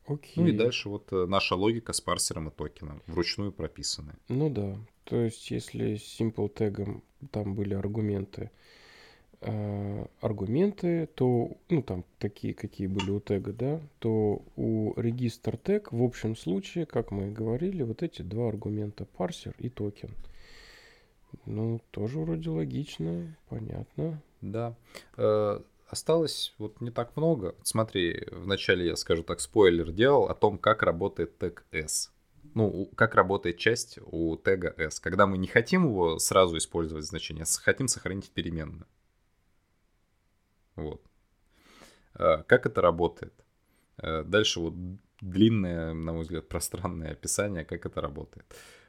Окей. 0.08 0.34
Ну 0.36 0.48
и 0.48 0.52
дальше 0.52 0.90
вот 0.90 1.12
э, 1.12 1.26
наша 1.28 1.56
логика 1.56 1.94
с 1.94 2.02
парсером 2.02 2.50
и 2.50 2.52
токеном, 2.52 3.02
вручную 3.08 3.52
прописанная. 3.52 4.18
Ну 4.28 4.50
да, 4.50 4.78
то 5.04 5.18
есть 5.18 5.52
если 5.52 5.96
с 5.96 6.20
simple 6.20 6.50
тегом 6.50 7.04
там 7.32 7.54
были 7.54 7.76
аргументы, 7.76 8.50
э, 9.42 10.06
аргументы, 10.20 11.08
то, 11.14 11.52
ну 11.70 11.84
там 11.84 12.04
такие, 12.18 12.54
какие 12.54 12.88
были 12.88 13.12
у 13.12 13.20
тега, 13.20 13.54
да, 13.54 13.82
то 14.00 14.42
у 14.56 14.94
регистр 15.00 15.58
тег 15.58 15.92
в 15.92 16.04
общем 16.04 16.36
случае, 16.36 16.86
как 16.86 17.12
мы 17.12 17.28
и 17.28 17.32
говорили, 17.32 17.84
вот 17.84 18.02
эти 18.02 18.22
два 18.24 18.50
аргумента, 18.50 19.06
парсер 19.06 19.54
и 19.60 19.70
токен. 19.70 20.12
Ну, 21.46 21.80
тоже 21.92 22.20
вроде 22.20 22.50
логично, 22.50 23.38
понятно. 23.48 24.22
Да. 24.42 24.76
Осталось 25.92 26.54
вот 26.58 26.80
не 26.80 26.90
так 26.90 27.18
много. 27.18 27.54
Смотри, 27.64 28.26
вначале 28.32 28.86
я, 28.86 28.96
скажу 28.96 29.24
так, 29.24 29.42
спойлер 29.42 29.92
делал 29.92 30.30
о 30.30 30.34
том, 30.34 30.58
как 30.58 30.84
работает 30.84 31.38
тег 31.38 31.66
S. 31.74 32.14
Ну, 32.56 32.90
как 32.96 33.14
работает 33.16 33.58
часть 33.58 34.00
у 34.02 34.38
тега 34.38 34.74
S. 34.78 35.02
Когда 35.02 35.28
мы 35.28 35.38
не 35.38 35.48
хотим 35.48 35.84
его 35.84 36.18
сразу 36.18 36.56
использовать 36.58 37.04
значение, 37.04 37.44
а 37.44 37.62
хотим 37.62 37.90
сохранить 37.90 38.28
в 38.28 38.30
переменную. 38.30 38.86
Вот. 40.78 41.02
А, 42.14 42.44
как 42.44 42.66
это 42.66 42.80
работает? 42.80 43.34
А, 43.98 44.24
дальше 44.24 44.62
вот 44.62 44.74
длинное, 45.20 45.94
на 45.94 46.14
мой 46.14 46.22
взгляд, 46.22 46.48
пространное 46.48 47.12
описание, 47.12 47.66
как 47.66 47.86
это 47.86 48.00
работает. 48.00 48.46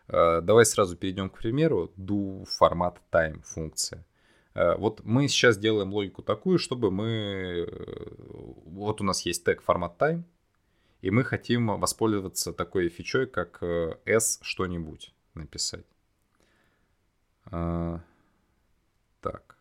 А, 0.07 0.41
давай 0.41 0.65
сразу 0.65 0.97
перейдем 0.97 1.31
к 1.31 1.39
примеру. 1.39 1.93
Do 1.97 2.47
format 2.61 2.99
time 3.11 3.43
функция. 3.43 4.05
Э, 4.55 4.77
вот 4.77 5.01
мы 5.05 5.29
сейчас 5.29 5.59
делаем 5.59 5.93
логику 5.93 6.23
такую, 6.23 6.59
чтобы 6.59 6.91
мы... 6.91 7.67
Э, 7.69 8.15
вот 8.67 9.01
у 9.01 9.05
нас 9.05 9.23
есть 9.23 9.45
тег 9.45 9.63
формат 9.63 10.01
time, 10.01 10.25
и 11.01 11.11
мы 11.11 11.25
хотим 11.25 11.79
воспользоваться 11.79 12.53
такой 12.53 12.89
фичой, 12.89 13.27
как 13.27 13.63
э, 13.63 13.97
s 14.05 14.39
что-нибудь 14.43 15.15
написать. 15.35 15.87
Так. 19.21 19.59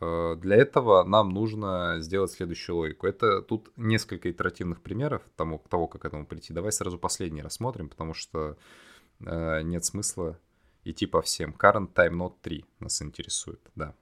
Для 0.00 0.56
этого 0.56 1.02
нам 1.04 1.30
нужно 1.30 1.96
сделать 2.00 2.30
следующую 2.30 2.76
логику. 2.76 3.06
Это 3.06 3.42
тут 3.42 3.70
несколько 3.76 4.30
итеративных 4.30 4.82
примеров 4.82 5.22
тому, 5.36 5.62
того, 5.68 5.88
как 5.88 6.02
к 6.02 6.04
этому 6.04 6.26
прийти. 6.26 6.52
Давай 6.52 6.72
сразу 6.72 6.98
последний 6.98 7.42
рассмотрим, 7.42 7.88
потому 7.88 8.14
что 8.14 8.56
нет 9.20 9.84
смысла 9.84 10.38
идти 10.84 11.06
по 11.06 11.22
всем. 11.22 11.54
Current 11.58 11.92
time 11.92 12.12
not 12.12 12.34
3 12.42 12.64
нас 12.80 13.02
интересует, 13.02 13.60
да. 13.74 13.94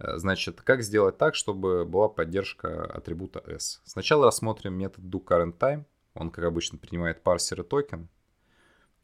Э, 0.00 0.16
значит, 0.18 0.62
как 0.62 0.82
сделать 0.82 1.18
так, 1.18 1.34
чтобы 1.34 1.84
была 1.84 2.08
поддержка 2.08 2.84
атрибута 2.84 3.42
s? 3.46 3.80
Сначала 3.84 4.26
рассмотрим 4.26 4.74
метод 4.74 5.04
doCurrentTime. 5.04 5.84
Он, 6.14 6.30
как 6.30 6.44
обычно, 6.44 6.78
принимает 6.78 7.22
парсер 7.22 7.60
и 7.60 7.64
токен. 7.64 8.08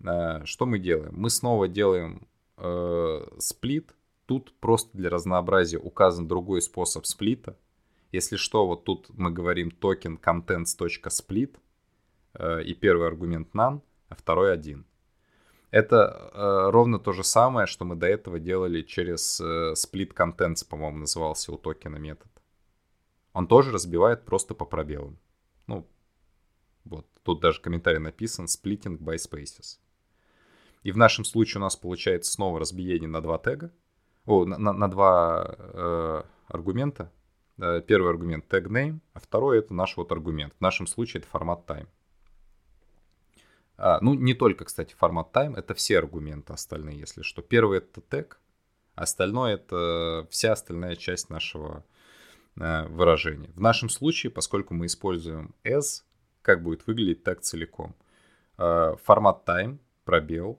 Э, 0.00 0.44
что 0.44 0.66
мы 0.66 0.78
делаем? 0.78 1.14
Мы 1.14 1.30
снова 1.30 1.68
делаем 1.68 2.26
э, 2.56 3.26
split. 3.38 3.94
Тут 4.26 4.52
просто 4.58 4.96
для 4.96 5.10
разнообразия 5.10 5.78
указан 5.78 6.26
другой 6.26 6.62
способ 6.62 7.06
split 7.06 7.42
а. 7.42 7.56
Если 8.10 8.36
что, 8.36 8.66
вот 8.66 8.84
тут 8.84 9.08
мы 9.10 9.30
говорим 9.30 9.70
токен 9.70 10.18
contents.split. 10.18 11.56
Э, 12.34 12.62
и 12.62 12.74
первый 12.74 13.06
аргумент 13.06 13.54
None, 13.54 13.82
а 14.08 14.14
второй 14.14 14.52
один. 14.52 14.85
Это 15.76 16.30
э, 16.32 16.70
ровно 16.70 16.98
то 16.98 17.12
же 17.12 17.22
самое, 17.22 17.66
что 17.66 17.84
мы 17.84 17.96
до 17.96 18.06
этого 18.06 18.38
делали 18.38 18.80
через 18.80 19.38
э, 19.42 19.74
split 19.74 20.14
contents, 20.14 20.66
по-моему, 20.66 21.00
назывался 21.00 21.52
у 21.52 21.58
токена 21.58 21.96
метод. 21.96 22.30
Он 23.34 23.46
тоже 23.46 23.72
разбивает 23.72 24.24
просто 24.24 24.54
по 24.54 24.64
пробелам. 24.64 25.18
Ну, 25.66 25.86
вот, 26.86 27.06
тут 27.22 27.40
даже 27.40 27.60
комментарий 27.60 27.98
написан 27.98 28.46
splitting 28.46 28.98
by 28.98 29.16
spaces. 29.16 29.78
И 30.82 30.92
в 30.92 30.96
нашем 30.96 31.26
случае 31.26 31.60
у 31.60 31.64
нас 31.64 31.76
получается 31.76 32.32
снова 32.32 32.58
разбиение 32.58 33.10
на 33.10 33.20
два 33.20 33.36
тега, 33.36 33.70
о, 34.24 34.46
на, 34.46 34.56
на, 34.56 34.72
на 34.72 34.88
два 34.88 35.56
э, 35.58 36.22
аргумента. 36.48 37.12
Э, 37.58 37.82
первый 37.86 38.08
аргумент 38.08 38.46
tag 38.50 38.68
name, 38.68 39.00
а 39.12 39.20
второй 39.20 39.58
это 39.58 39.74
наш 39.74 39.98
вот 39.98 40.10
аргумент. 40.10 40.54
В 40.56 40.60
нашем 40.62 40.86
случае 40.86 41.20
это 41.20 41.28
формат 41.28 41.68
time. 41.68 41.88
А, 43.78 43.98
ну, 44.00 44.14
не 44.14 44.34
только, 44.34 44.64
кстати, 44.64 44.94
формат 44.94 45.34
time, 45.34 45.56
это 45.56 45.74
все 45.74 45.98
аргументы 45.98 46.52
остальные, 46.52 46.98
если 46.98 47.22
что. 47.22 47.42
Первый 47.42 47.78
это 47.78 48.00
тег, 48.00 48.40
остальное 48.94 49.54
это 49.54 50.26
вся 50.30 50.52
остальная 50.52 50.96
часть 50.96 51.30
нашего 51.30 51.84
э, 52.56 52.86
выражения. 52.88 53.50
В 53.54 53.60
нашем 53.60 53.88
случае, 53.88 54.30
поскольку 54.30 54.74
мы 54.74 54.86
используем 54.86 55.54
as, 55.64 56.02
как 56.42 56.62
будет 56.62 56.86
выглядеть 56.86 57.24
тег 57.24 57.40
целиком. 57.42 57.94
Э, 58.58 58.96
формат 59.04 59.46
time, 59.46 59.78
пробел, 60.04 60.58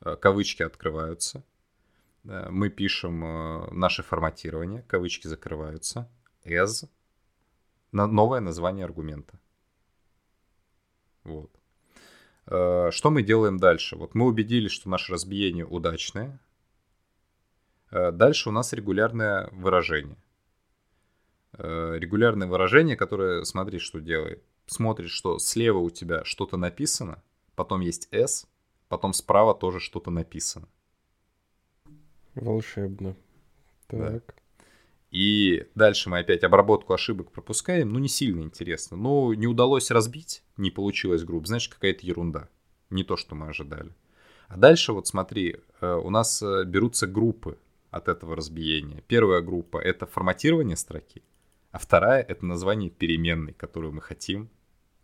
э, 0.00 0.16
кавычки 0.16 0.62
открываются. 0.62 1.44
Э, 2.24 2.48
мы 2.50 2.70
пишем 2.70 3.24
э, 3.24 3.70
наше 3.72 4.02
форматирование, 4.02 4.82
кавычки 4.88 5.26
закрываются. 5.26 6.08
as, 6.44 6.88
на, 7.92 8.06
новое 8.06 8.40
название 8.40 8.84
аргумента. 8.84 9.38
Вот. 11.24 11.53
Э, 12.46 12.90
что 12.90 13.10
мы 13.10 13.22
делаем 13.22 13.58
дальше? 13.58 13.96
Вот 13.96 14.14
мы 14.14 14.26
убедились, 14.26 14.72
что 14.72 14.88
наше 14.88 15.12
разбиение 15.12 15.66
удачное. 15.66 16.40
Э, 17.90 18.10
дальше 18.12 18.48
у 18.48 18.52
нас 18.52 18.72
регулярное 18.72 19.48
выражение. 19.52 20.18
Э, 21.52 21.96
регулярное 21.98 22.48
выражение, 22.48 22.96
которое, 22.96 23.44
смотри, 23.44 23.78
что 23.78 24.00
делает. 24.00 24.42
Смотрит, 24.66 25.10
что 25.10 25.38
слева 25.38 25.78
у 25.78 25.90
тебя 25.90 26.24
что-то 26.24 26.56
написано, 26.56 27.22
потом 27.54 27.80
есть 27.80 28.08
S, 28.10 28.46
потом 28.88 29.12
справа 29.12 29.54
тоже 29.54 29.78
что-то 29.78 30.10
написано. 30.10 30.68
Волшебно. 32.34 33.14
Так. 33.86 34.24
Да. 34.26 34.34
И 35.14 35.68
дальше 35.76 36.10
мы 36.10 36.18
опять 36.18 36.42
обработку 36.42 36.92
ошибок 36.92 37.30
пропускаем. 37.30 37.92
Ну, 37.92 38.00
не 38.00 38.08
сильно 38.08 38.40
интересно. 38.40 38.96
Но 38.96 39.32
не 39.32 39.46
удалось 39.46 39.92
разбить, 39.92 40.42
не 40.56 40.72
получилось 40.72 41.22
групп, 41.22 41.46
значит, 41.46 41.72
какая-то 41.72 42.04
ерунда. 42.04 42.48
Не 42.90 43.04
то, 43.04 43.16
что 43.16 43.36
мы 43.36 43.46
ожидали. 43.46 43.92
А 44.48 44.56
дальше 44.56 44.92
вот 44.92 45.06
смотри, 45.06 45.58
э, 45.80 45.94
у 45.94 46.10
нас 46.10 46.42
э, 46.42 46.64
берутся 46.64 47.06
группы 47.06 47.56
от 47.92 48.08
этого 48.08 48.34
разбиения. 48.34 49.04
Первая 49.06 49.40
группа— 49.40 49.78
это 49.84 50.04
форматирование 50.06 50.76
строки, 50.76 51.22
а 51.70 51.78
вторая— 51.78 52.20
это 52.28 52.44
название 52.44 52.90
переменной, 52.90 53.52
которую 53.52 53.92
мы 53.92 54.00
хотим 54.00 54.50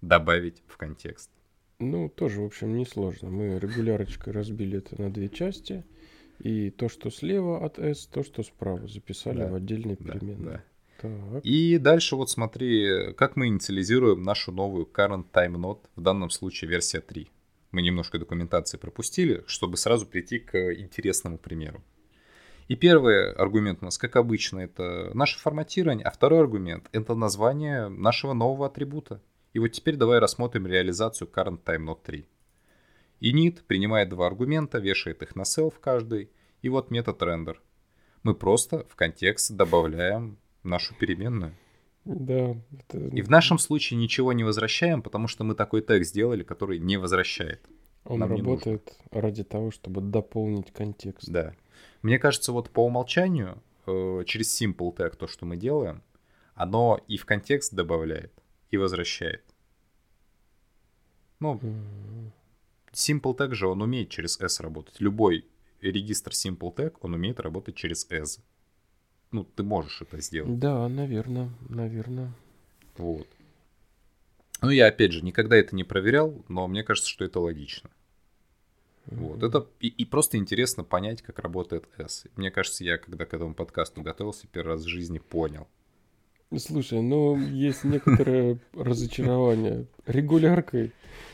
добавить 0.00 0.64
в 0.66 0.76
контекст. 0.76 1.30
Ну, 1.78 2.08
тоже, 2.08 2.40
в 2.40 2.46
общем, 2.46 2.76
несложно. 2.76 3.30
Мы 3.30 3.60
регулярочкой 3.60 4.32
разбили 4.32 4.78
это 4.78 5.00
на 5.00 5.08
две 5.08 5.28
части— 5.28 5.84
и 6.40 6.70
то, 6.70 6.88
что 6.88 7.10
слева 7.10 7.64
от 7.64 7.78
S, 7.78 8.06
то, 8.06 8.22
что 8.22 8.42
справа 8.42 8.86
записали 8.86 9.38
да, 9.38 9.48
в 9.48 9.60
переменной. 9.60 10.60
Да, 11.02 11.08
да. 11.32 11.40
И 11.42 11.78
дальше 11.78 12.16
вот 12.16 12.30
смотри, 12.30 13.12
как 13.14 13.36
мы 13.36 13.46
инициализируем 13.46 14.22
нашу 14.22 14.52
новую 14.52 14.86
current 14.86 15.26
time 15.32 15.54
node, 15.54 15.80
в 15.96 16.00
данном 16.00 16.30
случае 16.30 16.70
версия 16.70 17.00
3. 17.00 17.30
Мы 17.72 17.82
немножко 17.82 18.18
документации 18.18 18.76
пропустили, 18.76 19.44
чтобы 19.46 19.76
сразу 19.76 20.06
прийти 20.06 20.38
к 20.38 20.74
интересному 20.74 21.38
примеру. 21.38 21.82
И 22.68 22.76
первый 22.76 23.32
аргумент 23.32 23.78
у 23.82 23.86
нас, 23.86 23.98
как 23.98 24.16
обычно, 24.16 24.60
это 24.60 25.10
наше 25.14 25.38
форматирование, 25.38 26.06
а 26.06 26.10
второй 26.10 26.40
аргумент— 26.40 26.88
это 26.92 27.14
название 27.14 27.88
нашего 27.88 28.32
нового 28.32 28.66
атрибута. 28.66 29.20
И 29.52 29.58
вот 29.58 29.68
теперь 29.68 29.96
давай 29.96 30.20
рассмотрим 30.20 30.66
реализацию 30.66 31.28
current 31.28 31.64
time 31.64 31.86
node 31.86 31.98
3. 32.04 32.26
Init 33.20 33.62
принимает 33.66 34.08
два 34.08 34.26
аргумента, 34.26 34.78
вешает 34.78 35.22
их 35.22 35.36
на 35.36 35.42
self 35.42 35.74
каждый, 35.80 36.30
и 36.62 36.68
вот 36.68 36.90
метод 36.90 37.20
render. 37.22 37.56
Мы 38.22 38.34
просто 38.34 38.84
в 38.88 38.96
контекст 38.96 39.52
добавляем 39.52 40.38
нашу 40.62 40.94
переменную. 40.94 41.54
Да. 42.04 42.56
Это... 42.78 42.98
И 42.98 43.22
в 43.22 43.30
нашем 43.30 43.58
случае 43.58 43.98
ничего 43.98 44.32
не 44.32 44.44
возвращаем, 44.44 45.02
потому 45.02 45.28
что 45.28 45.44
мы 45.44 45.54
такой 45.54 45.82
тег 45.82 46.04
сделали, 46.04 46.42
который 46.42 46.78
не 46.78 46.96
возвращает. 46.96 47.66
Он 48.04 48.20
Нам 48.20 48.30
работает 48.30 48.96
ради 49.10 49.44
того, 49.44 49.70
чтобы 49.70 50.00
дополнить 50.00 50.72
контекст. 50.72 51.28
Да. 51.28 51.54
Мне 52.02 52.18
кажется, 52.18 52.52
вот 52.52 52.70
по 52.70 52.84
умолчанию 52.86 53.62
э, 53.86 54.22
через 54.26 54.60
simple 54.60 54.96
tag 54.96 55.16
то, 55.16 55.26
что 55.26 55.44
мы 55.44 55.56
делаем, 55.56 56.02
оно 56.54 57.00
и 57.08 57.16
в 57.16 57.26
контекст 57.26 57.74
добавляет, 57.74 58.32
и 58.70 58.76
возвращает. 58.78 59.44
Ну, 61.40 61.60
simple 62.92 63.36
tag 63.36 63.54
же 63.54 63.66
он 63.66 63.82
умеет 63.82 64.10
через 64.10 64.40
s 64.40 64.60
работать. 64.60 65.00
Любой 65.00 65.46
регистр 65.80 66.32
simple 66.32 66.74
tag, 66.74 66.94
он 67.00 67.14
умеет 67.14 67.40
работать 67.40 67.74
через 67.74 68.06
s. 68.10 68.40
Ну, 69.32 69.44
ты 69.44 69.62
можешь 69.62 70.02
это 70.02 70.20
сделать. 70.20 70.58
Да, 70.58 70.88
наверное, 70.88 71.50
наверное. 71.68 72.32
Вот. 72.96 73.28
Ну, 74.60 74.70
я, 74.70 74.88
опять 74.88 75.12
же, 75.12 75.24
никогда 75.24 75.56
это 75.56 75.74
не 75.74 75.84
проверял, 75.84 76.44
но 76.48 76.66
мне 76.68 76.82
кажется, 76.82 77.08
что 77.08 77.24
это 77.24 77.40
логично. 77.40 77.90
Вот. 79.06 79.42
Это 79.42 79.66
и, 79.80 79.88
и 79.88 80.04
просто 80.04 80.36
интересно 80.36 80.84
понять, 80.84 81.22
как 81.22 81.38
работает 81.38 81.88
S. 81.98 82.26
Мне 82.36 82.50
кажется, 82.50 82.84
я 82.84 82.98
когда 82.98 83.24
к 83.24 83.34
этому 83.34 83.54
подкасту 83.54 84.02
готовился, 84.02 84.46
первый 84.46 84.72
раз 84.72 84.82
в 84.82 84.88
жизни 84.88 85.18
понял. 85.18 85.66
Слушай, 86.56 87.00
ну 87.00 87.36
есть 87.38 87.84
некоторое 87.84 88.58
разочарование. 88.74 89.86
Регуляркой 90.06 90.92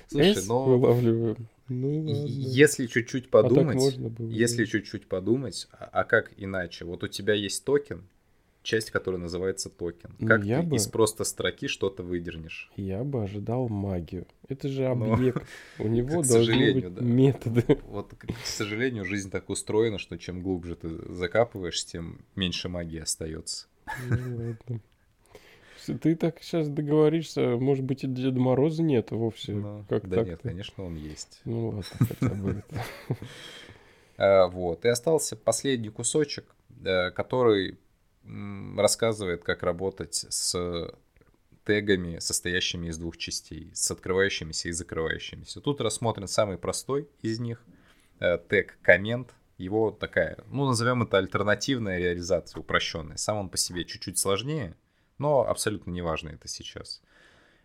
Слушай, 0.09 0.47
но... 0.47 0.65
вылавливаем. 0.65 1.49
Ну, 1.69 2.05
если 2.27 2.87
чуть-чуть 2.87 3.29
подумать, 3.29 3.99
а 3.99 4.09
было, 4.09 4.29
если 4.29 4.67
чуть-чуть 4.67 5.09
подумать, 5.09 5.67
а, 5.73 5.89
а 5.93 6.05
как 6.05 6.33
иначе? 6.37 6.85
Вот 6.85 7.03
у 7.03 7.09
тебя 7.09 7.35
есть 7.35 7.65
токен, 7.65 8.05
часть, 8.63 8.91
которая 8.91 9.21
называется 9.21 9.69
токен. 9.69 10.15
Ну, 10.19 10.29
как 10.29 10.43
ты 10.43 10.63
бы... 10.63 10.77
из 10.77 10.87
просто 10.87 11.25
строки 11.25 11.67
что-то 11.67 12.03
выдернешь? 12.03 12.71
Я 12.77 13.03
бы 13.03 13.23
ожидал 13.23 13.69
магию. 13.69 14.27
Это 14.49 14.69
же 14.69 14.83
ну, 14.95 15.15
объект. 15.15 15.45
У 15.79 15.89
него 15.89 16.23
должны 16.23 16.75
быть 16.75 17.01
методы. 17.01 17.65
Вот, 17.87 18.13
к 18.15 18.47
сожалению, 18.47 19.05
жизнь 19.05 19.31
так 19.31 19.49
устроена, 19.49 19.99
что 19.99 20.19
чем 20.19 20.43
глубже 20.43 20.77
ты 20.77 20.89
закапываешь, 21.13 21.85
тем 21.85 22.25
меньше 22.35 22.69
магии 22.69 23.01
остается. 23.01 23.67
Ну, 24.09 24.57
ты 25.95 26.17
так 26.17 26.43
сейчас 26.43 26.69
договоришься, 26.69 27.57
может 27.57 27.85
быть, 27.85 28.05
и 28.05 28.07
Деда 28.07 28.39
Мороза 28.39 28.83
нет 28.83 29.11
вовсе. 29.11 29.53
Ну, 29.53 29.85
как 29.89 30.09
да 30.09 30.23
нет, 30.25 30.41
конечно, 30.43 30.85
он 30.85 30.97
есть. 30.97 31.41
Ну 31.45 31.69
ладно, 31.69 31.85
хотя 31.99 32.35
бы 32.35 32.63
а, 34.17 34.47
Вот. 34.49 34.85
И 34.85 34.89
остался 34.89 35.37
последний 35.37 35.91
кусочек, 35.91 36.55
э, 36.85 37.11
который 37.11 37.79
рассказывает, 38.77 39.45
как 39.45 39.63
работать 39.63 40.27
с 40.29 40.91
тегами, 41.67 42.19
состоящими 42.21 42.89
из 42.89 42.99
двух 42.99 43.17
частей, 43.17 43.71
с 43.75 43.91
открывающимися 43.91 44.69
и 44.69 44.73
закрывающимися. 44.73 45.61
Тут 45.61 45.81
рассмотрен 45.81 46.29
самый 46.29 46.59
простой 46.59 47.09
из 47.23 47.41
них, 47.41 47.63
э, 48.21 48.39
тег 48.49 48.79
коммент. 48.83 49.35
Его 49.59 49.91
такая, 49.91 50.39
ну, 50.51 50.67
назовем 50.67 51.03
это 51.03 51.17
альтернативная 51.19 51.99
реализация, 51.99 52.61
упрощенная. 52.61 53.17
Сам 53.17 53.39
он 53.39 53.49
по 53.49 53.57
себе 53.57 53.85
чуть-чуть 53.85 54.19
сложнее, 54.19 54.77
но 55.19 55.47
абсолютно 55.47 55.91
неважно 55.91 56.31
это 56.31 56.49
сейчас. 56.49 57.03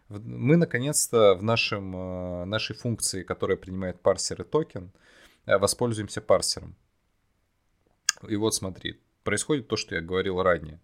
Мы, 0.09 0.57
наконец-то, 0.57 1.35
в 1.35 1.43
нашем, 1.43 1.95
э, 1.95 2.45
нашей 2.45 2.75
функции, 2.75 3.23
которая 3.23 3.57
принимает 3.57 4.01
парсер 4.01 4.41
и 4.41 4.43
токен, 4.43 4.91
э, 5.45 5.57
воспользуемся 5.57 6.21
парсером. 6.21 6.75
И 8.27 8.35
вот 8.35 8.53
смотри, 8.53 8.99
происходит 9.23 9.67
то, 9.67 9.77
что 9.77 9.95
я 9.95 10.01
говорил 10.01 10.41
ранее. 10.41 10.81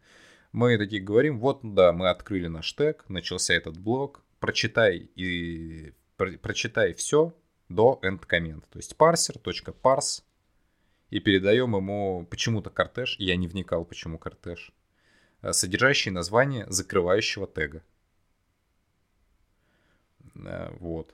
Мы 0.54 0.78
такие 0.78 1.02
говорим, 1.02 1.40
вот, 1.40 1.60
да, 1.62 1.92
мы 1.92 2.10
открыли 2.10 2.48
наш 2.48 2.74
тег, 2.74 3.06
начался 3.10 3.54
этот 3.54 3.78
блок, 3.78 4.24
прочитай 4.40 4.98
и 4.98 5.94
про, 6.16 6.32
прочитай 6.38 6.94
все 6.94 7.34
до 7.70 8.00
end 8.04 8.26
comment. 8.28 8.64
То 8.70 8.80
есть 8.80 8.96
parser.parse 8.98 10.24
и 11.10 11.20
передаем 11.20 11.76
ему 11.76 12.26
почему-то 12.30 12.70
кортеж, 12.70 13.16
я 13.20 13.36
не 13.36 13.48
вникал, 13.48 13.86
почему 13.86 14.18
кортеж, 14.18 14.72
содержащий 15.52 16.12
название 16.12 16.66
закрывающего 16.70 17.48
тега. 17.48 17.84
Э, 20.36 20.72
вот. 20.80 21.14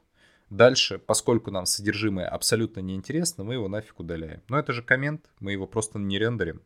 Дальше, 0.49 0.99
поскольку 0.99 1.49
нам 1.51 1.65
содержимое 1.65 2.27
абсолютно 2.27 2.79
неинтересно, 2.79 3.43
мы 3.43 3.55
его 3.55 3.67
нафиг 3.67 3.99
удаляем. 3.99 4.41
Но 4.49 4.59
это 4.59 4.71
же 4.73 4.83
коммент, 4.83 5.29
мы 5.39 5.51
его 5.51 5.65
просто 5.67 5.99
не 5.99 6.19
рендерим 6.19 6.61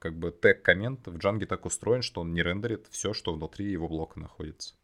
как 0.00 0.18
бы 0.18 0.32
тег 0.32 0.62
коммент 0.62 1.06
в 1.06 1.16
Django 1.16 1.46
так 1.46 1.66
устроен, 1.66 2.02
что 2.02 2.22
он 2.22 2.32
не 2.32 2.42
рендерит 2.42 2.86
все, 2.90 3.12
что 3.12 3.34
внутри 3.34 3.70
его 3.70 3.86
блока 3.86 4.18
находится. 4.18 4.74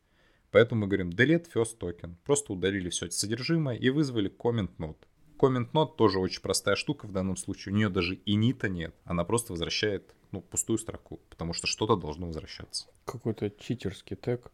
Поэтому 0.52 0.82
мы 0.82 0.86
говорим 0.86 1.10
delete 1.10 1.46
first 1.52 1.78
token. 1.80 2.14
Просто 2.24 2.52
удалили 2.52 2.90
все 2.90 3.06
это 3.06 3.14
содержимое 3.14 3.76
и 3.76 3.90
вызвали 3.90 4.30
comment 4.30 4.70
node. 4.78 4.98
Comment 5.38 5.70
node 5.72 5.96
тоже 5.96 6.18
очень 6.18 6.42
простая 6.42 6.76
штука 6.76 7.06
в 7.06 7.12
данном 7.12 7.36
случае. 7.36 7.74
У 7.74 7.76
нее 7.76 7.88
даже 7.88 8.20
инита 8.26 8.68
нет. 8.68 8.94
Она 9.04 9.24
просто 9.24 9.52
возвращает 9.52 10.14
ну, 10.36 10.42
пустую 10.42 10.78
строку, 10.78 11.20
потому 11.28 11.52
что 11.52 11.66
что-то 11.66 11.96
должно 11.96 12.26
возвращаться. 12.26 12.86
Какой-то 13.04 13.50
читерский 13.50 14.16
тег. 14.16 14.50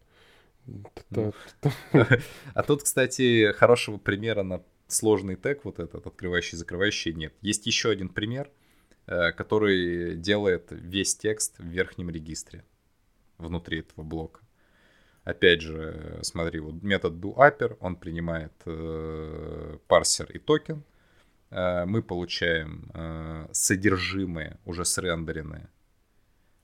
Ну. 0.67 1.33
А 2.55 2.63
тут, 2.63 2.83
кстати, 2.83 3.53
хорошего 3.53 3.99
примера 3.99 4.43
на 4.43 4.63
сложный 4.87 5.37
тег, 5.37 5.65
вот 5.65 5.79
этот, 5.79 6.07
открывающий, 6.07 6.57
закрывающий, 6.57 7.13
нет. 7.13 7.35
Есть 7.41 7.67
еще 7.67 7.91
один 7.91 8.09
пример— 8.09 8.51
Э, 9.07 9.33
который 9.33 10.15
делает 10.15 10.69
весь 10.71 11.17
текст 11.17 11.59
в 11.59 11.67
верхнем 11.67 12.09
регистре 12.09 12.65
внутри 13.37 13.81
этого 13.81 14.05
блока. 14.05 14.41
Опять 15.25 15.61
же, 15.61 16.21
смотри, 16.23 16.61
вот 16.61 16.83
метод 16.83 17.15
doApper, 17.15 17.77
он 17.81 17.97
принимает 17.97 18.53
э, 18.65 19.77
парсер 19.89 20.31
и 20.31 20.39
токен. 20.39 20.85
Э, 21.53 21.85
мы 21.85 22.03
получаем 22.03 22.91
э, 22.95 23.47
содержимое, 23.53 24.59
уже 24.65 24.85
срендеренное, 24.85 25.71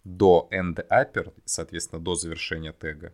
до 0.05 0.49
endApper, 0.51 1.33
соответственно, 1.45 2.03
до 2.03 2.15
завершения 2.15 2.73
тега. 2.73 3.13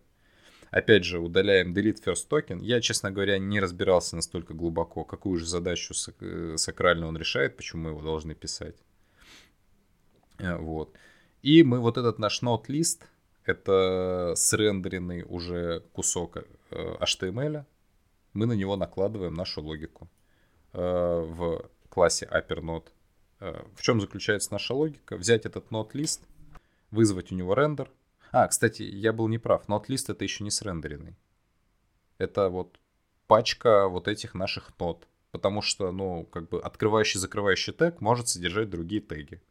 Опять 0.71 1.05
же, 1.05 1.19
удаляем 1.19 1.73
delete 1.73 2.03
first 2.05 2.29
token. 2.31 2.61
Я, 2.63 2.81
честно 2.81 3.11
говоря, 3.11 3.39
не 3.39 3.61
разбирался 3.61 4.17
настолько 4.17 4.55
глубоко, 4.55 5.05
какую 5.05 5.39
же 5.39 5.47
задачу 5.47 5.95
э, 6.21 6.55
сакральную 6.57 7.09
он 7.09 7.17
решает, 7.17 7.57
почему 7.57 7.83
мы 7.83 7.91
его 7.91 8.03
должны 8.03 8.35
писать. 8.35 8.77
Вот. 10.39 10.95
И 11.43 11.63
мы 11.63 11.79
вот 11.81 11.97
этот 11.97 12.19
наш 12.19 12.43
node-лист, 12.43 13.07
это 13.45 14.35
срендеренный 14.37 15.25
уже 15.29 15.81
кусок 15.93 16.39
HTML, 16.71 17.65
мы 18.33 18.47
на 18.47 18.55
него 18.55 18.77
накладываем 18.77 19.35
нашу 19.35 19.63
логику 19.63 20.09
в 20.75 21.71
классе 21.89 22.29
UpperNode. 22.31 22.89
В 23.41 23.81
чем 23.81 24.01
заключается 24.01 24.53
наша 24.53 24.75
логика? 24.75 25.17
Взять 25.17 25.47
этот 25.47 25.71
node-лист, 25.71 26.21
вызвать 26.91 27.33
у 27.33 27.35
него 27.35 27.55
рендер. 27.55 27.91
А, 28.33 28.47
кстати, 28.49 28.83
я 28.83 29.13
был 29.13 29.29
неправ. 29.29 29.67
Node-лист 29.69 30.11
это 30.11 30.25
еще 30.25 30.45
не 30.45 30.51
срендеренный. 30.51 31.17
Это 32.19 32.49
вот 32.49 32.79
пачка 33.27 33.89
вот 33.89 34.09
этих 34.09 34.35
наших 34.35 34.79
нод. 34.79 35.09
Потому 35.31 35.63
что, 35.63 35.91
ну, 35.91 36.25
как 36.27 36.49
бы 36.49 36.61
открывающий-закрывающий 36.61 37.73
тег 37.73 38.01
может 38.01 38.29
содержать 38.29 38.71
другие 38.71 39.01
теги. 39.01 39.43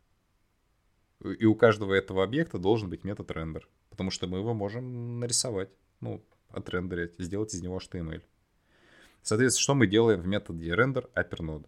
И 1.22 1.46
у 1.46 1.56
каждого 1.56 1.94
этого 1.94 2.24
объекта 2.24 2.58
должен 2.58 2.90
быть 2.90 3.04
метод 3.04 3.32
рендер, 3.32 3.68
потому 3.90 4.10
что 4.10 4.28
мы 4.28 4.38
его 4.38 4.54
можем 4.54 5.20
нарисовать, 5.20 5.70
ну, 6.00 6.24
отрендерить, 6.50 7.16
сделать 7.18 7.54
из 7.54 7.62
него 7.62 7.80
HTML. 7.80 8.22
Соответственно, 9.24 9.64
что 9.64 9.76
мы 9.76 9.88
делаем 9.88 10.22
в 10.22 10.28
методе 10.28 10.70
render 10.72 11.10
upper 11.16 11.66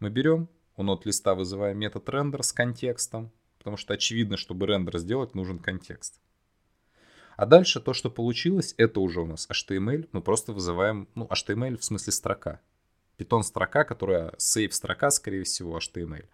Мы 0.00 0.10
берем, 0.10 0.48
у 0.76 0.82
нод 0.82 1.04
листа 1.04 1.34
вызываем 1.34 1.78
метод 1.78 2.08
render 2.08 2.42
с 2.42 2.52
контекстом, 2.52 3.30
потому 3.58 3.76
что 3.76 3.94
очевидно, 3.94 4.36
чтобы 4.36 4.66
рендер 4.66 4.98
сделать, 4.98 5.34
нужен 5.34 5.58
контекст. 5.58 6.20
А 7.36 7.46
дальше 7.46 7.80
то, 7.80 7.94
что 7.94 8.10
получилось, 8.10 8.74
это 8.78 9.00
уже 9.00 9.20
у 9.20 9.26
нас 9.26 9.48
HTML. 9.50 10.08
Мы 10.12 10.22
просто 10.22 10.52
вызываем, 10.52 11.08
ну, 11.16 11.26
HTML 11.26 11.76
в 11.76 11.84
смысле 11.84 12.12
строка. 12.12 12.60
Python 13.18 13.42
строка, 13.42 13.84
которая 13.84 14.30
save 14.38 14.70
строка, 14.70 15.10
скорее 15.10 15.42
всего, 15.42 15.76
HTML. 15.78 16.26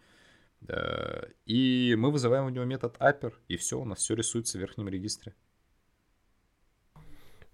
И 1.47 1.95
мы 1.97 2.11
вызываем 2.11 2.45
у 2.45 2.51
него 2.51 2.65
метод 2.67 2.97
upper, 2.99 3.33
и 3.49 3.57
все, 3.57 3.81
у 3.81 3.87
нас 3.87 4.01
все 4.01 4.15
рисуется 4.15 4.59
в 4.59 4.61
верхнем 4.61 4.89
регистре. 4.89 5.35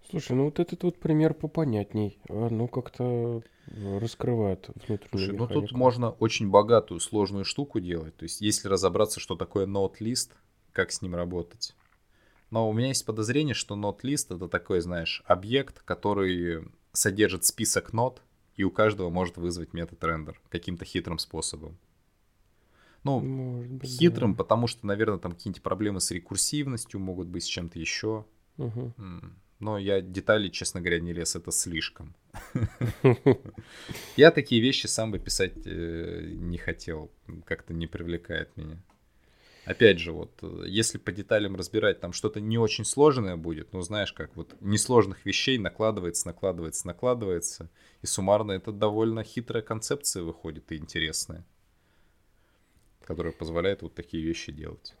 Слушай, 0.09 0.33
ну 0.33 0.45
вот 0.45 0.59
этот 0.59 0.83
вот 0.83 0.99
пример 0.99 1.33
попонятней. 1.33 2.19
Ну, 2.29 2.67
как-то 2.67 3.41
раскрывает 3.65 4.67
внутреннюю 4.67 5.09
Слушай, 5.09 5.33
механику. 5.33 5.53
ну 5.53 5.61
тут 5.61 5.71
можно 5.73 6.11
очень 6.11 6.49
богатую, 6.49 6.99
сложную 6.99 7.43
штуку 7.43 7.79
делать. 7.79 8.15
То 8.15 8.23
есть, 8.23 8.39
если 8.41 8.69
разобраться, 8.69 9.19
что 9.19 9.35
такое 9.35 9.65
node-list, 9.65 10.31
как 10.71 10.91
с 10.91 11.01
ним 11.01 11.15
работать. 11.15 11.75
Но 12.49 12.69
у 12.69 12.73
меня 12.73 12.87
есть 12.87 13.05
подозрение, 13.05 13.53
что 13.53 13.75
node-list 13.75 14.33
это 14.35 14.47
такой, 14.47 14.79
знаешь, 14.79 15.21
объект, 15.25 15.81
который 15.83 16.69
содержит 16.93 17.43
список 17.43 17.91
нод, 17.91 18.21
и 18.55 18.63
у 18.63 18.71
каждого 18.71 19.09
может 19.09 19.37
вызвать 19.37 19.73
метод 19.73 20.01
рендер 20.03 20.39
каким-то 20.49 20.85
хитрым 20.85 21.19
способом. 21.19 21.77
Ну, 23.03 23.19
Может 23.19 23.71
быть, 23.71 23.89
хитрым, 23.89 24.31
да. 24.33 24.37
потому 24.37 24.67
что, 24.67 24.85
наверное, 24.85 25.19
там 25.19 25.33
какие-нибудь 25.33 25.61
проблемы 25.61 25.99
с 26.01 26.11
рекурсивностью 26.11 26.99
могут 26.99 27.27
быть, 27.27 27.43
с 27.43 27.47
чем-то 27.47 27.79
еще. 27.79 28.25
Угу. 28.57 28.93
Но 29.59 29.77
я 29.79 30.01
детали, 30.01 30.49
честно 30.49 30.81
говоря, 30.81 30.99
не 30.99 31.13
лез, 31.13 31.35
это 31.35 31.51
слишком. 31.51 32.15
Я 34.15 34.31
такие 34.31 34.61
вещи 34.61 34.87
сам 34.87 35.11
бы 35.11 35.19
писать 35.19 35.65
э, 35.65 36.29
не 36.35 36.57
хотел, 36.57 37.11
как-то 37.45 37.73
не 37.73 37.87
привлекает 37.87 38.55
меня. 38.55 38.77
Опять 39.65 39.99
же, 39.99 40.13
вот, 40.13 40.31
если 40.65 40.97
по 40.97 41.11
деталям 41.11 41.57
разбирать, 41.57 41.99
там 41.99 42.13
что-то 42.13 42.39
не 42.39 42.57
очень 42.57 42.85
сложное 42.85 43.35
будет, 43.35 43.73
ну, 43.73 43.81
знаешь, 43.81 44.13
как 44.13 44.33
вот 44.37 44.55
несложных 44.61 45.25
вещей 45.25 45.57
накладывается, 45.57 46.25
накладывается, 46.27 46.87
накладывается, 46.87 47.69
и 48.01 48.05
суммарно 48.05 48.53
это 48.53 48.71
довольно 48.71 49.25
хитрая 49.25 49.61
концепция 49.61 50.23
выходит 50.23 50.71
и 50.71 50.77
интересная, 50.77 51.45
которая 53.03 53.33
позволяет 53.33 53.81
вот 53.81 53.93
такие 53.93 54.23
вещи 54.23 54.53
делать. 54.53 54.95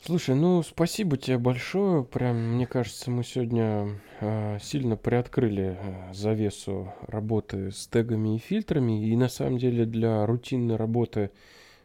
Слушай, 0.00 0.34
ну 0.34 0.62
спасибо 0.62 1.16
тебе 1.16 1.38
большое. 1.38 2.04
Прям, 2.04 2.56
мне 2.56 2.66
кажется, 2.66 3.10
мы 3.10 3.24
сегодня 3.24 4.00
э, 4.20 4.58
сильно 4.60 4.96
приоткрыли 4.96 5.78
э, 5.80 6.12
завесу 6.12 6.92
работы 7.06 7.70
с 7.70 7.86
тегами 7.86 8.36
и 8.36 8.38
фильтрами. 8.38 9.06
И 9.08 9.16
на 9.16 9.28
самом 9.28 9.56
деле 9.56 9.86
для 9.86 10.26
рутинной 10.26 10.76
работы 10.76 11.30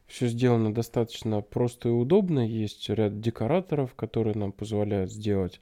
все 0.05 0.27
сделано 0.27 0.73
достаточно 0.73 1.41
просто 1.41 1.89
и 1.89 1.91
удобно. 1.93 2.45
Есть 2.45 2.89
ряд 2.89 3.21
декораторов, 3.21 3.95
которые 3.95 4.35
нам 4.35 4.51
позволяют 4.51 5.11
сделать 5.11 5.61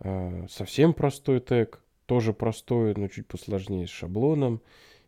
э, 0.00 0.46
совсем 0.50 0.94
простой 0.94 1.38
тег, 1.38 1.80
тоже 2.06 2.32
простой, 2.32 2.94
но 2.96 3.06
чуть 3.06 3.28
посложнее 3.28 3.86
с 3.86 3.90
шаблоном. 3.90 4.62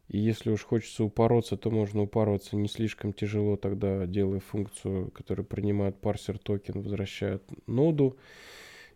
И 0.08 0.18
если 0.18 0.50
уж 0.50 0.62
хочется 0.62 1.04
упороться, 1.04 1.56
то 1.56 1.70
можно 1.70 2.02
упороться 2.02 2.56
не 2.56 2.68
слишком 2.68 3.12
тяжело, 3.12 3.56
тогда 3.56 4.06
делая 4.06 4.40
функцию, 4.40 5.10
которая 5.10 5.44
принимает 5.44 6.00
парсер 6.00 6.38
токен, 6.38 6.82
возвращает 6.82 7.42
ноду. 7.66 8.16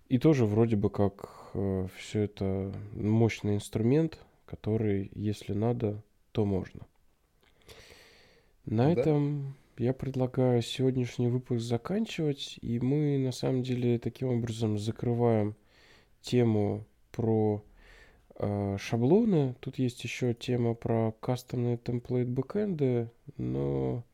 И 0.08 0.18
тоже 0.18 0.46
вроде 0.46 0.76
бы 0.76 0.90
как 0.90 1.50
э, 1.54 1.88
все 1.96 2.22
это 2.22 2.72
мощный 2.92 3.56
инструмент, 3.56 4.18
который, 4.46 5.10
если 5.14 5.52
надо, 5.52 6.02
то 6.32 6.44
можно. 6.44 6.86
На 8.64 8.94
да. 8.94 9.00
этом 9.00 9.54
я 9.78 9.92
предлагаю 9.94 10.62
сегодняшний 10.62 11.28
выпуск 11.28 11.62
заканчивать. 11.62 12.58
И 12.60 12.78
мы 12.78 13.18
на 13.18 13.32
самом 13.32 13.62
деле 13.62 13.98
таким 13.98 14.28
образом 14.28 14.78
закрываем 14.78 15.56
тему 16.20 16.86
про 17.12 17.64
шаблоны. 18.78 19.54
Тут 19.60 19.78
есть 19.78 20.02
еще 20.04 20.34
тема 20.34 20.74
про 20.74 21.12
кастомные 21.20 21.76
темплейт 21.76 22.28
бэкэнды, 22.28 23.10
но 23.36 24.04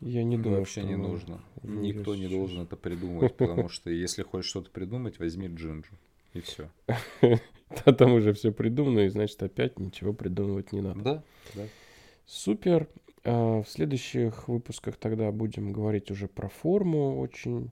я 0.00 0.22
не 0.22 0.36
думаю, 0.36 0.60
Вообще 0.60 0.80
что 0.80 0.88
не 0.88 0.96
нужно. 0.96 1.40
Никто 1.62 2.14
не 2.14 2.28
должен 2.28 2.62
это 2.62 2.76
придумывать, 2.76 3.36
потому 3.36 3.68
что 3.68 3.90
если 3.90 4.22
хочешь 4.22 4.50
что-то 4.50 4.70
придумать, 4.70 5.18
возьми 5.18 5.48
джинджу. 5.48 5.92
И 6.34 6.40
все. 6.40 6.70
Да, 7.84 7.92
там 7.92 8.14
уже 8.14 8.32
все 8.32 8.50
придумано, 8.50 9.00
и 9.00 9.08
значит 9.08 9.42
опять 9.42 9.78
ничего 9.78 10.14
придумывать 10.14 10.72
не 10.72 10.80
надо. 10.80 11.02
Да, 11.02 11.22
да. 11.54 11.62
Супер. 12.24 12.88
А, 13.24 13.62
в 13.62 13.68
следующих 13.68 14.48
выпусках 14.48 14.96
тогда 14.96 15.30
будем 15.32 15.74
говорить 15.74 16.10
уже 16.10 16.28
про 16.28 16.48
форму. 16.48 17.20
Очень 17.20 17.70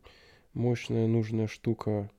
мощная, 0.53 1.07
нужная 1.07 1.47
штука. 1.47 2.11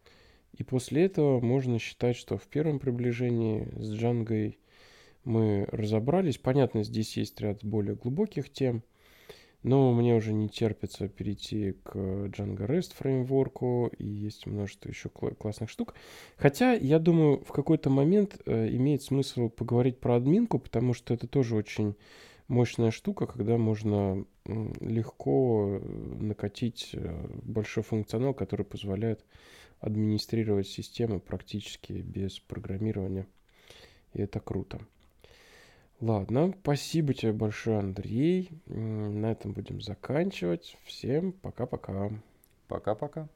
И 0.58 0.64
после 0.64 1.05
этого 1.05 1.39
можно 1.39 1.80
считать, 1.80 2.16
что 2.16 2.38
в 2.38 2.47
первом 2.47 2.80
приближении 2.80 3.70
с 3.78 3.93
Джангой 3.93 4.60
мы 5.24 5.68
разобрались. 5.72 6.38
Понятно, 6.38 6.84
здесь 6.84 7.16
есть 7.16 7.39
ряд 7.41 7.64
более 7.64 7.95
глубоких 7.95 8.51
тем, 8.51 8.82
но 9.62 9.93
мне 9.93 10.16
уже 10.16 10.34
не 10.34 10.49
терпится 10.49 11.08
перейти 11.10 11.74
к 11.84 11.95
Django 11.95 12.66
REST 12.66 12.95
фреймворку, 12.95 13.91
и 13.97 14.05
есть 14.05 14.47
множество 14.47 14.89
еще 14.89 15.10
классных 15.10 15.70
штук. 15.70 15.93
Хотя, 16.38 16.74
я 16.74 16.97
думаю, 16.99 17.43
в 17.43 17.51
какой-то 17.51 17.89
момент 17.89 18.39
э, 18.45 18.70
имеет 18.70 19.03
смысл 19.03 19.49
поговорить 19.49 19.99
про 19.99 20.16
админку, 20.16 20.58
потому 20.60 20.93
что 20.93 21.14
это 21.14 21.28
тоже 21.28 21.55
очень 21.55 21.95
мощная 22.47 22.91
штука, 22.91 23.26
когда 23.26 23.58
можно 23.58 24.26
легко 24.80 25.82
накатить 25.84 26.91
э, 26.93 27.28
большой 27.43 27.84
функционал, 27.84 28.34
который 28.34 28.66
позволяет 28.66 29.26
администрировать 29.80 30.68
систему 30.68 31.20
практически 31.20 31.94
без 31.94 32.40
программирования. 32.40 33.28
И 34.14 34.22
это 34.22 34.40
круто. 34.40 34.80
Ладно, 36.00 36.54
спасибо 36.62 37.14
тебе 37.14 37.34
большое, 37.34 37.80
Андрей. 37.80 38.50
На 38.68 39.32
этом 39.32 39.54
будем 39.54 39.82
заканчивать. 39.82 40.78
Всем 40.84 41.32
пока-пока. 41.32 42.12
Пока-пока. 42.68 43.28